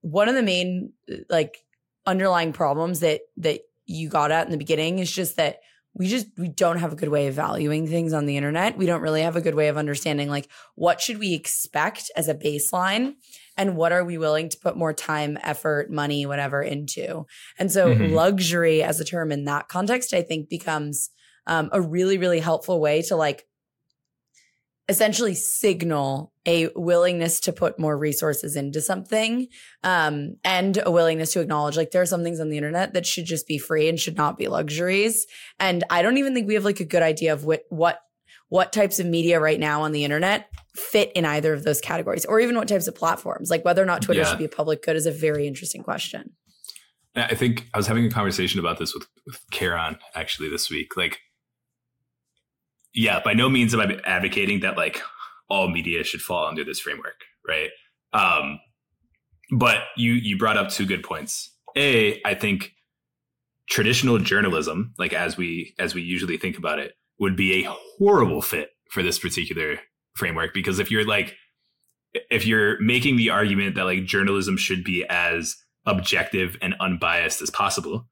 one 0.06 0.28
of 0.28 0.36
the 0.36 0.42
main 0.42 0.92
like 1.28 1.64
underlying 2.06 2.52
problems 2.52 3.00
that 3.00 3.22
that 3.38 3.62
you 3.86 4.08
got 4.08 4.30
at 4.30 4.46
in 4.46 4.52
the 4.52 4.56
beginning 4.56 5.00
is 5.00 5.10
just 5.10 5.36
that 5.36 5.58
we 5.94 6.06
just 6.06 6.28
we 6.38 6.46
don't 6.46 6.78
have 6.78 6.92
a 6.92 6.96
good 6.96 7.08
way 7.08 7.26
of 7.26 7.34
valuing 7.34 7.88
things 7.88 8.12
on 8.12 8.26
the 8.26 8.36
internet. 8.36 8.78
We 8.78 8.86
don't 8.86 9.00
really 9.00 9.22
have 9.22 9.34
a 9.34 9.40
good 9.40 9.56
way 9.56 9.66
of 9.66 9.76
understanding 9.76 10.28
like 10.28 10.48
what 10.76 11.00
should 11.00 11.18
we 11.18 11.34
expect 11.34 12.08
as 12.14 12.28
a 12.28 12.36
baseline 12.36 13.14
and 13.56 13.76
what 13.76 13.90
are 13.90 14.04
we 14.04 14.16
willing 14.16 14.48
to 14.50 14.58
put 14.58 14.76
more 14.76 14.92
time, 14.92 15.38
effort, 15.42 15.90
money, 15.90 16.24
whatever 16.24 16.62
into. 16.62 17.26
And 17.58 17.72
so 17.72 17.92
mm-hmm. 17.92 18.14
luxury 18.14 18.84
as 18.84 19.00
a 19.00 19.04
term 19.04 19.32
in 19.32 19.46
that 19.46 19.66
context 19.66 20.14
I 20.14 20.22
think 20.22 20.48
becomes 20.48 21.10
um, 21.48 21.68
a 21.72 21.80
really 21.80 22.16
really 22.16 22.40
helpful 22.40 22.78
way 22.78 23.02
to 23.02 23.16
like 23.16 23.44
essentially 24.88 25.34
signal 25.34 26.32
a 26.46 26.68
willingness 26.76 27.40
to 27.40 27.52
put 27.52 27.78
more 27.78 27.98
resources 27.98 28.54
into 28.54 28.80
something 28.80 29.48
um, 29.82 30.36
and 30.44 30.80
a 30.84 30.90
willingness 30.90 31.32
to 31.32 31.40
acknowledge 31.40 31.76
like 31.76 31.90
there 31.90 32.02
are 32.02 32.06
some 32.06 32.22
things 32.22 32.38
on 32.38 32.50
the 32.50 32.56
internet 32.56 32.94
that 32.94 33.04
should 33.04 33.24
just 33.24 33.48
be 33.48 33.58
free 33.58 33.88
and 33.88 33.98
should 33.98 34.16
not 34.16 34.38
be 34.38 34.46
luxuries. 34.46 35.26
And 35.58 35.82
i 35.90 36.02
don't 36.02 36.18
even 36.18 36.34
think 36.34 36.46
we 36.46 36.54
have 36.54 36.64
like 36.64 36.80
a 36.80 36.84
good 36.84 37.02
idea 37.02 37.32
of 37.32 37.44
what 37.44 37.64
what 37.68 38.00
what 38.48 38.72
types 38.72 39.00
of 39.00 39.06
media 39.06 39.40
right 39.40 39.58
now 39.58 39.82
on 39.82 39.90
the 39.90 40.04
internet 40.04 40.48
fit 40.76 41.10
in 41.14 41.24
either 41.24 41.52
of 41.52 41.64
those 41.64 41.80
categories 41.80 42.24
or 42.24 42.38
even 42.38 42.54
what 42.54 42.68
types 42.68 42.86
of 42.86 42.94
platforms 42.94 43.50
like 43.50 43.64
whether 43.64 43.82
or 43.82 43.86
not 43.86 44.02
twitter 44.02 44.20
yeah. 44.20 44.26
should 44.26 44.38
be 44.38 44.44
a 44.44 44.48
public 44.48 44.84
good 44.84 44.94
is 44.94 45.06
a 45.06 45.10
very 45.10 45.46
interesting 45.46 45.82
question. 45.82 46.32
I 47.16 47.34
think 47.34 47.66
i 47.74 47.78
was 47.78 47.86
having 47.86 48.04
a 48.04 48.10
conversation 48.10 48.60
about 48.60 48.78
this 48.78 48.94
with 48.94 49.06
with 49.26 49.40
Karen 49.50 49.96
actually 50.14 50.48
this 50.48 50.70
week. 50.70 50.96
Like 50.96 51.20
yeah, 52.96 53.20
by 53.22 53.34
no 53.34 53.48
means 53.48 53.74
am 53.74 53.80
I 53.80 54.00
advocating 54.04 54.60
that 54.60 54.76
like 54.76 55.00
all 55.48 55.68
media 55.68 56.02
should 56.02 56.22
fall 56.22 56.46
under 56.46 56.64
this 56.64 56.80
framework, 56.80 57.24
right? 57.46 57.70
Um, 58.12 58.58
but 59.52 59.82
you 59.96 60.12
you 60.14 60.38
brought 60.38 60.56
up 60.56 60.70
two 60.70 60.86
good 60.86 61.04
points. 61.04 61.52
A, 61.76 62.20
I 62.24 62.34
think 62.34 62.72
traditional 63.68 64.18
journalism, 64.18 64.94
like 64.98 65.12
as 65.12 65.36
we 65.36 65.74
as 65.78 65.94
we 65.94 66.02
usually 66.02 66.38
think 66.38 66.56
about 66.56 66.78
it, 66.78 66.94
would 67.20 67.36
be 67.36 67.64
a 67.64 67.68
horrible 67.98 68.40
fit 68.40 68.70
for 68.90 69.02
this 69.02 69.18
particular 69.18 69.78
framework 70.14 70.54
because 70.54 70.78
if 70.78 70.90
you're 70.90 71.06
like 71.06 71.34
if 72.30 72.46
you're 72.46 72.80
making 72.80 73.16
the 73.16 73.28
argument 73.28 73.74
that 73.74 73.84
like 73.84 74.06
journalism 74.06 74.56
should 74.56 74.82
be 74.82 75.04
as 75.10 75.54
objective 75.84 76.56
and 76.62 76.74
unbiased 76.80 77.42
as 77.42 77.50
possible, 77.50 78.08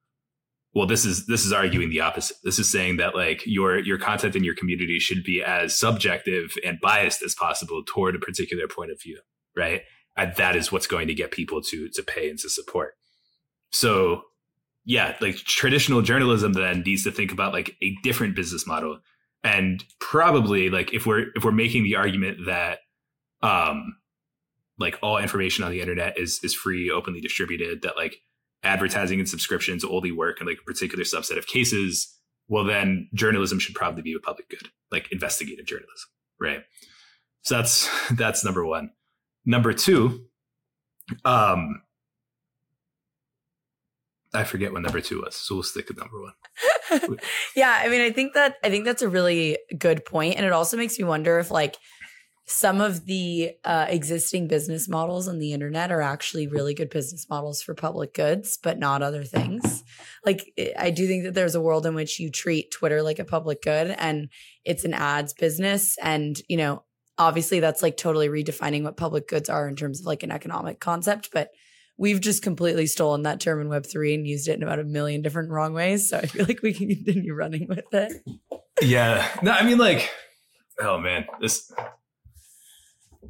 well 0.75 0.87
this 0.87 1.05
is 1.05 1.27
this 1.27 1.45
is 1.45 1.53
arguing 1.53 1.91
the 1.91 2.01
opposite. 2.01 2.37
This 2.45 2.59
is 2.59 2.71
saying 2.71 2.97
that 2.99 3.15
like 3.15 3.43
your 3.47 3.79
your 3.79 3.99
content 3.99 4.37
in 4.37 4.45
your 4.45 4.55
community 4.55 4.99
should 4.99 5.25
be 5.25 5.43
as 5.43 5.77
subjective 5.77 6.55
and 6.65 6.81
biased 6.81 7.23
as 7.23 7.35
possible 7.35 7.83
toward 7.87 8.17
a 8.17 8.19
particular 8.19 8.67
point 8.69 8.91
of 8.91 9.01
view 9.01 9.21
right? 9.57 9.83
And 10.17 10.35
that 10.37 10.57
is 10.57 10.71
what's 10.71 10.87
going 10.87 11.09
to 11.09 11.15
get 11.15 11.31
people 11.31 11.61
to 11.63 11.89
to 11.89 12.03
pay 12.03 12.29
and 12.29 12.39
to 12.41 12.49
support. 12.49 12.95
So 13.73 14.23
yeah 14.85 15.17
like 15.21 15.37
traditional 15.37 16.03
journalism 16.03 16.53
then 16.53 16.83
needs 16.83 17.05
to 17.05 17.11
think 17.11 17.33
about 17.33 17.53
like 17.53 17.75
a 17.83 17.95
different 18.03 18.37
business 18.37 18.67
model. 18.67 19.01
And 19.43 19.85
probably 19.99 20.71
like 20.71 20.93
if 20.93 21.07
we're 21.07 21.27
if 21.35 21.45
we're 21.45 21.53
making 21.53 21.85
the 21.85 21.97
argument 21.97 22.47
that 22.47 22.81
um 23.43 23.97
like 24.79 24.99
all 25.03 25.19
information 25.19 25.65
on 25.65 25.71
the 25.71 25.81
internet 25.81 26.19
is 26.19 26.41
is 26.43 26.55
free 26.55 26.91
openly 26.91 27.21
distributed 27.21 27.83
that 27.83 27.97
like 27.97 28.17
advertising 28.65 29.21
and 29.21 29.29
subscriptions 29.29 29.85
only 29.85 30.11
work 30.11 30.41
in 30.41 30.47
like 30.47 30.59
a 30.61 30.65
particular 30.65 31.05
subset 31.05 31.39
of 31.39 31.47
cases, 31.47 32.15
well, 32.49 32.65
then 32.65 33.09
journalism 33.15 33.59
should 33.59 33.75
probably 33.75 34.03
be 34.03 34.15
a 34.15 34.19
public 34.19 34.49
good, 34.49 34.69
like 34.91 35.11
investigative 35.13 35.67
journalism, 35.67 36.09
right? 36.41 36.63
So 37.43 37.57
that's 37.57 37.89
that's 38.13 38.45
number 38.45 38.65
one. 38.65 38.91
Number 39.47 39.73
two, 39.73 40.27
um, 41.25 41.83
I 44.33 44.45
forget 44.45 44.73
what 44.73 44.83
number 44.83 45.01
two 45.01 45.23
was, 45.23 45.37
so 45.37 45.55
we'll 45.55 45.63
stick 45.63 45.89
with 45.89 45.99
number 45.99 46.21
one. 46.21 47.19
yeah, 47.57 47.79
I 47.81 47.89
mean, 47.89 48.01
I 48.01 48.11
think 48.11 48.35
that 48.35 48.57
I 48.65 48.71
think 48.71 48.85
that's 48.85 49.03
a 49.03 49.09
really 49.09 49.59
good 49.79 50.05
point, 50.05 50.37
and 50.37 50.45
it 50.45 50.53
also 50.53 50.77
makes 50.77 50.99
me 50.99 51.05
wonder 51.05 51.39
if 51.39 51.51
like 51.51 51.77
some 52.47 52.81
of 52.81 53.07
the 53.07 53.53
uh, 53.65 53.87
existing 53.89 54.49
business 54.49 54.87
models 54.89 55.29
on 55.29 55.39
the 55.39 55.53
internet 55.53 55.91
are 55.91 56.03
actually 56.03 56.47
really 56.47 56.75
good 56.75 56.91
business 56.91 57.27
models 57.31 57.63
for 57.63 57.75
public 57.75 58.13
goods, 58.13 58.59
but 58.63 58.79
not 58.79 59.03
other 59.03 59.25
things. 59.25 59.83
Like, 60.27 60.53
I 60.79 60.91
do 60.91 61.07
think 61.07 61.25
that 61.25 61.35
there's 61.35 61.55
a 61.55 61.61
world 61.61 61.87
in 61.87 61.95
which 61.95 62.21
you 62.21 62.31
treat 62.31 62.71
Twitter 62.71 63.03
like 63.03 63.19
a 63.19 63.25
public 63.25 63.63
good 63.63 63.91
and 63.99 64.29
it's 64.65 64.85
an 64.85 64.93
ads 64.93 65.33
business. 65.33 65.97
And, 66.03 66.39
you 66.49 66.59
know, 66.59 66.85
obviously 67.17 67.61
that's 67.61 67.83
like 67.83 67.97
totally 67.97 68.29
redefining 68.29 68.83
what 68.83 68.97
public 68.97 69.27
goods 69.27 69.49
are 69.49 69.67
in 69.67 69.77
terms 69.77 70.01
of 70.01 70.07
like 70.07 70.23
an 70.23 70.31
economic 70.31 70.81
concept. 70.81 71.31
But 71.33 71.49
we've 71.97 72.21
just 72.21 72.43
completely 72.43 72.87
stolen 72.87 73.23
that 73.23 73.41
term 73.41 73.61
in 73.61 73.69
Web3 73.69 74.15
and 74.15 74.27
used 74.27 74.49
it 74.49 74.57
in 74.57 74.63
about 74.63 74.81
a 74.81 74.85
million 74.85 75.23
different 75.23 75.51
wrong 75.51 75.73
ways. 75.73 76.11
So 76.11 76.19
I 76.19 76.27
feel 76.27 76.45
like 76.47 76.61
we 76.63 76.75
can 76.75 76.89
continue 76.89 77.35
running 77.35 77.69
with 77.69 77.93
it. 77.93 78.23
Yeah. 78.83 79.27
No, 79.43 79.53
I 79.53 79.65
mean, 79.65 79.79
like, 79.79 80.11
oh 80.81 80.99
man, 80.99 81.27
this 81.41 81.73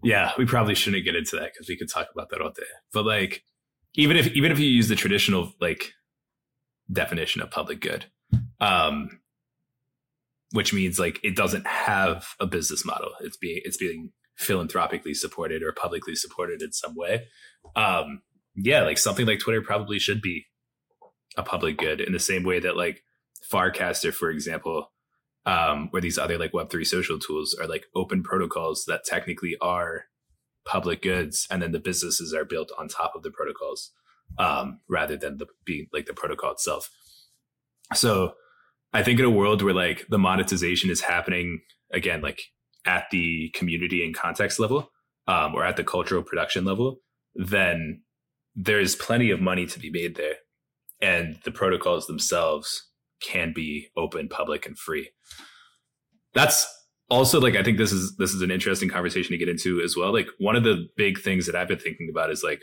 yeah, 0.03 0.32
we 0.38 0.47
probably 0.47 0.74
shouldn't 0.74 1.05
get 1.05 1.16
into 1.16 1.36
that 1.36 1.53
because 1.53 1.68
we 1.68 1.76
could 1.76 1.90
talk 1.90 2.09
about 2.12 2.30
that 2.30 2.40
all 2.40 2.51
day. 2.51 2.62
But 2.92 3.07
like, 3.07 3.45
even 3.95 4.16
if 4.16 4.28
even 4.28 4.53
if 4.53 4.59
you 4.59 4.66
use 4.66 4.88
the 4.88 4.97
traditional 4.97 5.53
like 5.61 5.92
definition 6.92 7.42
of 7.42 7.51
public 7.51 7.80
good, 7.80 8.07
um, 8.61 9.20
which 10.53 10.72
means 10.72 10.99
like 10.99 11.20
it 11.22 11.36
doesn't 11.36 11.66
have 11.66 12.28
a 12.40 12.47
business 12.47 12.84
model. 12.84 13.11
It's 13.20 13.36
being 13.36 13.61
it's 13.64 13.76
being 13.76 14.12
philanthropically 14.36 15.14
supported 15.14 15.62
or 15.62 15.72
publicly 15.72 16.14
supported 16.14 16.62
in 16.62 16.72
some 16.72 16.95
way. 16.97 17.26
Um, 17.76 18.22
yeah, 18.55 18.82
like 18.82 18.99
something 18.99 19.26
like 19.26 19.40
Twitter 19.40 19.62
probably 19.62 19.99
should 19.99 20.22
be 20.22 20.47
a 21.36 21.42
public 21.42 21.76
good 21.76 22.01
in 22.01 22.12
the 22.12 22.20
same 22.20 22.45
way 22.45 22.61
that 22.61 22.76
like 22.76 23.03
Farcaster, 23.51 24.12
for 24.12 24.30
example, 24.30 24.92
um, 25.47 25.88
where 25.90 26.03
these 26.03 26.18
other 26.18 26.38
like 26.38 26.53
Web3 26.53 26.86
social 26.86 27.18
tools 27.18 27.55
are 27.61 27.66
like 27.66 27.86
open 27.95 28.22
protocols 28.22 28.84
that 28.86 29.05
technically 29.05 29.57
are 29.61 30.05
public 30.64 31.03
goods, 31.03 31.47
and 31.51 31.62
then 31.62 31.72
the 31.72 31.80
businesses 31.80 32.32
are 32.32 32.45
built 32.45 32.72
on 32.78 32.88
top 32.88 33.12
of 33.14 33.22
the 33.22 33.30
protocols 33.30 33.90
um, 34.38 34.80
rather 34.88 35.16
than 35.16 35.38
the 35.38 35.47
being 35.64 35.86
like 35.92 36.07
the 36.07 36.14
protocol 36.14 36.53
itself. 36.53 36.90
So 37.95 38.34
I 38.92 39.03
think 39.03 39.18
in 39.18 39.26
a 39.26 39.30
world 39.30 39.62
where 39.62 39.74
like 39.74 40.07
the 40.09 40.18
monetization 40.18 40.90
is 40.90 41.03
happening 41.03 41.61
again, 41.92 42.22
like 42.22 42.42
at 42.86 43.07
the 43.11 43.51
community 43.55 44.05
and 44.05 44.14
context 44.14 44.59
level, 44.59 44.90
um, 45.26 45.55
or 45.55 45.64
at 45.64 45.76
the 45.76 45.84
cultural 45.84 46.22
production 46.22 46.64
level, 46.64 46.99
then 47.34 48.03
there's 48.55 48.95
plenty 48.95 49.30
of 49.30 49.40
money 49.40 49.66
to 49.66 49.78
be 49.78 49.90
made 49.90 50.16
there. 50.16 50.36
And 51.01 51.38
the 51.45 51.51
protocols 51.51 52.07
themselves 52.07 52.88
can 53.25 53.53
be 53.53 53.89
open, 53.97 54.29
public, 54.29 54.66
and 54.66 54.79
free. 54.79 55.11
That's 56.35 56.66
also 57.11 57.41
like 57.41 57.57
I 57.57 57.62
think 57.62 57.79
this 57.79 57.93
is 57.93 58.16
this 58.16 58.33
is 58.33 58.43
an 58.43 58.51
interesting 58.51 58.89
conversation 58.89 59.33
to 59.33 59.39
get 59.39 59.49
into 59.49 59.81
as 59.81 59.97
well. 59.97 60.12
Like 60.12 60.29
one 60.39 60.57
of 60.57 60.64
the 60.64 60.87
big 60.97 61.20
things 61.20 61.47
that 61.47 61.55
I've 61.55 61.68
been 61.68 61.79
thinking 61.79 62.09
about 62.11 62.31
is 62.31 62.43
like 62.43 62.62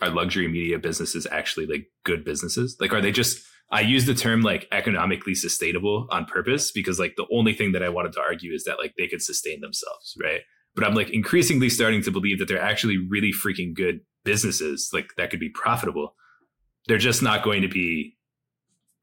are 0.00 0.10
luxury 0.10 0.48
media 0.48 0.78
businesses 0.78 1.26
actually 1.30 1.66
like 1.66 1.86
good 2.04 2.24
businesses? 2.24 2.76
Like 2.80 2.92
are 2.92 3.00
they 3.00 3.12
just 3.12 3.44
I 3.70 3.80
use 3.80 4.04
the 4.04 4.14
term 4.14 4.42
like 4.42 4.68
economically 4.72 5.34
sustainable 5.34 6.06
on 6.10 6.26
purpose 6.26 6.72
because 6.72 6.98
like 6.98 7.14
the 7.16 7.26
only 7.32 7.54
thing 7.54 7.72
that 7.72 7.82
I 7.82 7.88
wanted 7.88 8.12
to 8.14 8.20
argue 8.20 8.52
is 8.52 8.64
that 8.64 8.78
like 8.78 8.94
they 8.98 9.08
could 9.08 9.22
sustain 9.22 9.60
themselves, 9.60 10.16
right? 10.22 10.40
But 10.74 10.84
I'm 10.84 10.94
like 10.94 11.10
increasingly 11.10 11.68
starting 11.68 12.02
to 12.02 12.10
believe 12.10 12.38
that 12.38 12.48
they're 12.48 12.60
actually 12.60 12.98
really 12.98 13.32
freaking 13.32 13.74
good 13.74 14.00
businesses 14.24 14.90
like 14.92 15.10
that 15.16 15.30
could 15.30 15.40
be 15.40 15.50
profitable. 15.50 16.14
They're 16.86 16.98
just 16.98 17.22
not 17.22 17.42
going 17.42 17.62
to 17.62 17.68
be 17.68 18.16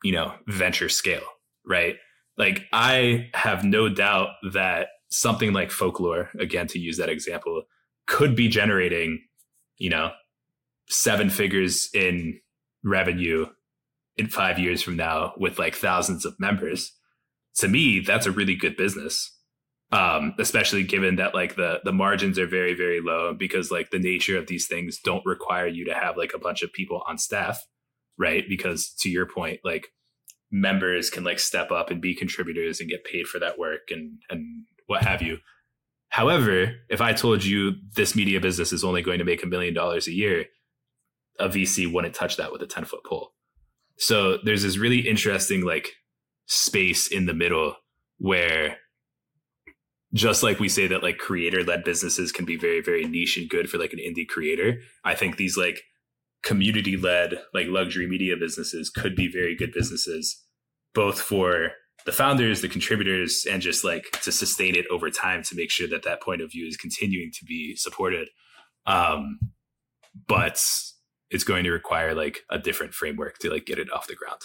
you 0.04 0.12
know, 0.12 0.34
venture 0.47 0.89
scale, 0.89 1.26
right? 1.66 1.97
Like 2.38 2.66
I 2.72 3.30
have 3.34 3.64
no 3.64 3.89
doubt 3.89 4.30
that 4.54 4.88
something 5.10 5.54
like 5.54 5.72
folklore, 5.72 6.30
again, 6.39 6.68
to 6.68 6.80
use 6.80 6.97
that 6.97 7.10
example, 7.10 7.64
could 8.08 8.36
be 8.36 8.47
generating, 8.47 9.22
you 9.78 9.89
know, 9.89 10.12
seven 10.88 11.30
figures 11.30 11.89
in 11.93 12.39
revenue 12.84 13.45
in 14.18 14.28
five 14.28 14.58
years 14.58 14.82
from 14.82 14.95
now 14.95 15.34
with 15.38 15.60
like 15.60 15.76
thousands 15.76 16.26
of 16.26 16.39
members. 16.39 16.93
To 17.56 17.68
me, 17.68 18.00
that's 18.00 18.26
a 18.26 18.32
really 18.32 18.56
good 18.56 18.78
business. 18.78 19.36
Um, 19.91 20.36
especially 20.38 20.84
given 20.84 21.16
that 21.16 21.34
like 21.34 21.56
the 21.56 21.80
the 21.84 21.91
margins 21.91 22.38
are 22.38 22.45
very, 22.45 22.76
very 22.76 23.02
low 23.02 23.34
because 23.34 23.72
like 23.72 23.89
the 23.89 23.97
nature 23.97 24.38
of 24.38 24.45
these 24.45 24.68
things 24.68 25.00
don't 25.04 25.26
require 25.26 25.66
you 25.66 25.84
to 25.86 25.95
have 25.95 26.16
like 26.16 26.32
a 26.36 26.39
bunch 26.39 26.62
of 26.62 26.72
people 26.72 27.02
on 27.08 27.18
staff 27.18 27.66
right? 28.20 28.43
Because 28.47 28.93
to 28.99 29.09
your 29.09 29.26
point, 29.26 29.61
like 29.63 29.88
members 30.51 31.09
can 31.09 31.24
like 31.24 31.39
step 31.39 31.72
up 31.72 31.89
and 31.89 32.01
be 32.01 32.13
contributors 32.13 32.80
and 32.80 32.89
get 32.89 33.05
paid 33.05 33.28
for 33.28 33.39
that 33.39 33.57
work 33.57 33.89
and 33.89 34.20
and 34.30 34.65
what 34.88 35.03
have 35.03 35.22
you. 35.22 35.38
However, 36.09 36.74
if 36.89 37.01
I 37.01 37.13
told 37.13 37.43
you 37.43 37.74
this 37.95 38.15
media 38.15 38.39
business 38.39 38.74
is 38.74 38.84
only 38.84 39.01
going 39.01 39.20
to 39.20 39.26
make 39.26 39.43
a 39.43 39.47
million 39.47 39.74
dollars 39.76 40.07
a 40.07 40.11
year, 40.11 40.45
a 41.39 41.47
VC 41.47 41.91
wouldn't 41.91 42.15
touch 42.15 42.38
that 42.38 42.51
with 42.51 42.61
a 42.63 42.67
10 42.67 42.86
foot 42.86 43.05
pole. 43.05 43.34
So 43.97 44.38
there's 44.43 44.63
this 44.63 44.78
really 44.78 45.07
interesting 45.07 45.61
like 45.61 45.89
space 46.47 47.07
in 47.07 47.28
the 47.28 47.34
middle 47.34 47.76
where 48.17 48.78
just 50.13 50.41
like 50.41 50.59
we 50.59 50.67
say 50.67 50.88
that 50.88 51.03
like 51.03 51.20
creator 51.20 51.63
led 51.63 51.84
businesses 51.84 52.32
can 52.32 52.45
be 52.45 52.57
very, 52.57 52.82
very 52.82 53.05
niche 53.05 53.38
and 53.38 53.49
good 53.49 53.70
for 53.70 53.78
like 53.78 53.93
an 53.93 53.99
indie 53.99 54.28
creator, 54.28 54.80
I 55.05 55.13
think 55.13 55.38
these 55.38 55.57
like 55.57 55.84
community 56.44 56.96
led 56.98 57.40
like 57.54 57.68
luxury 57.68 58.08
media 58.08 58.36
businesses 58.38 58.90
could 58.90 59.16
be 59.16 59.28
very 59.32 59.56
good 59.56 59.72
businesses 59.74 60.46
both 60.94 61.20
for 61.20 61.72
the 62.06 62.12
founders, 62.12 62.62
the 62.62 62.70
contributors, 62.70 63.46
and 63.50 63.62
just 63.62 63.84
like 63.84 64.10
to 64.24 64.32
sustain 64.32 64.76
it 64.76 64.86
over 64.90 65.10
time 65.10 65.44
to 65.44 65.56
make 65.56 65.70
sure 65.70 65.88
that 65.88 66.04
that 66.04 66.22
point 66.22 66.42
of 66.42 66.52
view 66.52 66.66
is 66.68 66.78
continuing 66.78 67.32
to 67.38 67.46
be 67.46 67.76
supported. 67.76 68.30
Um, 68.86 69.40
but 70.28 70.64
it's 71.30 71.44
going 71.44 71.64
to 71.66 71.72
require 71.72 72.16
like 72.16 72.40
a 72.50 72.58
different 72.58 72.94
framework 72.94 73.38
to 73.40 73.50
like 73.50 73.66
get 73.66 73.80
it 73.80 73.92
off 73.92 74.08
the 74.08 74.16
ground. 74.16 74.42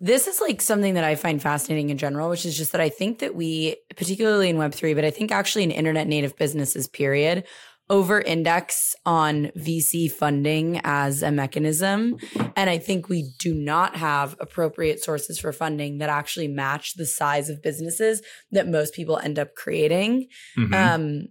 This 0.00 0.28
is 0.28 0.40
like 0.40 0.60
something 0.60 0.94
that 0.94 1.02
I 1.02 1.16
find 1.16 1.42
fascinating 1.42 1.90
in 1.90 1.98
general, 1.98 2.30
which 2.30 2.46
is 2.46 2.56
just 2.56 2.70
that 2.70 2.80
I 2.80 2.88
think 2.88 3.18
that 3.18 3.34
we, 3.34 3.76
particularly 3.96 4.48
in 4.48 4.56
Web3, 4.56 4.94
but 4.94 5.04
I 5.04 5.10
think 5.10 5.32
actually 5.32 5.64
in 5.64 5.72
internet 5.72 6.06
native 6.06 6.36
businesses, 6.36 6.86
period, 6.86 7.44
over 7.90 8.20
index 8.20 8.94
on 9.06 9.50
VC 9.56 10.10
funding 10.10 10.80
as 10.84 11.22
a 11.22 11.30
mechanism. 11.30 12.18
And 12.56 12.68
I 12.68 12.78
think 12.78 13.08
we 13.08 13.30
do 13.38 13.54
not 13.54 13.96
have 13.96 14.36
appropriate 14.40 15.02
sources 15.02 15.38
for 15.38 15.52
funding 15.52 15.98
that 15.98 16.10
actually 16.10 16.48
match 16.48 16.94
the 16.94 17.06
size 17.06 17.48
of 17.48 17.62
businesses 17.62 18.22
that 18.52 18.68
most 18.68 18.94
people 18.94 19.18
end 19.18 19.38
up 19.38 19.54
creating. 19.54 20.28
Mm-hmm. 20.56 20.74
Um, 20.74 21.28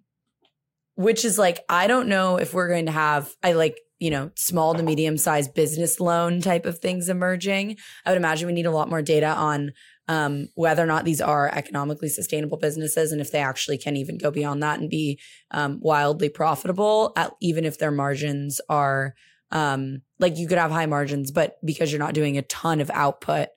which 0.97 1.23
is 1.23 1.37
like, 1.37 1.63
I 1.69 1.85
don't 1.85 2.09
know 2.09 2.37
if 2.37 2.55
we're 2.55 2.67
going 2.67 2.87
to 2.87 2.91
have, 2.91 3.35
I 3.43 3.53
like, 3.53 3.79
you 3.99 4.09
know, 4.09 4.31
small 4.35 4.73
to 4.73 4.81
medium 4.81 5.17
sized 5.17 5.53
business 5.53 5.99
loan 5.99 6.41
type 6.41 6.65
of 6.65 6.79
things 6.79 7.07
emerging. 7.07 7.77
I 8.03 8.09
would 8.09 8.17
imagine 8.17 8.47
we 8.47 8.53
need 8.53 8.65
a 8.65 8.71
lot 8.71 8.89
more 8.89 9.03
data 9.03 9.27
on 9.27 9.73
um, 10.07 10.49
whether 10.55 10.81
or 10.83 10.87
not 10.87 11.05
these 11.05 11.21
are 11.21 11.49
economically 11.53 12.09
sustainable 12.09 12.57
businesses 12.57 13.11
and 13.11 13.21
if 13.21 13.31
they 13.31 13.39
actually 13.39 13.77
can 13.77 13.95
even 13.95 14.17
go 14.17 14.31
beyond 14.31 14.63
that 14.63 14.79
and 14.79 14.89
be 14.89 15.19
um, 15.51 15.79
wildly 15.81 16.29
profitable, 16.29 17.13
at, 17.15 17.31
even 17.41 17.63
if 17.63 17.77
their 17.77 17.91
margins 17.91 18.59
are 18.67 19.13
um, 19.51 20.01
like 20.17 20.37
you 20.37 20.47
could 20.47 20.57
have 20.57 20.71
high 20.71 20.87
margins, 20.87 21.29
but 21.29 21.57
because 21.63 21.91
you're 21.91 21.99
not 21.99 22.15
doing 22.15 22.39
a 22.39 22.43
ton 22.43 22.81
of 22.81 22.89
output 22.91 23.49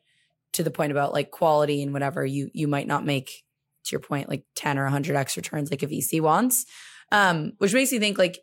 to 0.53 0.62
the 0.62 0.70
point 0.70 0.93
about 0.93 1.14
like 1.14 1.30
quality 1.30 1.82
and 1.82 1.95
whatever, 1.95 2.24
you 2.24 2.51
you 2.53 2.68
might 2.68 2.86
not 2.86 3.05
make 3.05 3.45
to 3.84 3.93
your 3.93 4.01
point 4.01 4.28
like 4.28 4.45
10 4.57 4.78
or 4.78 4.84
100 4.84 5.16
x 5.16 5.36
returns 5.38 5.70
like 5.70 5.82
a 5.82 5.86
VC 5.86 6.20
wants. 6.20 6.66
Um, 7.12 7.52
which 7.58 7.74
makes 7.74 7.90
me 7.92 7.98
think 7.98 8.18
like 8.18 8.38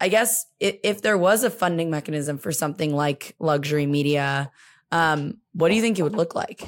I 0.00 0.08
guess 0.08 0.46
if, 0.58 0.76
if 0.82 1.02
there 1.02 1.18
was 1.18 1.44
a 1.44 1.50
funding 1.50 1.90
mechanism 1.90 2.38
for 2.38 2.52
something 2.52 2.94
like 2.94 3.36
luxury 3.38 3.86
media, 3.86 4.50
um, 4.90 5.38
what 5.52 5.68
do 5.68 5.74
you 5.74 5.82
think 5.82 5.98
it 5.98 6.02
would 6.02 6.16
look 6.16 6.34
like? 6.34 6.62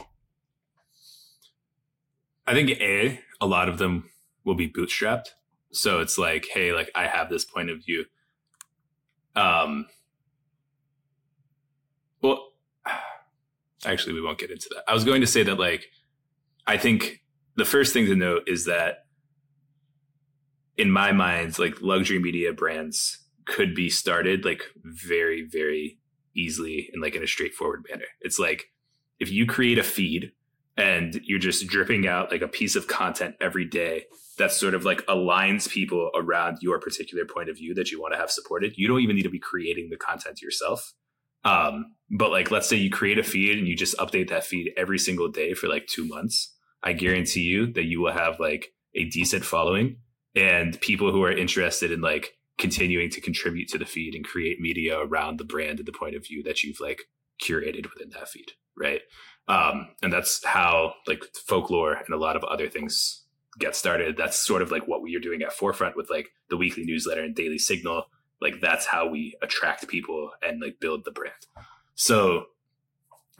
I 2.47 2.55
think 2.55 2.71
a 2.71 3.21
a 3.41 3.47
lot 3.47 3.69
of 3.69 3.79
them 3.79 4.11
will 4.45 4.55
be 4.55 4.69
bootstrapped. 4.69 5.29
So 5.73 6.01
it's 6.01 6.19
like, 6.19 6.47
hey, 6.53 6.73
like 6.73 6.91
I 6.95 7.07
have 7.07 7.31
this 7.31 7.45
point 7.45 7.71
of 7.71 7.85
view. 7.85 8.05
Um. 9.35 9.87
Well, 12.21 12.53
actually, 13.85 14.15
we 14.15 14.21
won't 14.21 14.39
get 14.39 14.51
into 14.51 14.69
that. 14.75 14.85
I 14.87 14.95
was 14.95 15.05
going 15.05 15.23
to 15.23 15.27
say 15.27 15.43
that, 15.43 15.59
like, 15.59 15.87
I 16.67 16.77
think 16.77 17.23
the 17.57 17.65
first 17.65 17.93
thing 17.93 18.07
to 18.07 18.15
note 18.15 18.43
is 18.47 18.67
that, 18.67 19.07
in 20.77 20.91
my 20.91 21.13
mind, 21.13 21.59
like 21.59 21.81
luxury 21.81 22.19
media 22.19 22.53
brands 22.53 23.19
could 23.45 23.75
be 23.75 23.91
started 23.91 24.45
like 24.45 24.63
very, 24.85 25.43
very 25.43 25.99
easily 26.35 26.89
and 26.93 27.03
like 27.03 27.15
in 27.15 27.23
a 27.23 27.27
straightforward 27.27 27.85
manner. 27.91 28.07
It's 28.21 28.39
like 28.39 28.67
if 29.19 29.31
you 29.31 29.47
create 29.47 29.79
a 29.79 29.83
feed 29.83 30.33
and 30.77 31.21
you're 31.25 31.39
just 31.39 31.67
dripping 31.67 32.07
out 32.07 32.31
like 32.31 32.43
a 32.43 32.49
piece 32.49 32.77
of 32.77 32.89
content 32.89 33.35
every 33.41 33.65
day 33.65 34.05
that 34.39 34.51
sort 34.51 34.75
of 34.75 34.85
like 34.85 35.05
aligns 35.07 35.69
people 35.69 36.11
around 36.15 36.59
your 36.63 36.81
particular 36.81 37.25
point 37.27 37.51
of 37.51 37.57
view 37.57 37.75
that 37.75 37.91
you 37.91 38.01
want 38.01 38.15
to 38.15 38.19
have 38.19 38.31
supported. 38.31 38.73
You 38.77 38.89
don't 38.89 39.01
even 39.01 39.17
need 39.17 39.23
to 39.23 39.31
be 39.31 39.39
creating 39.39 39.91
the 39.91 39.97
content 39.97 40.41
yourself. 40.41 40.95
Um, 41.45 41.95
but 42.11 42.31
like, 42.31 42.51
let's 42.51 42.69
say 42.69 42.77
you 42.77 42.91
create 42.91 43.19
a 43.19 43.23
feed 43.23 43.59
and 43.59 43.67
you 43.67 43.77
just 43.77 43.97
update 43.99 44.31
that 44.31 44.45
feed 44.45 44.73
every 44.77 44.99
single 44.99 45.29
day 45.29 45.55
for 45.55 45.69
like 45.69 45.87
two 45.87 46.07
months. 46.07 46.55
I 46.83 46.95
guarantee 46.95 47.43
you 47.43 47.73
that 47.75 47.85
you 47.85 48.01
will 48.01 48.13
have 48.13 48.41
like 48.41 48.69
a 48.95 49.05
decent 49.05 49.45
following 49.45 49.97
and 50.35 50.81
people 50.81 51.11
who 51.13 51.23
are 51.23 51.33
interested 51.33 51.91
in 51.91 52.01
like 52.01 52.37
continuing 52.59 53.11
to 53.11 53.21
contribute 53.21 53.69
to 53.69 53.79
the 53.79 53.85
feed 53.85 54.15
and 54.15 54.25
create 54.25 54.61
media 54.61 54.99
around 54.99 55.39
the 55.39 55.45
brand 55.45 55.79
and 55.79 55.89
the 55.89 55.93
point 55.93 56.15
of 56.15 56.27
view 56.27 56.43
that 56.43 56.63
you've 56.63 56.81
like 56.81 57.03
curated 57.43 57.93
within 57.93 58.11
that 58.11 58.29
feed. 58.29 58.53
Right. 58.77 59.01
Um, 59.49 59.89
and 60.03 60.13
that's 60.13 60.45
how 60.45 60.95
like 61.07 61.25
folklore 61.47 61.95
and 61.95 62.15
a 62.15 62.19
lot 62.19 62.37
of 62.37 62.45
other 62.45 62.69
things 62.69 63.25
get 63.59 63.77
started. 63.77 64.17
That's 64.17 64.39
sort 64.39 64.63
of 64.63 64.71
like 64.71 64.87
what 64.87 65.03
we 65.03 65.17
are 65.17 65.21
doing 65.21 65.43
at 65.43 65.53
Forefront 65.53 65.97
with 65.97 66.09
like 66.11 66.29
the 66.49 66.57
weekly 66.57 66.85
newsletter 66.85 67.23
and 67.23 67.35
daily 67.35 67.59
signal. 67.59 68.05
Like 68.41 68.61
that's 68.61 68.87
how 68.87 69.09
we 69.09 69.35
attract 69.43 69.89
people 69.89 70.31
and 70.43 70.61
like 70.61 70.81
build 70.81 71.05
the 71.05 71.11
brand. 71.11 71.35
So 71.95 72.47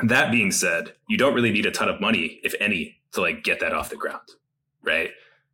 that 0.03 0.31
being 0.31 0.51
said, 0.51 0.95
you 1.09 1.17
don't 1.17 1.35
really 1.35 1.53
need 1.53 1.67
a 1.67 1.71
ton 1.71 1.89
of 1.89 2.01
money, 2.01 2.41
if 2.43 2.55
any, 2.61 2.97
to 3.13 3.21
like 3.21 3.45
get 3.45 3.61
that 3.61 3.73
off 3.73 3.91
the 3.91 3.97
ground, 3.97 4.29
right? 4.83 5.11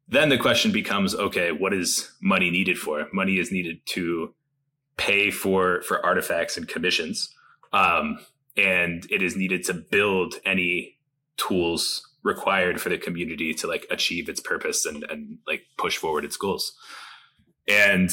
Then 0.09 0.31
the 0.31 0.39
question 0.39 0.73
becomes, 0.73 1.15
okay, 1.15 1.53
what 1.53 1.75
is 1.75 2.11
money 2.23 2.51
needed 2.51 2.79
for? 2.79 3.09
Money 3.13 3.39
is 3.39 3.53
needed 3.53 3.81
to 3.87 4.35
pay 4.97 5.31
for 5.31 5.83
for 5.83 6.05
artifacts 6.05 6.57
and 6.57 6.67
commissions. 6.67 7.35
Um, 7.73 8.19
and 8.57 9.07
it 9.11 9.23
is 9.23 9.37
needed 9.37 9.65
to 9.65 9.75
build 9.75 10.35
any 10.45 10.99
tools 11.37 12.09
required 12.23 12.81
for 12.81 12.89
the 12.89 12.99
community 12.99 13.55
to 13.55 13.67
like 13.67 13.87
achieve 13.91 14.29
its 14.29 14.41
purpose 14.41 14.85
and 14.85 15.05
and 15.05 15.39
like 15.47 15.63
push 15.77 15.97
forward 15.97 16.25
its 16.25 16.37
goals 16.37 16.75
and 17.69 18.11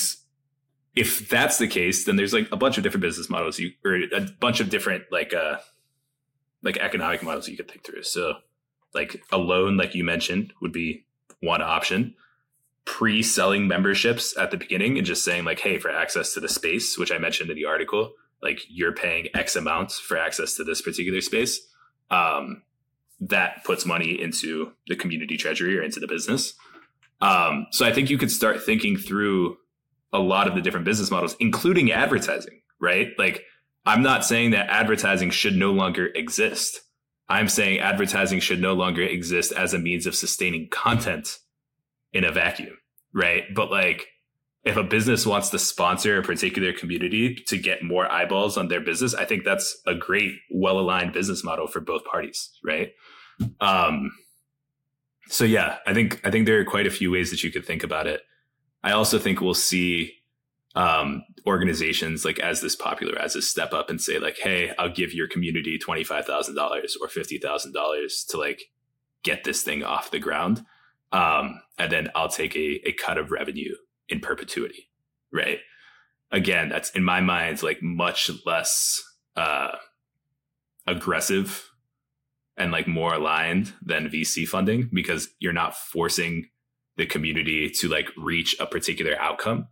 if 0.95 1.27
that's 1.27 1.57
the 1.57 1.67
case 1.67 2.05
then 2.05 2.15
there's 2.15 2.31
like 2.31 2.47
a 2.51 2.55
bunch 2.55 2.77
of 2.77 2.83
different 2.83 3.01
business 3.01 3.29
models 3.29 3.59
you 3.59 3.71
or 3.83 3.95
a 3.95 4.27
bunch 4.39 4.59
of 4.59 4.69
different 4.69 5.03
like 5.11 5.33
uh 5.33 5.57
like 6.61 6.77
economic 6.77 7.23
models 7.23 7.47
you 7.47 7.57
could 7.57 7.69
think 7.69 7.83
through 7.83 8.03
so 8.03 8.35
like 8.93 9.21
a 9.31 9.37
loan 9.37 9.75
like 9.75 9.95
you 9.95 10.03
mentioned 10.03 10.53
would 10.61 10.71
be 10.71 11.05
one 11.41 11.61
option 11.61 12.13
pre-selling 12.85 13.67
memberships 13.67 14.37
at 14.37 14.51
the 14.51 14.57
beginning 14.57 14.97
and 14.97 15.07
just 15.07 15.25
saying 15.25 15.43
like 15.43 15.59
hey 15.59 15.77
for 15.77 15.89
access 15.89 16.33
to 16.33 16.39
the 16.39 16.49
space 16.49 16.97
which 16.97 17.11
i 17.11 17.17
mentioned 17.17 17.49
in 17.49 17.55
the 17.55 17.65
article 17.65 18.13
like 18.45 18.61
you're 18.69 18.93
paying 18.93 19.27
X 19.33 19.55
amount 19.55 19.91
for 19.91 20.17
access 20.17 20.55
to 20.55 20.63
this 20.63 20.81
particular 20.81 21.19
space, 21.19 21.59
um, 22.11 22.61
that 23.19 23.63
puts 23.63 23.85
money 23.85 24.21
into 24.21 24.71
the 24.87 24.95
community 24.95 25.35
treasury 25.35 25.77
or 25.77 25.81
into 25.81 25.99
the 25.99 26.07
business. 26.07 26.53
Um, 27.21 27.67
so 27.71 27.85
I 27.85 27.91
think 27.91 28.09
you 28.09 28.17
could 28.17 28.31
start 28.31 28.61
thinking 28.61 28.97
through 28.97 29.57
a 30.13 30.19
lot 30.19 30.47
of 30.47 30.55
the 30.55 30.61
different 30.61 30.85
business 30.85 31.09
models, 31.09 31.35
including 31.39 31.91
advertising, 31.91 32.61
right? 32.79 33.09
Like 33.17 33.43
I'm 33.85 34.03
not 34.03 34.25
saying 34.25 34.51
that 34.51 34.69
advertising 34.69 35.31
should 35.31 35.55
no 35.55 35.71
longer 35.71 36.07
exist. 36.07 36.81
I'm 37.27 37.49
saying 37.49 37.79
advertising 37.79 38.39
should 38.39 38.61
no 38.61 38.73
longer 38.73 39.01
exist 39.01 39.51
as 39.51 39.73
a 39.73 39.79
means 39.79 40.05
of 40.05 40.15
sustaining 40.15 40.69
content 40.69 41.39
in 42.13 42.23
a 42.23 42.31
vacuum, 42.31 42.77
right? 43.13 43.43
But 43.53 43.71
like 43.71 44.07
if 44.63 44.77
a 44.77 44.83
business 44.83 45.25
wants 45.25 45.49
to 45.49 45.59
sponsor 45.59 46.17
a 46.17 46.23
particular 46.23 46.73
community 46.73 47.35
to 47.47 47.57
get 47.57 47.83
more 47.83 48.11
eyeballs 48.11 48.57
on 48.57 48.67
their 48.67 48.81
business, 48.81 49.13
I 49.13 49.25
think 49.25 49.43
that's 49.43 49.79
a 49.85 49.93
great, 49.95 50.33
well 50.51 50.79
aligned 50.79 51.13
business 51.13 51.43
model 51.43 51.67
for 51.67 51.79
both 51.79 52.03
parties, 52.05 52.51
right? 52.63 52.91
Um, 53.61 54.11
so 55.27 55.45
yeah, 55.45 55.77
I 55.85 55.93
think 55.93 56.21
I 56.23 56.31
think 56.31 56.45
there 56.45 56.59
are 56.59 56.65
quite 56.65 56.87
a 56.87 56.91
few 56.91 57.11
ways 57.11 57.31
that 57.31 57.43
you 57.43 57.51
could 57.51 57.65
think 57.65 57.83
about 57.83 58.07
it. 58.07 58.21
I 58.83 58.91
also 58.91 59.17
think 59.17 59.41
we'll 59.41 59.53
see 59.53 60.13
um, 60.75 61.23
organizations 61.47 62.25
like 62.25 62.39
as 62.39 62.61
this 62.61 62.75
popular 62.75 63.17
as 63.19 63.33
this 63.33 63.49
step 63.49 63.73
up 63.73 63.89
and 63.89 64.01
say 64.01 64.19
like, 64.19 64.37
hey, 64.37 64.73
I'll 64.77 64.89
give 64.89 65.13
your 65.13 65.27
community 65.27 65.77
twenty 65.77 66.03
five 66.03 66.25
thousand 66.25 66.55
dollars 66.55 66.97
or 67.01 67.07
fifty 67.07 67.37
thousand 67.37 67.73
dollars 67.73 68.25
to 68.29 68.37
like 68.37 68.63
get 69.23 69.43
this 69.43 69.63
thing 69.63 69.83
off 69.83 70.11
the 70.11 70.19
ground, 70.19 70.65
um, 71.11 71.61
and 71.79 71.91
then 71.91 72.09
I'll 72.15 72.29
take 72.29 72.55
a, 72.55 72.87
a 72.87 72.93
cut 72.93 73.17
of 73.17 73.31
revenue 73.31 73.75
in 74.09 74.19
perpetuity, 74.19 74.89
right? 75.31 75.59
Again, 76.31 76.69
that's 76.69 76.89
in 76.91 77.03
my 77.03 77.21
mind 77.21 77.63
like 77.63 77.81
much 77.81 78.29
less 78.45 79.01
uh, 79.35 79.71
aggressive 80.85 81.71
and 82.57 82.71
like 82.71 82.87
more 82.87 83.13
aligned 83.13 83.73
than 83.81 84.09
VC 84.09 84.47
funding 84.47 84.89
because 84.93 85.29
you're 85.39 85.53
not 85.53 85.75
forcing 85.75 86.47
the 86.97 87.05
community 87.05 87.69
to 87.69 87.89
like 87.89 88.09
reach 88.17 88.55
a 88.59 88.65
particular 88.65 89.19
outcome. 89.19 89.67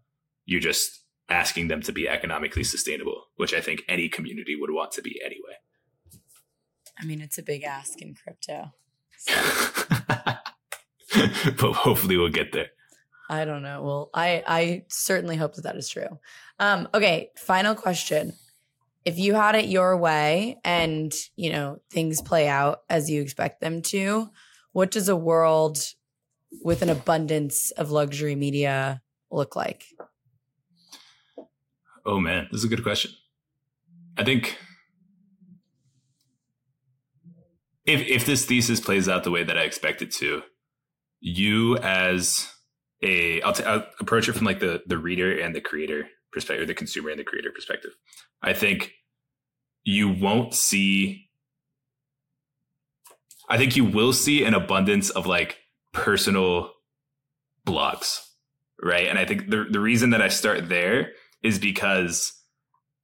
You're 0.45 0.59
just 0.59 1.03
asking 1.29 1.67
them 1.67 1.81
to 1.81 1.91
be 1.91 2.07
economically 2.07 2.63
sustainable, 2.63 3.25
which 3.35 3.53
I 3.53 3.61
think 3.61 3.83
any 3.87 4.09
community 4.09 4.55
would 4.55 4.71
want 4.71 4.91
to 4.93 5.01
be 5.01 5.19
anyway. 5.23 5.57
I 6.99 7.05
mean, 7.05 7.21
it's 7.21 7.37
a 7.37 7.43
big 7.43 7.63
ask 7.63 8.01
in 8.01 8.15
crypto. 8.15 8.73
So. 9.17 9.33
but 11.57 11.73
hopefully 11.73 12.17
we'll 12.17 12.29
get 12.29 12.51
there. 12.51 12.67
I 13.29 13.45
don't 13.45 13.63
know. 13.63 13.81
Well, 13.81 14.09
I 14.13 14.43
I 14.45 14.85
certainly 14.89 15.37
hope 15.37 15.55
that 15.55 15.63
that 15.63 15.75
is 15.75 15.89
true. 15.89 16.19
Um, 16.59 16.87
okay, 16.93 17.31
final 17.35 17.73
question. 17.73 18.33
If 19.05 19.17
you 19.17 19.33
had 19.33 19.55
it 19.55 19.65
your 19.65 19.97
way 19.97 20.59
and, 20.63 21.13
you 21.35 21.51
know, 21.51 21.81
things 21.91 22.21
play 22.21 22.47
out 22.47 22.83
as 22.89 23.09
you 23.09 23.21
expect 23.21 23.59
them 23.59 23.81
to, 23.83 24.29
what 24.71 24.91
does 24.91 25.09
a 25.09 25.15
world 25.15 25.77
with 26.63 26.81
an 26.81 26.89
abundance 26.89 27.71
of 27.71 27.91
luxury 27.91 28.35
media 28.35 29.01
look 29.29 29.57
like? 29.57 29.83
Oh 32.05 32.19
man, 32.19 32.47
this 32.51 32.59
is 32.59 32.65
a 32.65 32.69
good 32.75 32.83
question. 32.83 33.11
I 34.17 34.23
think 34.23 34.57
if 37.85 38.01
if 38.01 38.25
this 38.25 38.45
thesis 38.45 38.79
plays 38.79 39.09
out 39.09 39.23
the 39.23 39.31
way 39.31 39.43
that 39.43 39.57
I 39.57 39.63
expect 39.63 40.01
it 40.01 40.11
to, 40.13 40.43
you 41.19 41.77
as 41.77 42.49
a 43.01 43.41
I'll, 43.41 43.53
t- 43.53 43.63
I'll 43.63 43.85
approach 43.99 44.27
it 44.27 44.33
from 44.33 44.45
like 44.45 44.59
the 44.59 44.83
the 44.85 44.97
reader 44.97 45.39
and 45.39 45.55
the 45.55 45.61
creator 45.61 46.07
perspective, 46.31 46.63
or 46.63 46.67
the 46.67 46.73
consumer 46.73 47.09
and 47.09 47.19
the 47.19 47.23
creator 47.23 47.51
perspective. 47.51 47.91
I 48.41 48.53
think 48.53 48.93
you 49.83 50.09
won't 50.09 50.53
see. 50.53 51.29
I 53.49 53.57
think 53.57 53.75
you 53.75 53.85
will 53.85 54.13
see 54.13 54.45
an 54.45 54.53
abundance 54.53 55.09
of 55.09 55.25
like 55.25 55.57
personal 55.91 56.71
blogs, 57.67 58.19
right? 58.81 59.07
And 59.07 59.19
I 59.19 59.25
think 59.25 59.49
the 59.49 59.65
the 59.69 59.79
reason 59.79 60.11
that 60.11 60.21
I 60.21 60.29
start 60.29 60.69
there 60.69 61.11
is 61.43 61.59
because 61.59 62.33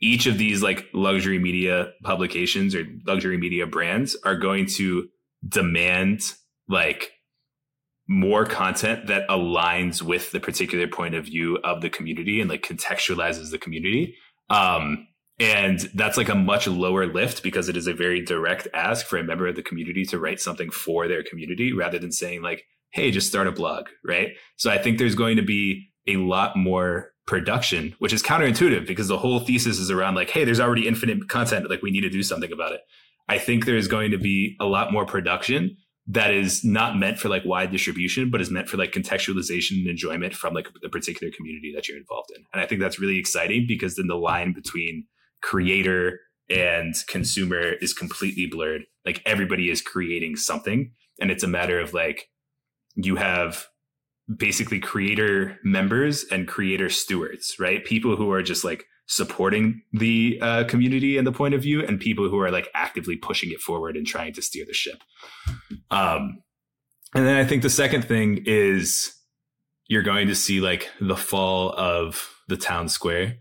each 0.02 0.26
of 0.28 0.38
these 0.38 0.62
like 0.64 0.86
luxury 0.94 1.40
media 1.40 1.92
publications 2.04 2.74
or 2.74 2.86
luxury 3.06 3.38
media 3.38 3.68
brands 3.68 4.16
are 4.24 4.36
going 4.36 4.66
to 4.66 5.08
demand 5.48 6.22
like 6.68 7.12
more 8.08 8.46
content 8.46 9.08
that 9.08 9.28
aligns 9.28 10.02
with 10.02 10.32
the 10.32 10.40
particular 10.40 10.88
point 10.88 11.16
of 11.16 11.26
view 11.26 11.58
of 11.64 11.82
the 11.82 11.90
community 11.90 12.42
and 12.42 12.50
like 12.50 12.64
contextualizes 12.64 13.52
the 13.52 13.58
community. 13.58 14.16
Um, 14.50 15.08
and 15.40 15.80
that's 15.94 16.18
like 16.18 16.28
a 16.28 16.36
much 16.36 16.68
lower 16.68 17.06
lift 17.06 17.44
because 17.44 17.70
it 17.70 17.78
is 17.78 17.88
a 17.88 17.94
very 17.94 18.22
direct 18.22 18.68
ask 18.74 19.06
for 19.06 19.18
a 19.18 19.24
member 19.24 19.48
of 19.48 19.56
the 19.56 19.64
community 19.64 20.04
to 20.06 20.20
write 20.20 20.42
something 20.42 20.72
for 20.72 21.08
their 21.08 21.24
community 21.24 21.72
rather 21.72 22.00
than 22.00 22.12
saying 22.12 22.42
like, 22.42 22.64
Hey, 22.92 23.12
just 23.12 23.28
start 23.28 23.48
a 23.48 23.52
blog. 23.52 23.86
Right. 24.04 24.30
So 24.58 24.72
I 24.72 24.80
think 24.80 24.98
there's 24.98 25.16
going 25.16 25.38
to 25.38 25.44
be 25.44 25.90
a 26.08 26.18
lot 26.18 26.58
more 26.58 27.12
production, 27.30 27.94
which 28.00 28.12
is 28.12 28.24
counterintuitive 28.24 28.88
because 28.88 29.08
the 29.08 29.20
whole 29.20 29.40
thesis 29.40 29.78
is 29.78 29.92
around 29.92 30.16
like, 30.16 30.32
hey, 30.32 30.44
there's 30.44 30.60
already 30.60 30.88
infinite 30.88 31.30
content. 31.30 31.70
Like 31.70 31.84
we 31.84 31.92
need 31.92 32.02
to 32.02 32.10
do 32.10 32.24
something 32.24 32.52
about 32.52 32.72
it. 32.72 32.82
I 33.28 33.38
think 33.38 33.66
there's 33.68 33.88
going 33.88 34.10
to 34.10 34.18
be 34.18 34.58
a 34.60 34.66
lot 34.66 34.92
more 34.92 35.06
production 35.06 35.78
that 36.08 36.34
is 36.34 36.66
not 36.66 36.98
meant 36.98 37.20
for 37.20 37.30
like 37.30 37.46
wide 37.46 37.72
distribution, 37.72 38.32
but 38.32 38.42
is 38.42 38.50
meant 38.50 38.68
for 38.68 38.78
like 38.78 38.94
contextualization 38.94 39.78
and 39.78 39.88
enjoyment 39.88 40.34
from 40.34 40.56
like 40.56 40.70
the 40.82 40.90
particular 40.90 41.32
community 41.32 41.72
that 41.76 41.88
you're 41.88 42.00
involved 42.00 42.32
in. 42.36 42.44
And 42.52 42.64
I 42.64 42.66
think 42.66 42.82
that's 42.82 43.00
really 43.00 43.20
exciting 43.20 43.66
because 43.68 43.96
then 43.96 44.08
the 44.08 44.16
line 44.16 44.52
between 44.52 45.06
creator 45.44 46.22
and 46.50 46.96
consumer 47.08 47.74
is 47.74 47.94
completely 47.94 48.48
blurred. 48.48 48.86
Like 49.06 49.22
everybody 49.28 49.70
is 49.70 49.84
creating 49.84 50.36
something. 50.36 50.94
And 51.22 51.30
it's 51.30 51.44
a 51.44 51.48
matter 51.48 51.80
of 51.80 51.94
like, 51.94 52.28
you 52.96 53.18
have 53.18 53.68
basically 54.38 54.80
creator 54.80 55.58
members 55.64 56.26
and 56.32 56.48
creator 56.48 56.90
stewards, 56.90 57.56
right? 57.60 57.84
People 57.84 58.16
who 58.16 58.32
are 58.32 58.44
just 58.44 58.64
like 58.64 58.86
supporting 59.08 59.82
the 59.92 60.38
uh, 60.42 60.64
community 60.66 61.18
and 61.18 61.26
the 61.26 61.32
point 61.32 61.56
of 61.56 61.62
view, 61.62 61.84
and 61.84 62.00
people 62.00 62.30
who 62.30 62.40
are 62.40 62.52
like 62.52 62.70
actively 62.76 63.16
pushing 63.16 63.52
it 63.52 63.60
forward 63.60 63.98
and 63.98 64.06
trying 64.06 64.34
to 64.34 64.42
steer 64.42 64.66
the 64.68 64.74
ship. 64.74 65.04
Um, 65.90 66.44
and 67.16 67.26
then 67.26 67.36
I 67.38 67.46
think 67.46 67.64
the 67.64 67.70
second 67.72 68.04
thing 68.04 68.44
is 68.46 69.12
you're 69.88 70.04
going 70.04 70.28
to 70.28 70.36
see 70.36 70.62
like 70.62 70.90
the 71.02 71.18
fall 71.18 71.74
of 71.74 72.30
the 72.48 72.58
town 72.58 72.88
square. 72.88 73.38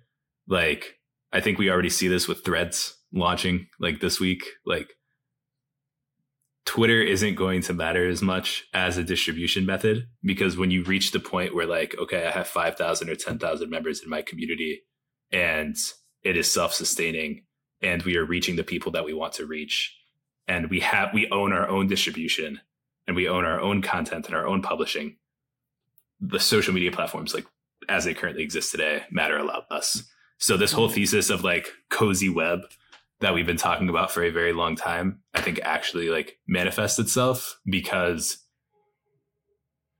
Like, 0.48 0.94
I 1.32 1.40
think 1.40 1.58
we 1.58 1.70
already 1.70 1.90
see 1.90 2.08
this 2.08 2.26
with 2.26 2.44
threads 2.44 2.96
launching 3.12 3.66
like 3.78 4.00
this 4.00 4.18
week. 4.18 4.42
Like, 4.64 4.88
Twitter 6.68 7.00
isn't 7.00 7.34
going 7.34 7.62
to 7.62 7.72
matter 7.72 8.06
as 8.06 8.20
much 8.20 8.68
as 8.74 8.98
a 8.98 9.02
distribution 9.02 9.64
method 9.64 10.06
because 10.22 10.58
when 10.58 10.70
you 10.70 10.84
reach 10.84 11.12
the 11.12 11.18
point 11.18 11.54
where 11.54 11.64
like, 11.64 11.96
okay, 11.98 12.26
I 12.26 12.30
have 12.30 12.46
5,000 12.46 13.08
or 13.08 13.14
10,000 13.14 13.70
members 13.70 14.02
in 14.02 14.10
my 14.10 14.20
community 14.20 14.82
and 15.32 15.74
it 16.22 16.36
is 16.36 16.52
self-sustaining 16.52 17.44
and 17.80 18.02
we 18.02 18.18
are 18.18 18.24
reaching 18.26 18.56
the 18.56 18.64
people 18.64 18.92
that 18.92 19.06
we 19.06 19.14
want 19.14 19.32
to 19.32 19.46
reach 19.46 19.96
and 20.46 20.68
we 20.68 20.80
have 20.80 21.14
we 21.14 21.26
own 21.30 21.54
our 21.54 21.66
own 21.66 21.86
distribution 21.86 22.60
and 23.06 23.16
we 23.16 23.26
own 23.26 23.46
our 23.46 23.58
own 23.58 23.80
content 23.80 24.26
and 24.26 24.34
our 24.34 24.46
own 24.46 24.60
publishing 24.60 25.16
the 26.20 26.38
social 26.38 26.74
media 26.74 26.92
platforms 26.92 27.32
like 27.32 27.46
as 27.88 28.04
they 28.04 28.12
currently 28.12 28.42
exist 28.42 28.72
today 28.72 29.04
matter 29.10 29.38
a 29.38 29.42
lot 29.42 29.64
less. 29.70 30.02
So 30.36 30.58
this 30.58 30.72
whole 30.72 30.90
thesis 30.90 31.30
of 31.30 31.44
like 31.44 31.72
cozy 31.88 32.28
web 32.28 32.60
that 33.20 33.34
we've 33.34 33.46
been 33.46 33.56
talking 33.56 33.88
about 33.88 34.10
for 34.10 34.22
a 34.22 34.30
very 34.30 34.52
long 34.52 34.76
time, 34.76 35.20
I 35.34 35.40
think 35.40 35.60
actually 35.62 36.08
like 36.08 36.38
manifests 36.46 36.98
itself 36.98 37.58
because 37.66 38.44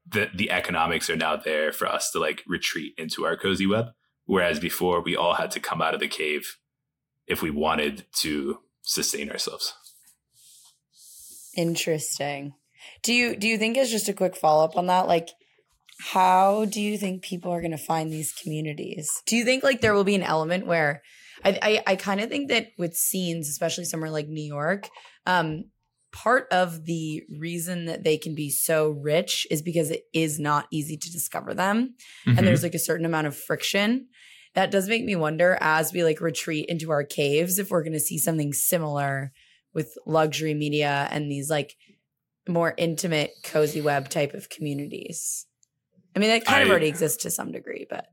the 0.06 0.30
the 0.34 0.50
economics 0.50 1.10
are 1.10 1.16
now 1.16 1.36
there 1.36 1.72
for 1.72 1.86
us 1.86 2.10
to 2.12 2.18
like 2.18 2.42
retreat 2.46 2.94
into 2.96 3.24
our 3.24 3.36
cozy 3.36 3.66
web. 3.66 3.86
Whereas 4.24 4.60
before 4.60 5.02
we 5.02 5.16
all 5.16 5.34
had 5.34 5.50
to 5.52 5.60
come 5.60 5.80
out 5.80 5.94
of 5.94 6.00
the 6.00 6.08
cave 6.08 6.56
if 7.26 7.42
we 7.42 7.50
wanted 7.50 8.06
to 8.16 8.58
sustain 8.82 9.30
ourselves. 9.30 9.74
Interesting. 11.56 12.54
Do 13.02 13.12
you 13.12 13.36
do 13.36 13.48
you 13.48 13.58
think 13.58 13.76
as 13.76 13.90
just 13.90 14.08
a 14.08 14.14
quick 14.14 14.36
follow 14.36 14.64
up 14.64 14.76
on 14.76 14.86
that, 14.86 15.08
like 15.08 15.28
how 16.12 16.64
do 16.64 16.80
you 16.80 16.96
think 16.96 17.22
people 17.22 17.50
are 17.50 17.60
going 17.60 17.72
to 17.72 17.78
find 17.78 18.12
these 18.12 18.32
communities? 18.32 19.10
Do 19.26 19.36
you 19.36 19.44
think 19.44 19.64
like 19.64 19.80
there 19.80 19.94
will 19.94 20.04
be 20.04 20.14
an 20.14 20.22
element 20.22 20.66
where 20.66 21.02
I 21.44 21.58
I, 21.62 21.92
I 21.92 21.96
kind 21.96 22.20
of 22.20 22.28
think 22.28 22.48
that 22.48 22.68
with 22.78 22.96
scenes, 22.96 23.48
especially 23.48 23.84
somewhere 23.84 24.10
like 24.10 24.28
New 24.28 24.42
York, 24.42 24.88
um, 25.26 25.64
part 26.12 26.46
of 26.50 26.84
the 26.84 27.22
reason 27.38 27.86
that 27.86 28.04
they 28.04 28.16
can 28.16 28.34
be 28.34 28.50
so 28.50 28.90
rich 28.90 29.46
is 29.50 29.62
because 29.62 29.90
it 29.90 30.04
is 30.12 30.38
not 30.38 30.66
easy 30.72 30.96
to 30.96 31.12
discover 31.12 31.54
them, 31.54 31.94
mm-hmm. 32.26 32.38
and 32.38 32.46
there's 32.46 32.62
like 32.62 32.74
a 32.74 32.78
certain 32.78 33.06
amount 33.06 33.26
of 33.26 33.36
friction. 33.36 34.08
That 34.54 34.70
does 34.70 34.88
make 34.88 35.04
me 35.04 35.14
wonder 35.14 35.58
as 35.60 35.92
we 35.92 36.02
like 36.02 36.20
retreat 36.20 36.66
into 36.68 36.90
our 36.90 37.04
caves 37.04 37.58
if 37.58 37.70
we're 37.70 37.84
going 37.84 37.92
to 37.92 38.00
see 38.00 38.18
something 38.18 38.52
similar 38.52 39.32
with 39.74 39.94
luxury 40.06 40.54
media 40.54 41.06
and 41.10 41.30
these 41.30 41.50
like 41.50 41.76
more 42.48 42.74
intimate 42.76 43.30
cozy 43.44 43.80
web 43.80 44.08
type 44.08 44.34
of 44.34 44.48
communities. 44.48 45.46
I 46.16 46.18
mean, 46.18 46.30
that 46.30 46.44
kind 46.44 46.60
I, 46.60 46.62
of 46.62 46.70
already 46.70 46.88
exists 46.88 47.22
to 47.22 47.30
some 47.30 47.52
degree, 47.52 47.86
but 47.88 48.06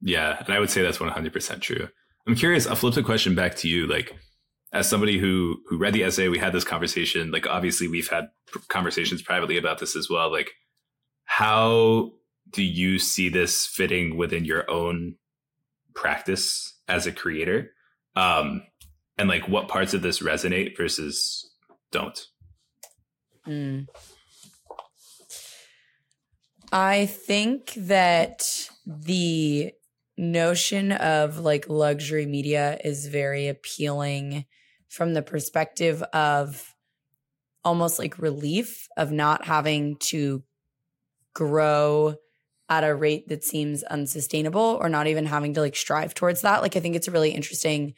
yeah, 0.00 0.36
and 0.44 0.54
I 0.54 0.60
would 0.60 0.70
say 0.70 0.82
that's 0.82 0.98
100% 0.98 1.60
true. 1.60 1.88
I'm 2.28 2.34
curious. 2.34 2.66
I'll 2.66 2.76
flip 2.76 2.92
the 2.94 3.02
question 3.02 3.34
back 3.34 3.54
to 3.56 3.68
you. 3.68 3.86
Like, 3.86 4.14
as 4.70 4.88
somebody 4.88 5.18
who 5.18 5.62
who 5.66 5.78
read 5.78 5.94
the 5.94 6.04
essay, 6.04 6.28
we 6.28 6.38
had 6.38 6.52
this 6.52 6.62
conversation. 6.62 7.30
Like, 7.30 7.46
obviously, 7.46 7.88
we've 7.88 8.08
had 8.08 8.28
conversations 8.68 9.22
privately 9.22 9.56
about 9.56 9.78
this 9.78 9.96
as 9.96 10.10
well. 10.10 10.30
Like, 10.30 10.50
how 11.24 12.12
do 12.50 12.62
you 12.62 12.98
see 12.98 13.30
this 13.30 13.66
fitting 13.66 14.18
within 14.18 14.44
your 14.44 14.70
own 14.70 15.14
practice 15.94 16.78
as 16.86 17.06
a 17.06 17.12
creator? 17.12 17.72
Um, 18.14 18.62
and 19.16 19.28
like, 19.28 19.48
what 19.48 19.68
parts 19.68 19.94
of 19.94 20.02
this 20.02 20.20
resonate 20.20 20.76
versus 20.76 21.50
don't? 21.90 22.26
Mm. 23.46 23.86
I 26.70 27.06
think 27.06 27.72
that 27.74 28.68
the 28.86 29.72
notion 30.18 30.92
of 30.92 31.38
like 31.38 31.68
luxury 31.68 32.26
media 32.26 32.78
is 32.84 33.06
very 33.06 33.48
appealing 33.48 34.44
from 34.88 35.14
the 35.14 35.22
perspective 35.22 36.02
of 36.12 36.74
almost 37.64 37.98
like 37.98 38.18
relief 38.18 38.88
of 38.96 39.12
not 39.12 39.44
having 39.44 39.96
to 39.96 40.42
grow 41.34 42.16
at 42.68 42.84
a 42.84 42.94
rate 42.94 43.28
that 43.28 43.44
seems 43.44 43.82
unsustainable 43.84 44.78
or 44.80 44.88
not 44.88 45.06
even 45.06 45.24
having 45.24 45.54
to 45.54 45.60
like 45.60 45.76
strive 45.76 46.14
towards 46.14 46.42
that. 46.42 46.62
Like 46.62 46.76
I 46.76 46.80
think 46.80 46.96
it's 46.96 47.08
a 47.08 47.12
really 47.12 47.30
interesting 47.30 47.94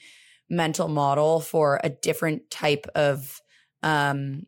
mental 0.48 0.88
model 0.88 1.40
for 1.40 1.80
a 1.82 1.88
different 1.88 2.50
type 2.50 2.86
of 2.94 3.40
um 3.82 4.46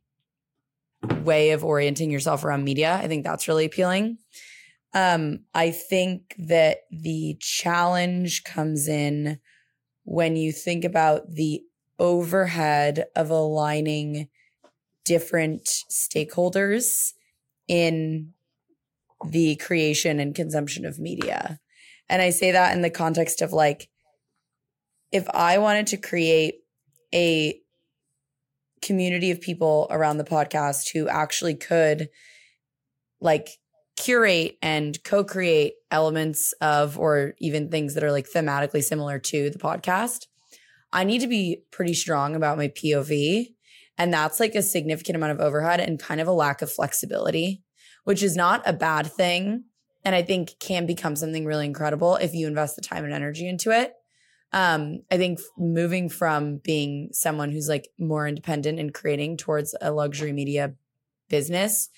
way 1.22 1.50
of 1.50 1.64
orienting 1.64 2.10
yourself 2.10 2.44
around 2.44 2.64
media. 2.64 2.94
I 2.94 3.08
think 3.08 3.24
that's 3.24 3.48
really 3.48 3.64
appealing. 3.64 4.18
Um, 4.94 5.40
I 5.54 5.70
think 5.70 6.34
that 6.38 6.78
the 6.90 7.36
challenge 7.40 8.44
comes 8.44 8.88
in 8.88 9.38
when 10.04 10.36
you 10.36 10.52
think 10.52 10.84
about 10.84 11.30
the 11.30 11.62
overhead 11.98 13.06
of 13.16 13.30
aligning 13.30 14.28
different 15.04 15.64
stakeholders 15.90 17.12
in 17.68 18.32
the 19.24 19.56
creation 19.56 20.20
and 20.20 20.34
consumption 20.34 20.84
of 20.84 20.98
media. 20.98 21.58
And 22.08 22.20
I 22.20 22.30
say 22.30 22.52
that 22.52 22.74
in 22.74 22.82
the 22.82 22.90
context 22.90 23.40
of 23.40 23.52
like, 23.52 23.88
if 25.12 25.28
I 25.30 25.58
wanted 25.58 25.86
to 25.88 25.96
create 25.96 26.56
a 27.14 27.60
community 28.82 29.30
of 29.30 29.40
people 29.40 29.86
around 29.90 30.18
the 30.18 30.24
podcast 30.24 30.92
who 30.92 31.08
actually 31.08 31.54
could 31.54 32.08
like 33.20 33.48
curate 33.96 34.56
and 34.62 35.02
co-create 35.04 35.74
elements 35.90 36.52
of 36.60 36.98
or 36.98 37.34
even 37.38 37.70
things 37.70 37.94
that 37.94 38.04
are 38.04 38.12
like 38.12 38.26
thematically 38.28 38.82
similar 38.82 39.18
to 39.18 39.50
the 39.50 39.58
podcast 39.58 40.26
i 40.92 41.04
need 41.04 41.20
to 41.20 41.26
be 41.26 41.62
pretty 41.70 41.94
strong 41.94 42.34
about 42.34 42.56
my 42.56 42.68
pov 42.68 43.46
and 43.98 44.12
that's 44.12 44.40
like 44.40 44.54
a 44.54 44.62
significant 44.62 45.16
amount 45.16 45.32
of 45.32 45.40
overhead 45.40 45.78
and 45.78 46.00
kind 46.00 46.20
of 46.20 46.26
a 46.26 46.32
lack 46.32 46.62
of 46.62 46.72
flexibility 46.72 47.62
which 48.04 48.22
is 48.22 48.34
not 48.34 48.62
a 48.66 48.72
bad 48.72 49.06
thing 49.06 49.64
and 50.04 50.14
i 50.14 50.22
think 50.22 50.58
can 50.58 50.86
become 50.86 51.14
something 51.14 51.44
really 51.44 51.66
incredible 51.66 52.16
if 52.16 52.34
you 52.34 52.46
invest 52.46 52.76
the 52.76 52.82
time 52.82 53.04
and 53.04 53.12
energy 53.12 53.48
into 53.48 53.70
it. 53.70 53.94
Um, 54.52 55.00
I 55.10 55.16
think 55.16 55.40
moving 55.56 56.10
from 56.10 56.58
being 56.58 57.08
someone 57.12 57.50
who's 57.50 57.68
like 57.68 57.88
more 57.98 58.28
independent 58.28 58.78
and 58.78 58.92
creating 58.92 59.38
towards 59.38 59.74
a 59.80 59.92
luxury 59.92 60.32
media 60.32 60.74
business 61.30 61.88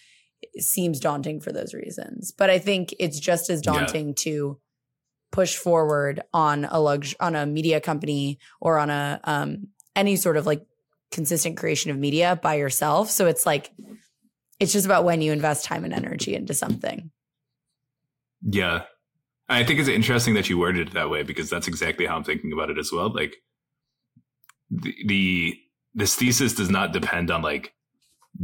seems 0.58 1.00
daunting 1.00 1.40
for 1.40 1.52
those 1.52 1.74
reasons. 1.74 2.32
But 2.32 2.50
I 2.50 2.58
think 2.58 2.94
it's 2.98 3.18
just 3.18 3.50
as 3.50 3.60
daunting 3.62 4.08
yeah. 4.08 4.14
to 4.18 4.60
push 5.32 5.56
forward 5.56 6.22
on 6.32 6.64
a 6.66 6.80
lux 6.80 7.14
on 7.18 7.34
a 7.34 7.44
media 7.44 7.80
company 7.80 8.38
or 8.60 8.78
on 8.78 8.90
a 8.90 9.20
um, 9.24 9.68
any 9.96 10.16
sort 10.16 10.36
of 10.36 10.46
like 10.46 10.64
consistent 11.10 11.56
creation 11.56 11.90
of 11.90 11.98
media 11.98 12.38
by 12.42 12.54
yourself. 12.54 13.10
So 13.10 13.26
it's 13.26 13.46
like 13.46 13.70
it's 14.60 14.72
just 14.72 14.86
about 14.86 15.04
when 15.04 15.22
you 15.22 15.32
invest 15.32 15.64
time 15.64 15.84
and 15.84 15.92
energy 15.92 16.34
into 16.34 16.54
something. 16.54 17.10
Yeah. 18.42 18.82
I 19.48 19.64
think 19.64 19.78
it's 19.78 19.88
interesting 19.88 20.34
that 20.34 20.48
you 20.48 20.58
worded 20.58 20.88
it 20.88 20.94
that 20.94 21.10
way 21.10 21.22
because 21.22 21.50
that's 21.50 21.68
exactly 21.68 22.06
how 22.06 22.16
I'm 22.16 22.24
thinking 22.24 22.52
about 22.52 22.70
it 22.70 22.78
as 22.78 22.90
well. 22.92 23.12
Like 23.12 23.36
the, 24.70 24.94
the 25.06 25.58
this 25.94 26.14
thesis 26.14 26.54
does 26.54 26.70
not 26.70 26.92
depend 26.92 27.30
on 27.30 27.42
like 27.42 27.72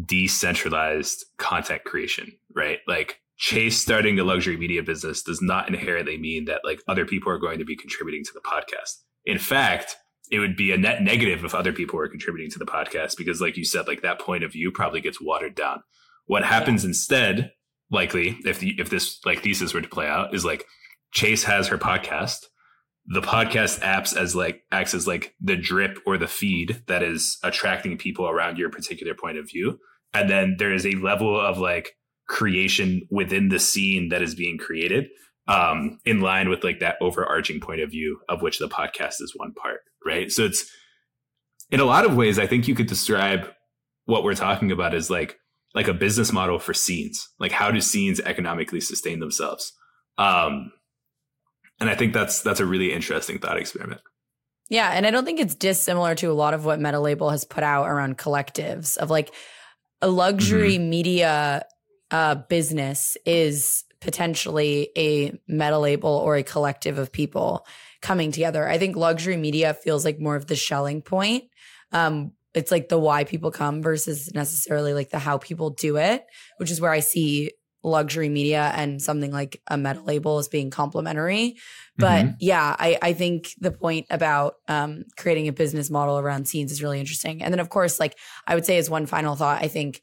decentralized 0.05 1.25
content 1.39 1.85
creation, 1.85 2.33
right? 2.55 2.79
Like 2.87 3.19
Chase 3.37 3.81
starting 3.81 4.19
a 4.19 4.25
luxury 4.25 4.57
media 4.57 4.83
business 4.83 5.23
does 5.23 5.41
not 5.41 5.69
inherently 5.69 6.19
mean 6.19 6.45
that 6.45 6.61
like 6.65 6.81
other 6.89 7.07
people 7.07 7.33
are 7.33 7.39
going 7.39 7.59
to 7.59 7.65
be 7.65 7.77
contributing 7.77 8.23
to 8.25 8.33
the 8.35 8.41
podcast. 8.41 8.99
In 9.25 9.39
fact, 9.39 9.97
it 10.31 10.39
would 10.39 10.57
be 10.57 10.73
a 10.73 10.77
net 10.77 11.03
negative 11.03 11.45
if 11.45 11.55
other 11.55 11.73
people 11.73 11.97
were 11.97 12.09
contributing 12.09 12.51
to 12.51 12.59
the 12.59 12.67
podcast 12.67 13.17
because 13.17 13.41
like 13.41 13.57
you 13.57 13.65
said 13.65 13.89
like 13.89 14.03
that 14.03 14.21
point 14.21 14.45
of 14.45 14.53
view 14.53 14.71
probably 14.71 15.01
gets 15.01 15.21
watered 15.21 15.55
down. 15.55 15.83
What 16.27 16.45
happens 16.45 16.85
instead, 16.85 17.53
likely 17.91 18.39
if 18.45 18.61
the 18.61 18.75
if 18.79 18.91
this 18.91 19.19
like 19.25 19.43
thesis 19.43 19.75
were 19.75 19.81
to 19.81 19.89
play 19.89 20.07
out 20.07 20.35
is 20.35 20.45
like 20.45 20.65
Chase 21.13 21.45
has 21.45 21.69
her 21.69 21.79
podcast. 21.79 22.47
The 23.11 23.21
podcast 23.21 23.81
apps 23.81 24.17
as 24.17 24.35
like 24.35 24.63
acts 24.73 24.95
as 24.95 25.07
like 25.07 25.35
the 25.41 25.57
drip 25.57 25.99
or 26.07 26.17
the 26.17 26.29
feed 26.29 26.83
that 26.87 27.03
is 27.03 27.39
attracting 27.43 27.99
people 27.99 28.29
around 28.29 28.57
your 28.57 28.71
particular 28.71 29.15
point 29.15 29.37
of 29.37 29.49
view. 29.49 29.79
And 30.15 30.31
then 30.31 30.57
there 30.59 30.73
is 30.73 30.87
a 30.87 30.93
level 30.93 31.39
of 31.39 31.59
like 31.59 31.97
creation 32.29 33.07
within 33.11 33.49
the 33.49 33.59
scene 33.59 34.09
that 34.11 34.23
is 34.23 34.35
being 34.35 34.59
created 34.59 35.09
um, 35.49 35.99
in 36.05 36.21
line 36.21 36.49
with 36.49 36.63
like 36.63 36.79
that 36.81 36.97
overarching 37.01 37.61
point 37.61 37.81
of 37.81 37.91
view 37.91 38.21
of 38.29 38.43
which 38.43 38.59
the 38.59 38.69
podcast 38.69 39.21
is 39.21 39.33
one 39.37 39.53
part 39.53 39.81
right? 40.05 40.31
So 40.31 40.45
it's 40.45 40.71
in 41.71 41.81
a 41.81 41.85
lot 41.85 42.05
of 42.05 42.17
ways 42.17 42.39
i 42.39 42.47
think 42.47 42.67
you 42.67 42.75
could 42.75 42.87
describe 42.89 43.49
what 44.07 44.25
we're 44.25 44.35
talking 44.35 44.73
about 44.73 44.95
as 44.95 45.09
like 45.09 45.39
like 45.73 45.87
a 45.87 45.95
business 45.95 46.33
model 46.33 46.59
for 46.59 46.75
scenes. 46.75 47.29
Like 47.39 47.53
how 47.53 47.71
do 47.71 47.81
scenes 47.81 48.19
economically 48.19 48.81
sustain 48.81 49.21
themselves? 49.21 49.73
Um 50.19 50.73
and 51.81 51.91
i 51.91 51.95
think 51.95 52.13
that's 52.13 52.43
that's 52.43 52.61
a 52.61 52.67
really 52.67 52.93
interesting 52.93 53.39
thought 53.39 53.57
experiment 53.57 54.01
yeah 54.69 54.91
and 54.91 55.07
i 55.07 55.11
don't 55.11 55.25
think 55.25 55.41
it's 55.41 55.55
dissimilar 55.55 56.15
to 56.15 56.27
a 56.27 56.33
lot 56.33 56.55
of 56.55 56.65
what 56.65 56.79
Metalabel 56.79 57.31
has 57.31 57.45
put 57.45 57.65
out 57.65 57.89
around 57.89 58.19
collectives 58.19 58.97
of 58.97 59.11
like 59.11 59.35
a 60.03 60.09
luxury 60.09 60.77
mm-hmm. 60.77 60.91
media 60.91 61.65
uh, 62.11 62.35
business 62.35 63.17
is 63.25 63.85
potentially 64.01 64.91
a 64.97 65.31
metalabel 65.49 66.05
or 66.05 66.37
a 66.37 66.43
collective 66.43 66.99
of 66.99 67.13
people 67.13 67.67
coming 68.01 68.33
together. 68.33 68.67
I 68.67 68.79
think 68.79 68.97
luxury 68.97 69.37
media 69.37 69.75
feels 69.75 70.05
like 70.05 70.19
more 70.19 70.37
of 70.37 70.47
the 70.47 70.57
Schelling 70.57 71.03
point. 71.03 71.45
Um, 71.93 72.33
it's 72.55 72.71
like 72.71 72.89
the 72.89 72.99
why 72.99 73.25
people 73.25 73.51
come 73.51 73.83
versus 73.83 74.33
necessarily 74.35 74.95
like 74.95 75.11
the 75.11 75.19
how 75.19 75.39
people 75.39 75.71
do 75.71 75.99
it, 75.99 76.25
which 76.57 76.71
is 76.71 76.81
where 76.81 76.91
I 76.91 77.01
see 77.01 77.53
luxury 77.83 78.29
media 78.29 78.73
and 78.75 79.01
something 79.01 79.31
like 79.31 79.63
a 79.69 79.77
metalabel 79.77 80.39
as 80.39 80.49
being 80.49 80.71
complementary. 80.71 81.57
But 81.97 82.25
mm-hmm. 82.25 82.35
yeah, 82.41 82.77
I, 82.79 82.99
I 83.01 83.13
think 83.13 83.51
the 83.59 83.71
point 83.71 84.07
about 84.11 84.57
um, 84.69 85.05
creating 85.17 85.49
a 85.49 85.53
business 85.53 85.91
model 85.91 86.19
around 86.19 86.47
scenes 86.47 86.73
is 86.73 86.83
really 86.83 87.01
interesting. 87.01 87.43
And 87.43 87.53
then, 87.53 87.61
of 87.61 87.69
course, 87.69 87.99
like 87.99 88.17
I 88.47 88.55
would 88.55 88.67
say, 88.67 88.79
as 88.79 88.91
one 88.91 89.07
final 89.07 89.37
thought, 89.37 89.63
I 89.63 89.69
think 89.69 90.03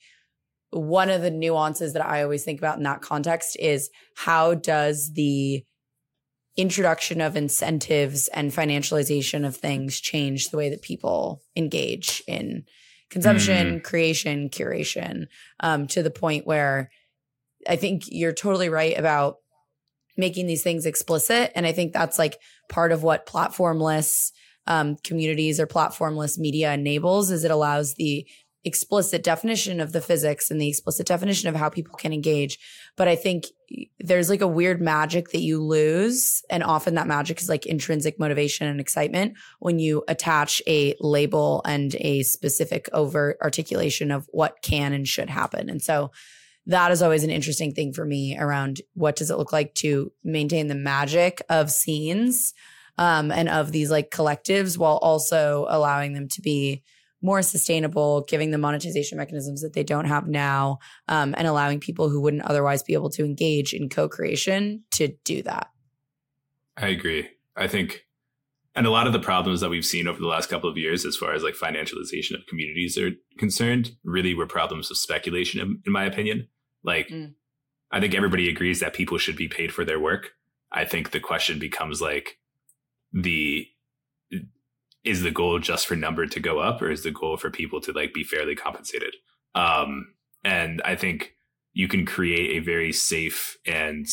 one 0.72 1.10
of 1.10 1.22
the 1.22 1.32
nuances 1.32 1.94
that 1.94 2.06
I 2.06 2.24
always 2.24 2.44
think 2.44 2.60
about 2.60 2.78
in 2.78 2.84
that 2.84 3.02
context 3.02 3.58
is 3.60 3.90
how 4.16 4.54
does 4.54 5.14
the 5.14 5.64
introduction 6.58 7.22
of 7.22 7.38
incentives 7.38 8.28
and 8.30 8.52
financialization 8.52 9.46
of 9.46 9.56
things 9.56 10.00
change 10.00 10.50
the 10.50 10.58
way 10.58 10.70
that 10.70 10.82
people 10.82 11.42
engage 11.56 12.24
in 12.28 12.66
consumption, 13.10 13.80
mm. 13.80 13.84
creation, 13.84 14.50
curation, 14.50 15.28
um, 15.60 15.88
to 15.88 16.04
the 16.04 16.10
point 16.10 16.48
where 16.48 16.90
I 17.68 17.76
think 17.76 18.04
you're 18.08 18.34
totally 18.34 18.70
right 18.70 18.98
about 18.98 19.38
making 20.18 20.48
these 20.48 20.64
things 20.64 20.86
explicit. 20.86 21.52
And 21.56 21.66
I 21.66 21.72
think 21.72 21.94
that's 21.94 22.18
like 22.18 22.38
part 22.70 22.92
of 22.92 23.04
what 23.04 23.28
platformless 23.28 24.32
um, 24.66 24.98
communities 25.04 25.60
or 25.60 25.68
platformless 25.68 26.38
media 26.38 26.74
enables 26.74 27.32
is 27.32 27.44
it 27.44 27.52
allows 27.52 27.94
the 27.94 28.28
explicit 28.66 29.24
definition 29.24 29.80
of 29.80 29.94
the 29.94 30.02
physics 30.02 30.52
and 30.52 30.60
the 30.60 30.68
explicit 30.68 31.08
definition 31.08 31.48
of 31.48 31.56
how 31.56 31.70
people 31.70 31.96
can 31.96 32.12
engage. 32.12 32.60
But 32.98 33.08
I 33.08 33.16
think 33.16 33.46
there's 34.00 34.30
like 34.30 34.42
a 34.42 34.48
weird 34.48 34.82
magic 34.82 35.30
that 35.30 35.42
you 35.42 35.64
lose. 35.64 36.42
And 36.50 36.64
often 36.64 36.96
that 36.96 37.08
magic 37.08 37.40
is 37.40 37.48
like 37.48 37.66
intrinsic 37.66 38.20
motivation 38.20 38.68
and 38.68 38.82
excitement 38.82 39.38
when 39.60 39.80
you 39.80 40.04
attach 40.10 40.62
a 40.68 40.96
label 41.00 41.62
and 41.66 41.96
a 42.00 42.24
specific 42.24 42.90
overt 42.92 43.38
articulation 43.42 44.12
of 44.12 44.28
what 44.32 44.62
can 44.62 44.92
and 44.92 45.08
should 45.08 45.30
happen. 45.30 45.70
And 45.70 45.82
so 45.82 46.12
that 46.68 46.92
is 46.92 47.02
always 47.02 47.24
an 47.24 47.30
interesting 47.30 47.74
thing 47.74 47.94
for 47.94 48.06
me 48.06 48.38
around 48.38 48.82
what 48.94 49.16
does 49.16 49.32
it 49.32 49.38
look 49.38 49.54
like 49.54 49.74
to 49.76 50.12
maintain 50.24 50.68
the 50.68 50.76
magic 50.76 51.42
of 51.50 51.72
scenes 51.72 52.54
um, 52.98 53.32
and 53.32 53.50
of 53.50 53.72
these 53.72 53.90
like 53.90 54.12
collectives 54.12 54.78
while 54.78 54.98
also 54.98 55.66
allowing 55.70 56.14
them 56.14 56.28
to 56.28 56.42
be 56.42 56.84
more 57.22 57.42
sustainable, 57.42 58.22
giving 58.28 58.52
them 58.52 58.62
monetization 58.62 59.18
mechanisms 59.18 59.62
that 59.62 59.74
they 59.74 59.84
don't 59.84 60.06
have 60.06 60.28
now, 60.28 60.78
um, 61.08 61.34
and 61.38 61.48
allowing 61.48 61.80
people 61.80 62.10
who 62.10 62.22
wouldn't 62.22 62.44
otherwise 62.44 62.84
be 62.84 62.94
able 62.94 63.10
to 63.10 63.26
engage 63.26 63.74
in 63.74 63.90
co 63.90 64.08
creation 64.08 64.84
to 64.92 65.08
do 65.24 65.42
that. 65.44 65.70
I 66.76 66.90
agree. 66.90 67.30
I 67.56 67.68
think, 67.68 68.06
and 68.76 68.86
a 68.86 68.92
lot 68.92 69.08
of 69.08 69.14
the 69.14 69.20
problems 69.20 69.62
that 69.62 69.70
we've 69.70 69.86
seen 69.86 70.08
over 70.08 70.20
the 70.20 70.28
last 70.28 70.48
couple 70.48 70.70
of 70.70 70.78
years, 70.78 71.06
as 71.06 71.18
far 71.18 71.34
as 71.34 71.42
like 71.42 71.56
financialization 71.56 72.36
of 72.36 72.46
communities 72.46 72.98
are 73.00 73.12
concerned, 73.40 73.92
really 74.04 74.36
were 74.36 74.46
problems 74.46 74.92
of 74.92 74.98
speculation, 74.98 75.60
in, 75.60 75.82
in 75.88 75.92
my 75.92 76.06
opinion. 76.06 76.48
Like, 76.88 77.10
mm. 77.10 77.34
I 77.92 78.00
think 78.00 78.16
everybody 78.16 78.50
agrees 78.50 78.80
that 78.80 78.96
people 78.96 79.20
should 79.20 79.36
be 79.36 79.48
paid 79.48 79.74
for 79.74 79.86
their 79.86 80.00
work. 80.00 80.32
I 80.72 80.86
think 80.86 81.12
the 81.12 81.20
question 81.20 81.60
becomes 81.60 82.02
like 82.02 82.40
the 83.14 83.68
is 85.04 85.22
the 85.22 85.32
goal 85.32 85.58
just 85.60 85.88
for 85.88 85.96
number 85.96 86.26
to 86.26 86.40
go 86.40 86.60
up 86.60 86.82
or 86.82 86.92
is 86.92 87.04
the 87.04 87.12
goal 87.12 87.38
for 87.38 87.50
people 87.50 87.80
to 87.80 87.94
like 87.94 88.14
be 88.14 88.24
fairly 88.24 88.56
compensated 88.56 89.16
um 89.56 90.08
and 90.44 90.82
i 90.84 90.96
think 90.96 91.36
you 91.74 91.88
can 91.88 92.06
create 92.06 92.58
a 92.58 92.66
very 92.66 92.92
safe 92.92 93.58
and 93.66 94.06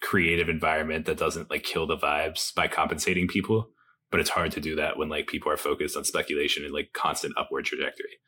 creative 0.00 0.48
environment 0.48 1.06
that 1.06 1.18
doesn't 1.18 1.50
like 1.50 1.64
kill 1.64 1.86
the 1.86 1.96
vibes 1.96 2.54
by 2.54 2.68
compensating 2.68 3.26
people 3.26 3.68
but 4.12 4.20
it's 4.20 4.30
hard 4.30 4.52
to 4.52 4.60
do 4.60 4.76
that 4.76 4.96
when 4.96 5.08
like 5.08 5.26
people 5.26 5.50
are 5.50 5.56
focused 5.56 5.96
on 5.96 6.04
speculation 6.04 6.64
and 6.64 6.72
like 6.72 6.92
constant 6.92 7.34
upward 7.36 7.64
trajectory 7.64 8.18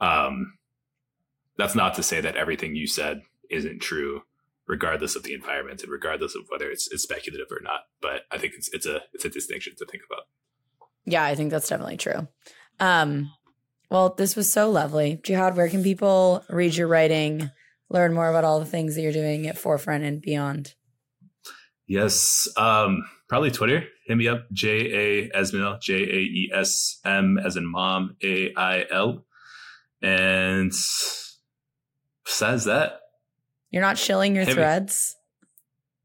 um 0.00 0.54
that's 1.58 1.74
not 1.74 1.94
to 1.94 2.02
say 2.02 2.20
that 2.20 2.36
everything 2.36 2.74
you 2.74 2.86
said 2.86 3.22
isn't 3.50 3.80
true 3.80 4.22
regardless 4.68 5.14
of 5.14 5.22
the 5.22 5.32
environment 5.32 5.82
and 5.82 5.92
regardless 5.92 6.34
of 6.34 6.42
whether 6.48 6.68
it's, 6.68 6.90
it's 6.92 7.04
speculative 7.04 7.46
or 7.50 7.60
not 7.62 7.82
but 8.00 8.22
i 8.32 8.38
think 8.38 8.54
it's 8.56 8.68
it's 8.72 8.86
a 8.86 9.00
it's 9.12 9.24
a 9.24 9.30
distinction 9.30 9.74
to 9.76 9.86
think 9.86 10.02
about 10.10 10.24
yeah, 11.06 11.24
I 11.24 11.36
think 11.36 11.50
that's 11.50 11.68
definitely 11.68 11.96
true. 11.96 12.26
Um, 12.80 13.30
well, 13.90 14.14
this 14.18 14.34
was 14.34 14.52
so 14.52 14.68
lovely. 14.70 15.20
Jihad, 15.22 15.56
where 15.56 15.68
can 15.68 15.82
people 15.82 16.44
read 16.50 16.74
your 16.74 16.88
writing, 16.88 17.50
learn 17.88 18.12
more 18.12 18.28
about 18.28 18.44
all 18.44 18.58
the 18.58 18.66
things 18.66 18.96
that 18.96 19.02
you're 19.02 19.12
doing 19.12 19.46
at 19.46 19.56
Forefront 19.56 20.04
and 20.04 20.20
beyond? 20.20 20.74
Yes, 21.86 22.48
um, 22.56 23.04
probably 23.28 23.52
Twitter. 23.52 23.84
Hit 24.06 24.16
me 24.16 24.26
up, 24.26 24.50
J 24.52 25.28
A 25.28 25.30
Esmail, 25.30 25.80
J 25.80 25.94
A 25.94 26.18
E 26.18 26.50
S 26.52 26.98
M 27.04 27.38
as 27.38 27.56
in 27.56 27.64
mom, 27.64 28.16
A 28.24 28.52
I 28.56 28.86
L. 28.90 29.24
And 30.02 30.72
besides 32.26 32.64
that, 32.64 33.00
you're 33.70 33.82
not 33.82 33.98
shilling 33.98 34.36
your 34.36 34.44
threads. 34.44 35.16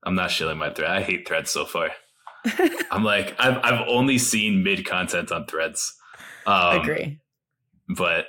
I'm 0.03 0.15
not 0.15 0.31
shilling 0.31 0.57
my 0.57 0.73
thread. 0.73 0.89
I 0.89 1.01
hate 1.01 1.27
threads 1.27 1.51
so 1.51 1.65
far. 1.65 1.89
I'm 2.91 3.03
like, 3.03 3.35
I've 3.39 3.57
I've 3.63 3.87
only 3.87 4.17
seen 4.17 4.63
mid 4.63 4.85
content 4.85 5.31
on 5.31 5.45
threads. 5.45 5.93
Um, 6.45 6.81
Agree. 6.81 7.19
But 7.89 8.25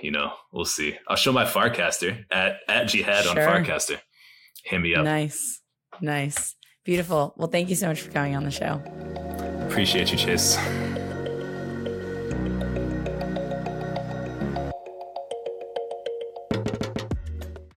you 0.00 0.10
know, 0.10 0.32
we'll 0.52 0.64
see. 0.64 0.96
I'll 1.08 1.16
show 1.16 1.32
my 1.32 1.44
Farcaster 1.44 2.24
at 2.30 2.58
at 2.68 2.88
Jihad 2.88 3.24
sure. 3.24 3.30
on 3.30 3.36
Farcaster. 3.36 3.98
Hit 4.64 4.80
me 4.80 4.94
up. 4.94 5.04
Nice, 5.04 5.62
nice, 6.00 6.54
beautiful. 6.84 7.34
Well, 7.36 7.48
thank 7.48 7.70
you 7.70 7.76
so 7.76 7.88
much 7.88 8.02
for 8.02 8.10
coming 8.10 8.36
on 8.36 8.44
the 8.44 8.50
show. 8.50 8.82
Appreciate 9.68 10.12
you, 10.12 10.18
Chase. 10.18 10.56